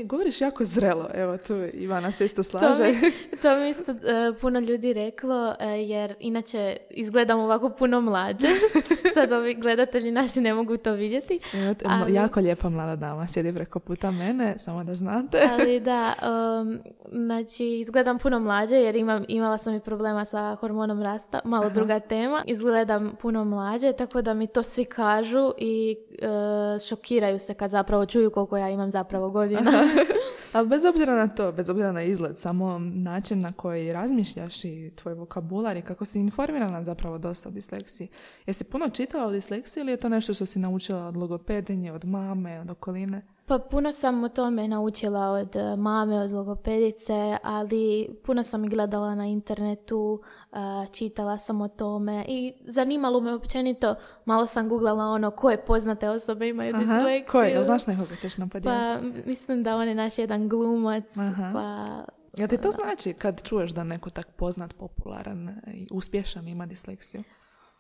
Govoriš 0.05 0.41
jako 0.41 0.63
zrelo, 0.63 1.09
evo 1.13 1.37
tu 1.37 1.53
Ivana 1.73 2.11
se 2.11 2.25
isto 2.25 2.43
slaže. 2.43 2.77
to 2.77 2.83
mi, 2.83 3.11
to 3.41 3.55
mi 3.59 3.69
isto 3.69 3.91
uh, 3.91 3.97
puno 4.41 4.59
ljudi 4.59 4.93
reklo, 4.93 5.47
uh, 5.49 5.89
jer 5.89 6.15
inače 6.19 6.77
izgledam 6.89 7.39
ovako 7.39 7.69
puno 7.69 8.01
mlađe. 8.01 8.47
Sad 9.13 9.31
ovi 9.31 9.53
gledatelji 9.53 10.11
naši 10.11 10.41
ne 10.41 10.53
mogu 10.53 10.77
to 10.77 10.93
vidjeti. 10.93 11.39
ali, 11.85 12.13
jako 12.13 12.39
lijepa 12.39 12.69
mlada 12.69 12.95
dama, 12.95 13.27
sjedi 13.27 13.53
preko 13.53 13.79
puta 13.79 14.11
mene, 14.11 14.59
samo 14.59 14.83
da 14.83 14.93
znate. 14.93 15.49
ali 15.51 15.79
da, 15.79 16.13
um, 16.61 16.79
znači 17.11 17.65
izgledam 17.65 18.19
puno 18.19 18.39
mlađe 18.39 18.75
jer 18.75 18.95
imam, 18.95 19.23
imala 19.27 19.57
sam 19.57 19.75
i 19.75 19.79
problema 19.79 20.25
sa 20.25 20.55
hormonom 20.55 21.01
rasta, 21.01 21.39
malo 21.43 21.65
Aha. 21.65 21.73
druga 21.73 21.99
tema. 21.99 22.43
Izgledam 22.47 23.11
puno 23.21 23.45
mlađe, 23.45 23.93
tako 23.93 24.21
da 24.21 24.33
mi 24.33 24.47
to 24.47 24.63
svi 24.63 24.85
kažu 24.85 25.53
i 25.57 25.95
uh, 26.21 26.81
šokiraju 26.87 27.39
se 27.39 27.53
kad 27.53 27.69
zapravo 27.69 28.05
čuju 28.05 28.31
koliko 28.31 28.57
ja 28.57 28.69
imam 28.69 28.78
imam 28.79 28.91
zapravo 28.91 29.29
godina. 29.29 29.71
Ali 30.53 30.67
bez 30.67 30.85
obzira 30.85 31.15
na 31.15 31.27
to, 31.27 31.51
bez 31.51 31.69
obzira 31.69 31.91
na 31.91 32.03
izgled, 32.03 32.37
samo 32.37 32.79
način 32.79 33.41
na 33.41 33.53
koji 33.53 33.93
razmišljaš 33.93 34.65
i 34.65 34.91
tvoj 34.95 35.13
vokabular 35.13 35.77
i 35.77 35.81
kako 35.81 36.05
si 36.05 36.19
informirana 36.19 36.83
zapravo 36.83 37.17
dosta 37.17 37.49
o 37.49 37.51
disleksiji. 37.51 38.07
Jesi 38.45 38.63
puno 38.63 38.89
čitala 38.89 39.27
o 39.27 39.31
disleksiji 39.31 39.81
ili 39.81 39.91
je 39.91 39.97
to 39.97 40.09
nešto 40.09 40.33
što 40.33 40.45
si 40.45 40.59
naučila 40.59 41.05
od 41.05 41.17
logopedinje, 41.17 41.91
od 41.91 42.05
mame, 42.05 42.59
od 42.59 42.71
okoline? 42.71 43.21
Pa 43.49 43.59
puno 43.59 43.91
sam 43.91 44.23
o 44.23 44.29
tome 44.29 44.67
naučila 44.67 45.29
od 45.29 45.55
e, 45.55 45.75
mame, 45.75 46.19
od 46.19 46.33
logopedice, 46.33 47.37
ali 47.43 48.09
puno 48.25 48.43
sam 48.43 48.65
i 48.65 48.69
gledala 48.69 49.15
na 49.15 49.25
internetu, 49.25 50.21
e, 50.51 50.55
čitala 50.91 51.37
sam 51.37 51.61
o 51.61 51.67
tome 51.67 52.25
i 52.27 52.53
zanimalo 52.65 53.19
me 53.19 53.33
općenito, 53.33 53.95
malo 54.25 54.47
sam 54.47 54.69
googlala 54.69 55.05
ono 55.05 55.31
koje 55.31 55.65
poznate 55.65 56.09
osobe 56.09 56.49
imaju 56.49 56.75
Aha, 56.75 56.83
disleksiju. 56.83 57.31
Koje, 57.31 57.63
znaš 57.63 57.87
nekoga 57.87 58.15
ćeš 58.15 58.33
Pa 58.63 58.97
mislim 59.25 59.63
da 59.63 59.75
on 59.75 59.87
je 59.87 59.95
naš 59.95 60.17
jedan 60.17 60.49
glumac, 60.49 61.17
Aha. 61.17 61.51
pa... 61.53 62.05
Ja 62.41 62.47
ti 62.47 62.57
to 62.57 62.71
znači 62.71 63.13
kad 63.13 63.43
čuješ 63.43 63.71
da 63.71 63.83
neko 63.83 64.09
tak 64.09 64.27
poznat, 64.35 64.73
popularan 64.73 65.61
i 65.73 65.87
uspješan 65.91 66.47
ima 66.47 66.65
disleksiju? 66.65 67.21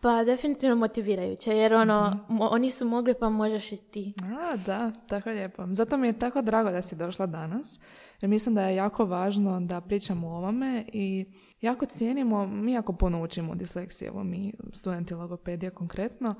Pa 0.01 0.23
definitivno 0.23 0.75
motivirajuće, 0.75 1.51
jer 1.57 1.73
ono, 1.73 2.09
mhm. 2.29 2.37
oni 2.41 2.71
su 2.71 2.85
mogli 2.85 3.13
pa 3.19 3.29
možeš 3.29 3.71
i 3.71 3.77
ti. 3.77 4.13
A, 4.23 4.55
da, 4.65 4.91
tako 5.07 5.29
lijepo. 5.29 5.63
Zato 5.71 5.97
mi 5.97 6.07
je 6.07 6.19
tako 6.19 6.41
drago 6.41 6.71
da 6.71 6.81
si 6.81 6.95
došla 6.95 7.25
danas, 7.25 7.79
jer 8.21 8.29
mislim 8.29 8.55
da 8.55 8.61
je 8.61 8.75
jako 8.75 9.05
važno 9.05 9.59
da 9.59 9.81
pričamo 9.81 10.27
o 10.27 10.37
ovome 10.37 10.85
i 10.93 11.25
jako 11.61 11.85
cijenimo, 11.85 12.47
mi 12.47 12.71
jako 12.73 12.93
puno 12.93 13.23
učimo 13.23 13.55
disleksije, 13.55 14.07
evo 14.07 14.23
mi 14.23 14.53
studenti 14.73 15.13
logopedije 15.13 15.69
konkretno, 15.69 16.35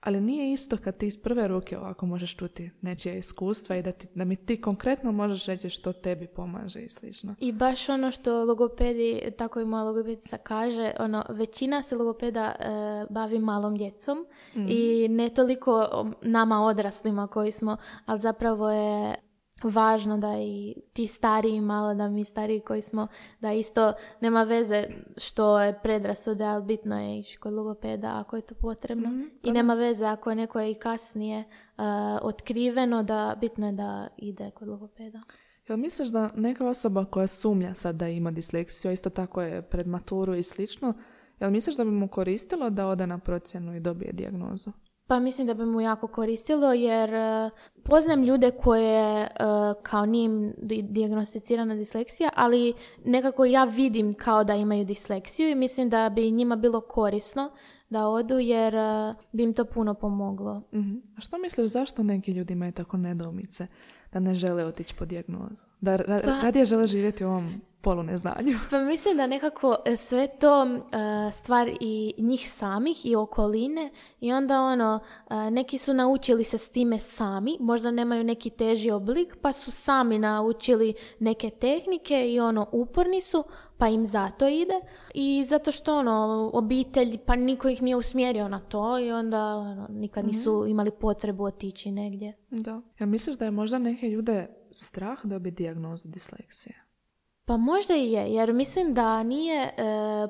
Ali 0.00 0.20
nije 0.20 0.52
isto 0.52 0.76
kad 0.76 0.96
ti 0.96 1.06
iz 1.06 1.22
prve 1.22 1.48
ruke 1.48 1.78
ovako 1.78 2.06
možeš 2.06 2.36
čuti 2.36 2.70
nečija 2.82 3.14
iskustva 3.14 3.76
i 3.76 3.82
da, 3.82 3.92
ti, 3.92 4.06
da 4.14 4.24
mi 4.24 4.36
ti 4.36 4.60
konkretno 4.60 5.12
možeš 5.12 5.46
reći 5.46 5.70
što 5.70 5.92
tebi 5.92 6.26
pomaže 6.26 6.80
i 6.80 6.88
slično. 6.88 7.34
I 7.40 7.52
baš 7.52 7.88
ono 7.88 8.10
što 8.10 8.44
logopedi, 8.44 9.20
tako 9.38 9.60
i 9.60 9.64
moja 9.64 9.82
logopedica 9.82 10.38
kaže, 10.38 10.92
ono, 10.98 11.24
većina 11.28 11.82
se 11.82 11.96
logopeda 11.96 12.54
e, 12.58 12.66
bavi 13.10 13.38
malom 13.38 13.76
djecom 13.76 14.26
Mhm. 14.56 14.66
i 14.68 15.08
ne 15.10 15.28
toliko 15.28 16.04
nama 16.22 16.62
odraslima 16.62 17.26
koji 17.26 17.52
smo, 17.52 17.76
ali 18.06 18.20
zapravo 18.20 18.70
je 18.70 19.14
važno 19.62 20.18
da 20.18 20.38
i 20.38 20.74
ti 20.92 21.06
stariji 21.06 21.60
malo, 21.60 21.94
da 21.94 22.08
mi 22.08 22.24
stariji 22.24 22.60
koji 22.60 22.82
smo, 22.82 23.06
da 23.40 23.52
isto 23.52 23.92
nema 24.20 24.42
veze 24.42 24.84
što 25.16 25.60
je 25.60 25.78
predrasude, 25.82 26.44
ali 26.44 26.64
bitno 26.64 27.00
je 27.02 27.18
ići 27.18 27.38
kod 27.38 27.52
logopeda 27.52 28.12
ako 28.14 28.36
je 28.36 28.42
to 28.42 28.54
potrebno. 28.54 29.10
Mhm, 29.10 29.22
pa 29.42 29.48
I 29.48 29.52
nema 29.52 29.74
veze 29.74 30.04
ako 30.04 30.30
je 30.30 30.36
neko 30.36 30.60
je 30.60 30.70
i 30.70 30.74
kasnije 30.74 31.38
uh, 31.38 31.84
otkriveno, 32.22 33.02
da 33.02 33.36
bitno 33.40 33.66
je 33.66 33.72
da 33.72 34.08
ide 34.16 34.50
kod 34.50 34.68
logopeda. 34.68 35.20
Jel 35.68 35.78
misliš 35.78 36.08
da 36.08 36.30
neka 36.34 36.66
osoba 36.68 37.04
koja 37.04 37.26
sumnja 37.26 37.74
sad 37.74 37.96
da 37.96 38.08
ima 38.08 38.30
disleksiju, 38.30 38.88
a 38.88 38.92
isto 38.92 39.10
tako 39.10 39.42
je 39.42 39.62
pred 39.62 39.86
maturu 39.86 40.34
i 40.34 40.42
slično, 40.42 40.92
jel 41.40 41.50
misliš 41.50 41.76
da 41.76 41.84
bi 41.84 41.90
mu 41.90 42.08
koristilo 42.08 42.70
da 42.70 42.86
ode 42.86 43.06
na 43.06 43.18
procjenu 43.18 43.76
i 43.76 43.80
dobije 43.80 44.12
dijagnozu? 44.12 44.70
Pa 45.06 45.20
mislim 45.20 45.46
da 45.46 45.54
bi 45.54 45.66
mu 45.66 45.80
jako 45.80 46.06
koristilo 46.06 46.72
jer 46.72 47.10
uh, 47.14 47.50
poznam 47.84 48.24
ljude 48.24 48.50
koje 48.50 49.20
uh, 49.22 49.82
kao 49.82 50.06
nije 50.06 50.24
im 50.24 50.54
dijagnosticirana 50.82 51.74
disleksija, 51.74 52.30
ali 52.34 52.74
nekako 53.04 53.44
ja 53.44 53.64
vidim 53.64 54.14
kao 54.14 54.44
da 54.44 54.54
imaju 54.54 54.84
disleksiju 54.84 55.48
i 55.50 55.54
mislim 55.54 55.90
da 55.90 56.08
bi 56.08 56.30
njima 56.30 56.56
bilo 56.56 56.80
korisno 56.80 57.50
da 57.90 58.08
odu 58.08 58.38
jer 58.38 58.74
uh, 58.74 59.14
bi 59.32 59.42
im 59.42 59.54
to 59.54 59.64
puno 59.64 59.94
pomoglo. 59.94 60.62
Mhm. 60.74 60.96
A 61.16 61.20
što 61.20 61.38
misliš 61.38 61.70
zašto 61.70 62.02
neki 62.02 62.32
ljudi 62.32 62.52
imaju 62.52 62.72
tako 62.72 62.96
nedoumice 62.96 63.66
da 64.12 64.20
ne 64.20 64.34
žele 64.34 64.64
otići 64.64 64.94
po 64.94 65.04
dijagnozu? 65.04 65.66
Da 65.80 65.96
ra- 65.96 66.20
Pa- 66.24 66.40
radije 66.42 66.64
žele 66.64 66.86
živjeti 66.86 67.24
u 67.24 67.28
ovom 67.28 67.60
poluneznanju? 67.86 68.58
Pa 68.70 68.80
mislim 68.80 69.16
da 69.16 69.26
nekako 69.26 69.76
e, 69.84 69.96
sve 69.96 70.28
to 70.28 70.64
e, 70.66 70.78
stvar 71.32 71.68
i 71.80 72.14
njih 72.18 72.50
samih 72.50 73.06
i 73.06 73.16
okoline 73.16 73.90
i 74.20 74.32
onda 74.32 74.60
ono, 74.60 75.00
e, 75.30 75.50
neki 75.50 75.78
su 75.78 75.94
naučili 75.94 76.44
se 76.44 76.58
s 76.58 76.68
time 76.68 76.98
sami, 76.98 77.56
možda 77.60 77.90
nemaju 77.90 78.24
neki 78.24 78.50
teži 78.50 78.90
oblik, 78.90 79.36
pa 79.42 79.52
su 79.52 79.70
sami 79.70 80.18
naučili 80.18 80.94
neke 81.18 81.50
tehnike 81.50 82.32
i 82.32 82.40
ono, 82.40 82.66
uporni 82.72 83.20
su, 83.20 83.44
pa 83.78 83.88
im 83.88 84.06
zato 84.06 84.48
ide. 84.48 84.80
I 85.14 85.44
zato 85.44 85.72
što 85.72 85.98
ono, 85.98 86.50
obitelj, 86.52 87.18
pa 87.26 87.36
niko 87.36 87.68
ih 87.68 87.82
nije 87.82 87.96
usmjerio 87.96 88.48
na 88.48 88.60
to 88.60 88.98
i 88.98 89.12
onda 89.12 89.56
ono, 89.56 89.86
nikad 89.90 90.26
nisu 90.26 90.64
imali 90.68 90.90
potrebu 90.90 91.44
otići 91.44 91.90
negdje. 91.90 92.36
Da. 92.50 92.82
Ja 93.00 93.06
misliš 93.06 93.36
da 93.36 93.44
je 93.44 93.50
možda 93.50 93.78
neke 93.78 94.08
ljude 94.08 94.46
strah 94.70 95.18
dobiti 95.24 95.56
dijagnozu 95.56 96.08
disleksije? 96.08 96.85
Pa 97.46 97.56
možda 97.56 97.96
i 97.96 98.12
je, 98.12 98.32
jer 98.32 98.52
mislim 98.52 98.94
da 98.94 99.22
nije, 99.22 99.62
e, 99.62 99.72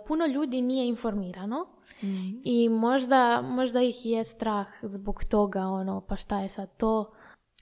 puno 0.07 0.27
ljudi 0.27 0.61
nije 0.61 0.89
informirano 0.89 1.67
i 2.45 2.69
možda, 2.69 3.43
možda 3.43 3.83
ih 3.83 4.07
je 4.07 4.25
strah 4.25 4.67
zbog 4.83 5.25
toga, 5.25 5.61
ono, 5.61 6.01
pa 6.01 6.17
šta 6.17 6.41
je 6.41 6.49
sad 6.49 6.77
to? 6.77 7.13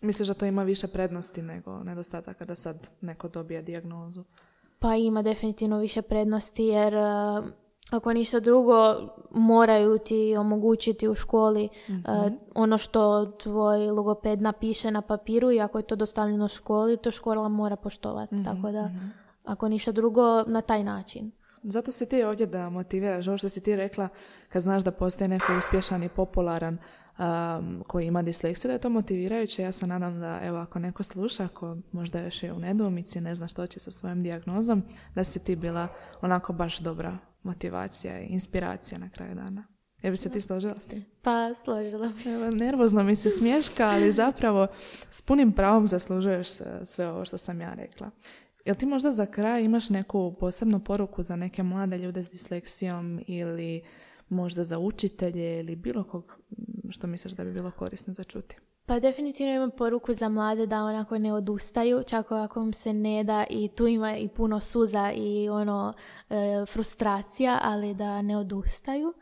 Misliš 0.02 0.28
da 0.28 0.34
to 0.34 0.46
ima 0.46 0.62
više 0.62 0.88
prednosti 0.88 1.42
nego 1.42 1.84
nedostataka 1.84 2.44
da 2.44 2.54
sad 2.54 2.90
neko 3.00 3.28
dobije 3.28 3.62
dijagnozu? 3.62 4.24
Pa 4.78 4.94
ima 4.94 5.22
definitivno 5.22 5.78
više 5.78 6.02
prednosti 6.02 6.64
jer 6.64 6.94
e, 6.94 7.02
ako 7.90 8.12
ništa 8.12 8.40
drugo 8.40 8.74
moraju 9.30 9.98
ti 9.98 10.36
omogućiti 10.38 11.08
u 11.08 11.14
školi 11.14 11.68
e, 11.88 11.92
ono 12.54 12.78
što 12.78 13.26
tvoj 13.26 13.78
logoped 13.78 14.42
napiše 14.42 14.90
na 14.90 15.02
papiru 15.02 15.52
i 15.52 15.60
ako 15.60 15.78
je 15.78 15.86
to 15.86 15.96
dostavljeno 15.96 16.48
školi, 16.48 16.96
to 16.96 17.10
škola 17.10 17.48
mora 17.48 17.76
poštovati. 17.76 18.44
Tako 18.44 18.70
da, 18.70 18.90
ako 19.44 19.68
ništa 19.68 19.92
drugo, 19.92 20.42
na 20.46 20.60
taj 20.60 20.84
način. 20.84 21.30
Zato 21.62 21.92
si 21.92 22.08
ti 22.08 22.22
ovdje 22.22 22.46
da 22.46 22.70
motiviraš 22.70 23.28
ovo 23.28 23.38
što 23.38 23.48
si 23.48 23.60
ti 23.62 23.76
rekla 23.76 24.08
kad 24.48 24.62
znaš 24.62 24.82
da 24.82 24.90
postoji 24.90 25.28
neko 25.28 25.58
uspješan 25.58 26.02
i 26.02 26.08
popularan 26.08 26.78
um, 27.18 27.84
koji 27.86 28.06
ima 28.06 28.22
disleksiju, 28.22 28.68
da 28.68 28.72
je 28.72 28.78
to 28.80 28.90
motivirajuće. 28.90 29.62
Ja 29.62 29.72
se 29.72 29.86
nadam 29.86 30.20
da, 30.20 30.40
evo, 30.42 30.58
ako 30.58 30.78
neko 30.78 31.02
sluša, 31.02 31.44
ako 31.44 31.76
možda 31.92 32.20
još 32.20 32.42
je 32.42 32.52
u 32.52 32.58
nedoumici, 32.58 33.20
ne 33.20 33.34
zna 33.34 33.48
što 33.48 33.66
će 33.66 33.80
sa 33.80 33.90
svojom 33.90 34.22
dijagnozom, 34.22 34.82
da 35.14 35.24
si 35.24 35.38
ti 35.38 35.56
bila 35.56 35.88
onako 36.20 36.52
baš 36.52 36.78
dobra 36.78 37.18
motivacija 37.42 38.20
i 38.20 38.26
inspiracija 38.26 38.98
na 38.98 39.10
kraju 39.10 39.34
dana. 39.34 39.64
Jer 40.02 40.10
bi 40.10 40.16
se 40.16 40.30
ti 40.30 40.40
složila 40.40 40.74
s 40.76 40.86
tim? 40.86 41.04
Pa 41.22 41.54
složila 41.64 42.08
bi 42.08 42.22
se. 42.22 42.30
Evo, 42.30 42.50
nervozno 42.50 43.02
mi 43.02 43.16
se 43.16 43.30
smješka, 43.38 43.86
ali 43.86 44.12
zapravo 44.12 44.66
s 45.10 45.22
punim 45.22 45.52
pravom 45.52 45.86
zaslužuješ 45.86 46.48
sve- 46.48 46.86
sve 46.86 47.08
ovo 47.08 47.24
što 47.24 47.38
sam 47.38 47.60
ja 47.60 47.74
rekla. 47.74 48.10
Jel 48.64 48.76
ti 48.76 48.86
možda 48.86 49.12
za 49.12 49.26
kraj 49.26 49.64
imaš 49.64 49.90
neku 49.90 50.34
posebnu 50.40 50.80
poruku 50.80 51.22
za 51.22 51.36
neke 51.36 51.62
mlade 51.62 51.98
ljude 51.98 52.22
s 52.22 52.30
disleksijom 52.30 53.20
ili 53.26 53.82
možda 54.28 54.64
za 54.64 54.78
učitelje 54.78 55.60
ili 55.60 55.76
bilo 55.76 56.04
kog 56.04 56.38
što 56.90 57.06
misliš 57.06 57.32
da 57.32 57.44
bi 57.44 57.52
bilo 57.52 57.70
korisno 57.70 58.12
za 58.12 58.24
čuti? 58.24 58.56
Pa 58.86 59.00
definitivno 59.00 59.54
imam 59.54 59.70
poruku 59.70 60.14
za 60.14 60.28
mlade 60.28 60.66
da 60.66 60.84
onako 60.84 61.18
ne 61.18 61.32
odustaju, 61.32 62.02
čak 62.02 62.32
ako 62.32 62.62
im 62.62 62.72
se 62.72 62.92
ne 62.92 63.24
da 63.24 63.44
i 63.50 63.68
tu 63.68 63.86
ima 63.86 64.16
i 64.16 64.28
puno 64.28 64.60
suza 64.60 65.12
i 65.14 65.48
ono 65.48 65.94
e, 66.30 66.34
frustracija, 66.66 67.58
ali 67.62 67.94
da 67.94 68.22
ne 68.22 68.36
odustaju. 68.36 69.14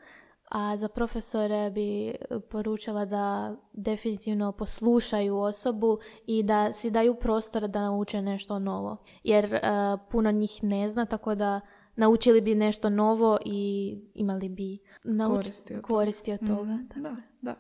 A 0.55 0.77
za 0.77 0.89
profesore 0.89 1.71
bi 1.71 2.15
poručila 2.43 3.05
da 3.05 3.55
definitivno 3.73 4.53
poslušaju 4.53 5.39
osobu 5.39 5.99
i 6.27 6.43
da 6.43 6.73
si 6.73 6.91
daju 6.91 7.15
prostora 7.15 7.67
da 7.67 7.81
nauče 7.81 8.23
nešto 8.23 8.59
novo. 8.59 8.97
Jer 9.25 9.55
e, 9.55 9.61
puno 10.11 10.31
njih 10.31 10.59
ne 10.63 10.89
zna, 10.89 11.07
tako 11.07 11.35
da 11.35 11.61
naučili 11.97 12.41
bi 12.41 12.55
nešto 12.55 12.91
novo 12.91 13.39
i 13.45 13.61
imali 14.15 14.49
bi 14.49 14.79
nauč- 15.05 15.35
Koristi 15.35 15.75
od 15.75 15.81
toga. 15.81 15.87
koristi 15.89 16.33
od 16.33 16.41
toga. 16.41 16.63
Mhm, 16.65 16.77
Da, 16.97 17.11
da. 17.43 17.55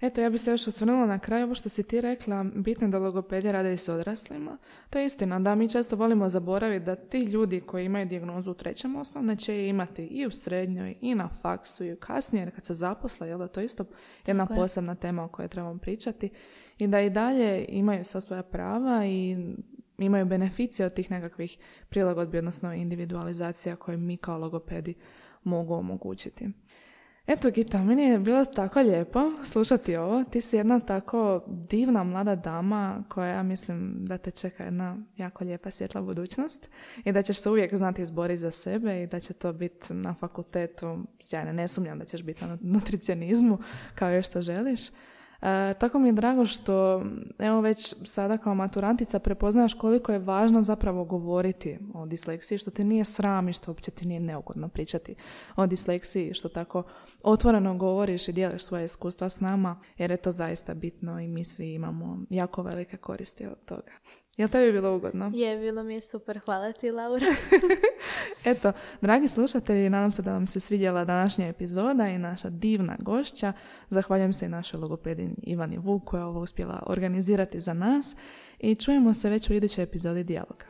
Eto, 0.00 0.20
ja 0.20 0.30
bih 0.30 0.40
se 0.40 0.50
još 0.50 0.68
osvrnula 0.68 1.06
na 1.06 1.18
kraju 1.18 1.44
ovo 1.44 1.54
što 1.54 1.68
si 1.68 1.82
ti 1.82 2.00
rekla, 2.00 2.44
bitno 2.54 2.86
je 2.86 2.90
da 2.90 2.98
logopedi 2.98 3.52
rade 3.52 3.74
i 3.74 3.78
s 3.78 3.88
odraslima. 3.88 4.58
To 4.90 4.98
je 4.98 5.06
istina, 5.06 5.38
da 5.38 5.54
mi 5.54 5.68
često 5.68 5.96
volimo 5.96 6.28
zaboraviti 6.28 6.84
da 6.84 6.96
ti 6.96 7.18
ljudi 7.18 7.60
koji 7.60 7.84
imaju 7.84 8.06
dijagnozu 8.06 8.50
u 8.50 8.54
trećem 8.54 8.96
osnovne 8.96 9.36
će 9.36 9.54
je 9.54 9.68
imati 9.68 10.06
i 10.06 10.26
u 10.26 10.30
srednjoj, 10.30 10.94
i 11.00 11.14
na 11.14 11.28
faksu, 11.28 11.84
i 11.84 11.96
kasnije, 11.96 12.42
jer 12.42 12.54
kad 12.54 12.64
se 12.64 12.74
zaposle, 12.74 13.28
jel 13.28 13.38
da 13.38 13.48
to 13.48 13.60
je 13.60 13.66
isto 13.66 13.84
jedna 14.26 14.44
Tako 14.44 14.54
je. 14.54 14.60
posebna 14.60 14.94
tema 14.94 15.24
o 15.24 15.28
kojoj 15.28 15.48
trebamo 15.48 15.78
pričati. 15.78 16.30
I 16.78 16.86
da 16.86 17.00
i 17.00 17.10
dalje 17.10 17.64
imaju 17.68 18.04
sva 18.04 18.20
svoja 18.20 18.42
prava 18.42 19.06
i 19.06 19.36
imaju 19.98 20.26
beneficije 20.26 20.86
od 20.86 20.94
tih 20.94 21.10
nekakvih 21.10 21.58
prilagodbi, 21.88 22.38
odnosno 22.38 22.74
individualizacija 22.74 23.76
koje 23.76 23.96
mi 23.96 24.16
kao 24.16 24.38
logopedi 24.38 24.94
mogu 25.44 25.74
omogućiti. 25.74 26.48
Eto 27.26 27.50
Gita, 27.50 27.84
meni 27.84 28.02
je 28.02 28.18
bilo 28.18 28.44
tako 28.44 28.80
lijepo 28.80 29.20
slušati 29.44 29.96
ovo. 29.96 30.24
Ti 30.24 30.40
si 30.40 30.56
jedna 30.56 30.80
tako 30.80 31.44
divna 31.46 32.04
mlada 32.04 32.34
dama 32.34 33.04
koja 33.08 33.28
ja 33.28 33.42
mislim 33.42 33.96
da 34.06 34.18
te 34.18 34.30
čeka 34.30 34.64
jedna 34.64 34.96
jako 35.16 35.44
lijepa 35.44 35.70
svjetla 35.70 36.02
budućnost 36.02 36.68
i 37.04 37.12
da 37.12 37.22
ćeš 37.22 37.38
se 37.38 37.50
uvijek 37.50 37.74
znati 37.74 38.02
izboriti 38.02 38.38
za 38.38 38.50
sebe 38.50 39.02
i 39.02 39.06
da 39.06 39.20
će 39.20 39.32
to 39.32 39.52
biti 39.52 39.94
na 39.94 40.14
fakultetu 40.14 40.98
sjajno. 41.18 41.52
Ne 41.52 41.68
sumnjam 41.68 41.98
da 41.98 42.04
ćeš 42.04 42.22
biti 42.22 42.44
na 42.44 42.58
nutricionizmu 42.60 43.58
kao 43.94 44.10
još 44.10 44.26
što 44.26 44.42
želiš. 44.42 44.80
E, 45.44 45.74
tako 45.74 45.98
mi 45.98 46.08
je 46.08 46.12
drago 46.12 46.46
što 46.46 47.04
evo 47.38 47.60
već 47.60 47.94
sada 48.04 48.38
kao 48.38 48.54
maturantica 48.54 49.18
prepoznaš 49.18 49.74
koliko 49.74 50.12
je 50.12 50.18
važno 50.18 50.62
zapravo 50.62 51.04
govoriti 51.04 51.78
o 51.94 52.06
disleksiji, 52.06 52.58
što 52.58 52.70
te 52.70 52.84
nije 52.84 53.04
sram 53.04 53.48
i 53.48 53.52
što 53.52 53.70
uopće 53.70 53.90
ti 53.90 54.08
nije 54.08 54.20
neugodno 54.20 54.68
pričati 54.68 55.14
o 55.56 55.66
disleksiji, 55.66 56.34
što 56.34 56.48
tako 56.48 56.82
otvoreno 57.22 57.76
govoriš 57.76 58.28
i 58.28 58.32
dijeliš 58.32 58.64
svoje 58.64 58.84
iskustva 58.84 59.28
s 59.28 59.40
nama, 59.40 59.80
jer 59.98 60.10
je 60.10 60.16
to 60.16 60.32
zaista 60.32 60.74
bitno 60.74 61.20
i 61.20 61.28
mi 61.28 61.44
svi 61.44 61.74
imamo 61.74 62.18
jako 62.30 62.62
velike 62.62 62.96
koristi 62.96 63.46
od 63.46 63.64
toga. 63.64 63.92
Jel 64.36 64.48
tebi 64.48 64.72
bilo 64.72 64.96
ugodno? 64.96 65.30
Je, 65.34 65.58
bilo 65.58 65.82
mi 65.82 65.94
je 65.94 66.00
super. 66.00 66.40
Hvala 66.44 66.72
ti, 66.72 66.90
Laura. 66.90 67.26
Eto, 68.44 68.72
dragi 69.00 69.28
slušatelji, 69.28 69.90
nadam 69.90 70.10
se 70.10 70.22
da 70.22 70.32
vam 70.32 70.46
se 70.46 70.60
svidjela 70.60 71.04
današnja 71.04 71.46
epizoda 71.46 72.08
i 72.08 72.18
naša 72.18 72.50
divna 72.50 72.96
gošća. 72.98 73.52
Zahvaljujem 73.90 74.32
se 74.32 74.46
i 74.46 74.48
našoj 74.48 74.80
logopedini 74.80 75.34
Ivani 75.42 75.78
Vuk 75.78 76.04
koja 76.04 76.20
je 76.20 76.24
ovo 76.24 76.40
uspjela 76.40 76.82
organizirati 76.86 77.60
za 77.60 77.74
nas 77.74 78.16
i 78.58 78.74
čujemo 78.74 79.14
se 79.14 79.30
već 79.30 79.50
u 79.50 79.54
idućoj 79.54 79.84
epizodi 79.84 80.24
dijaloga. 80.24 80.64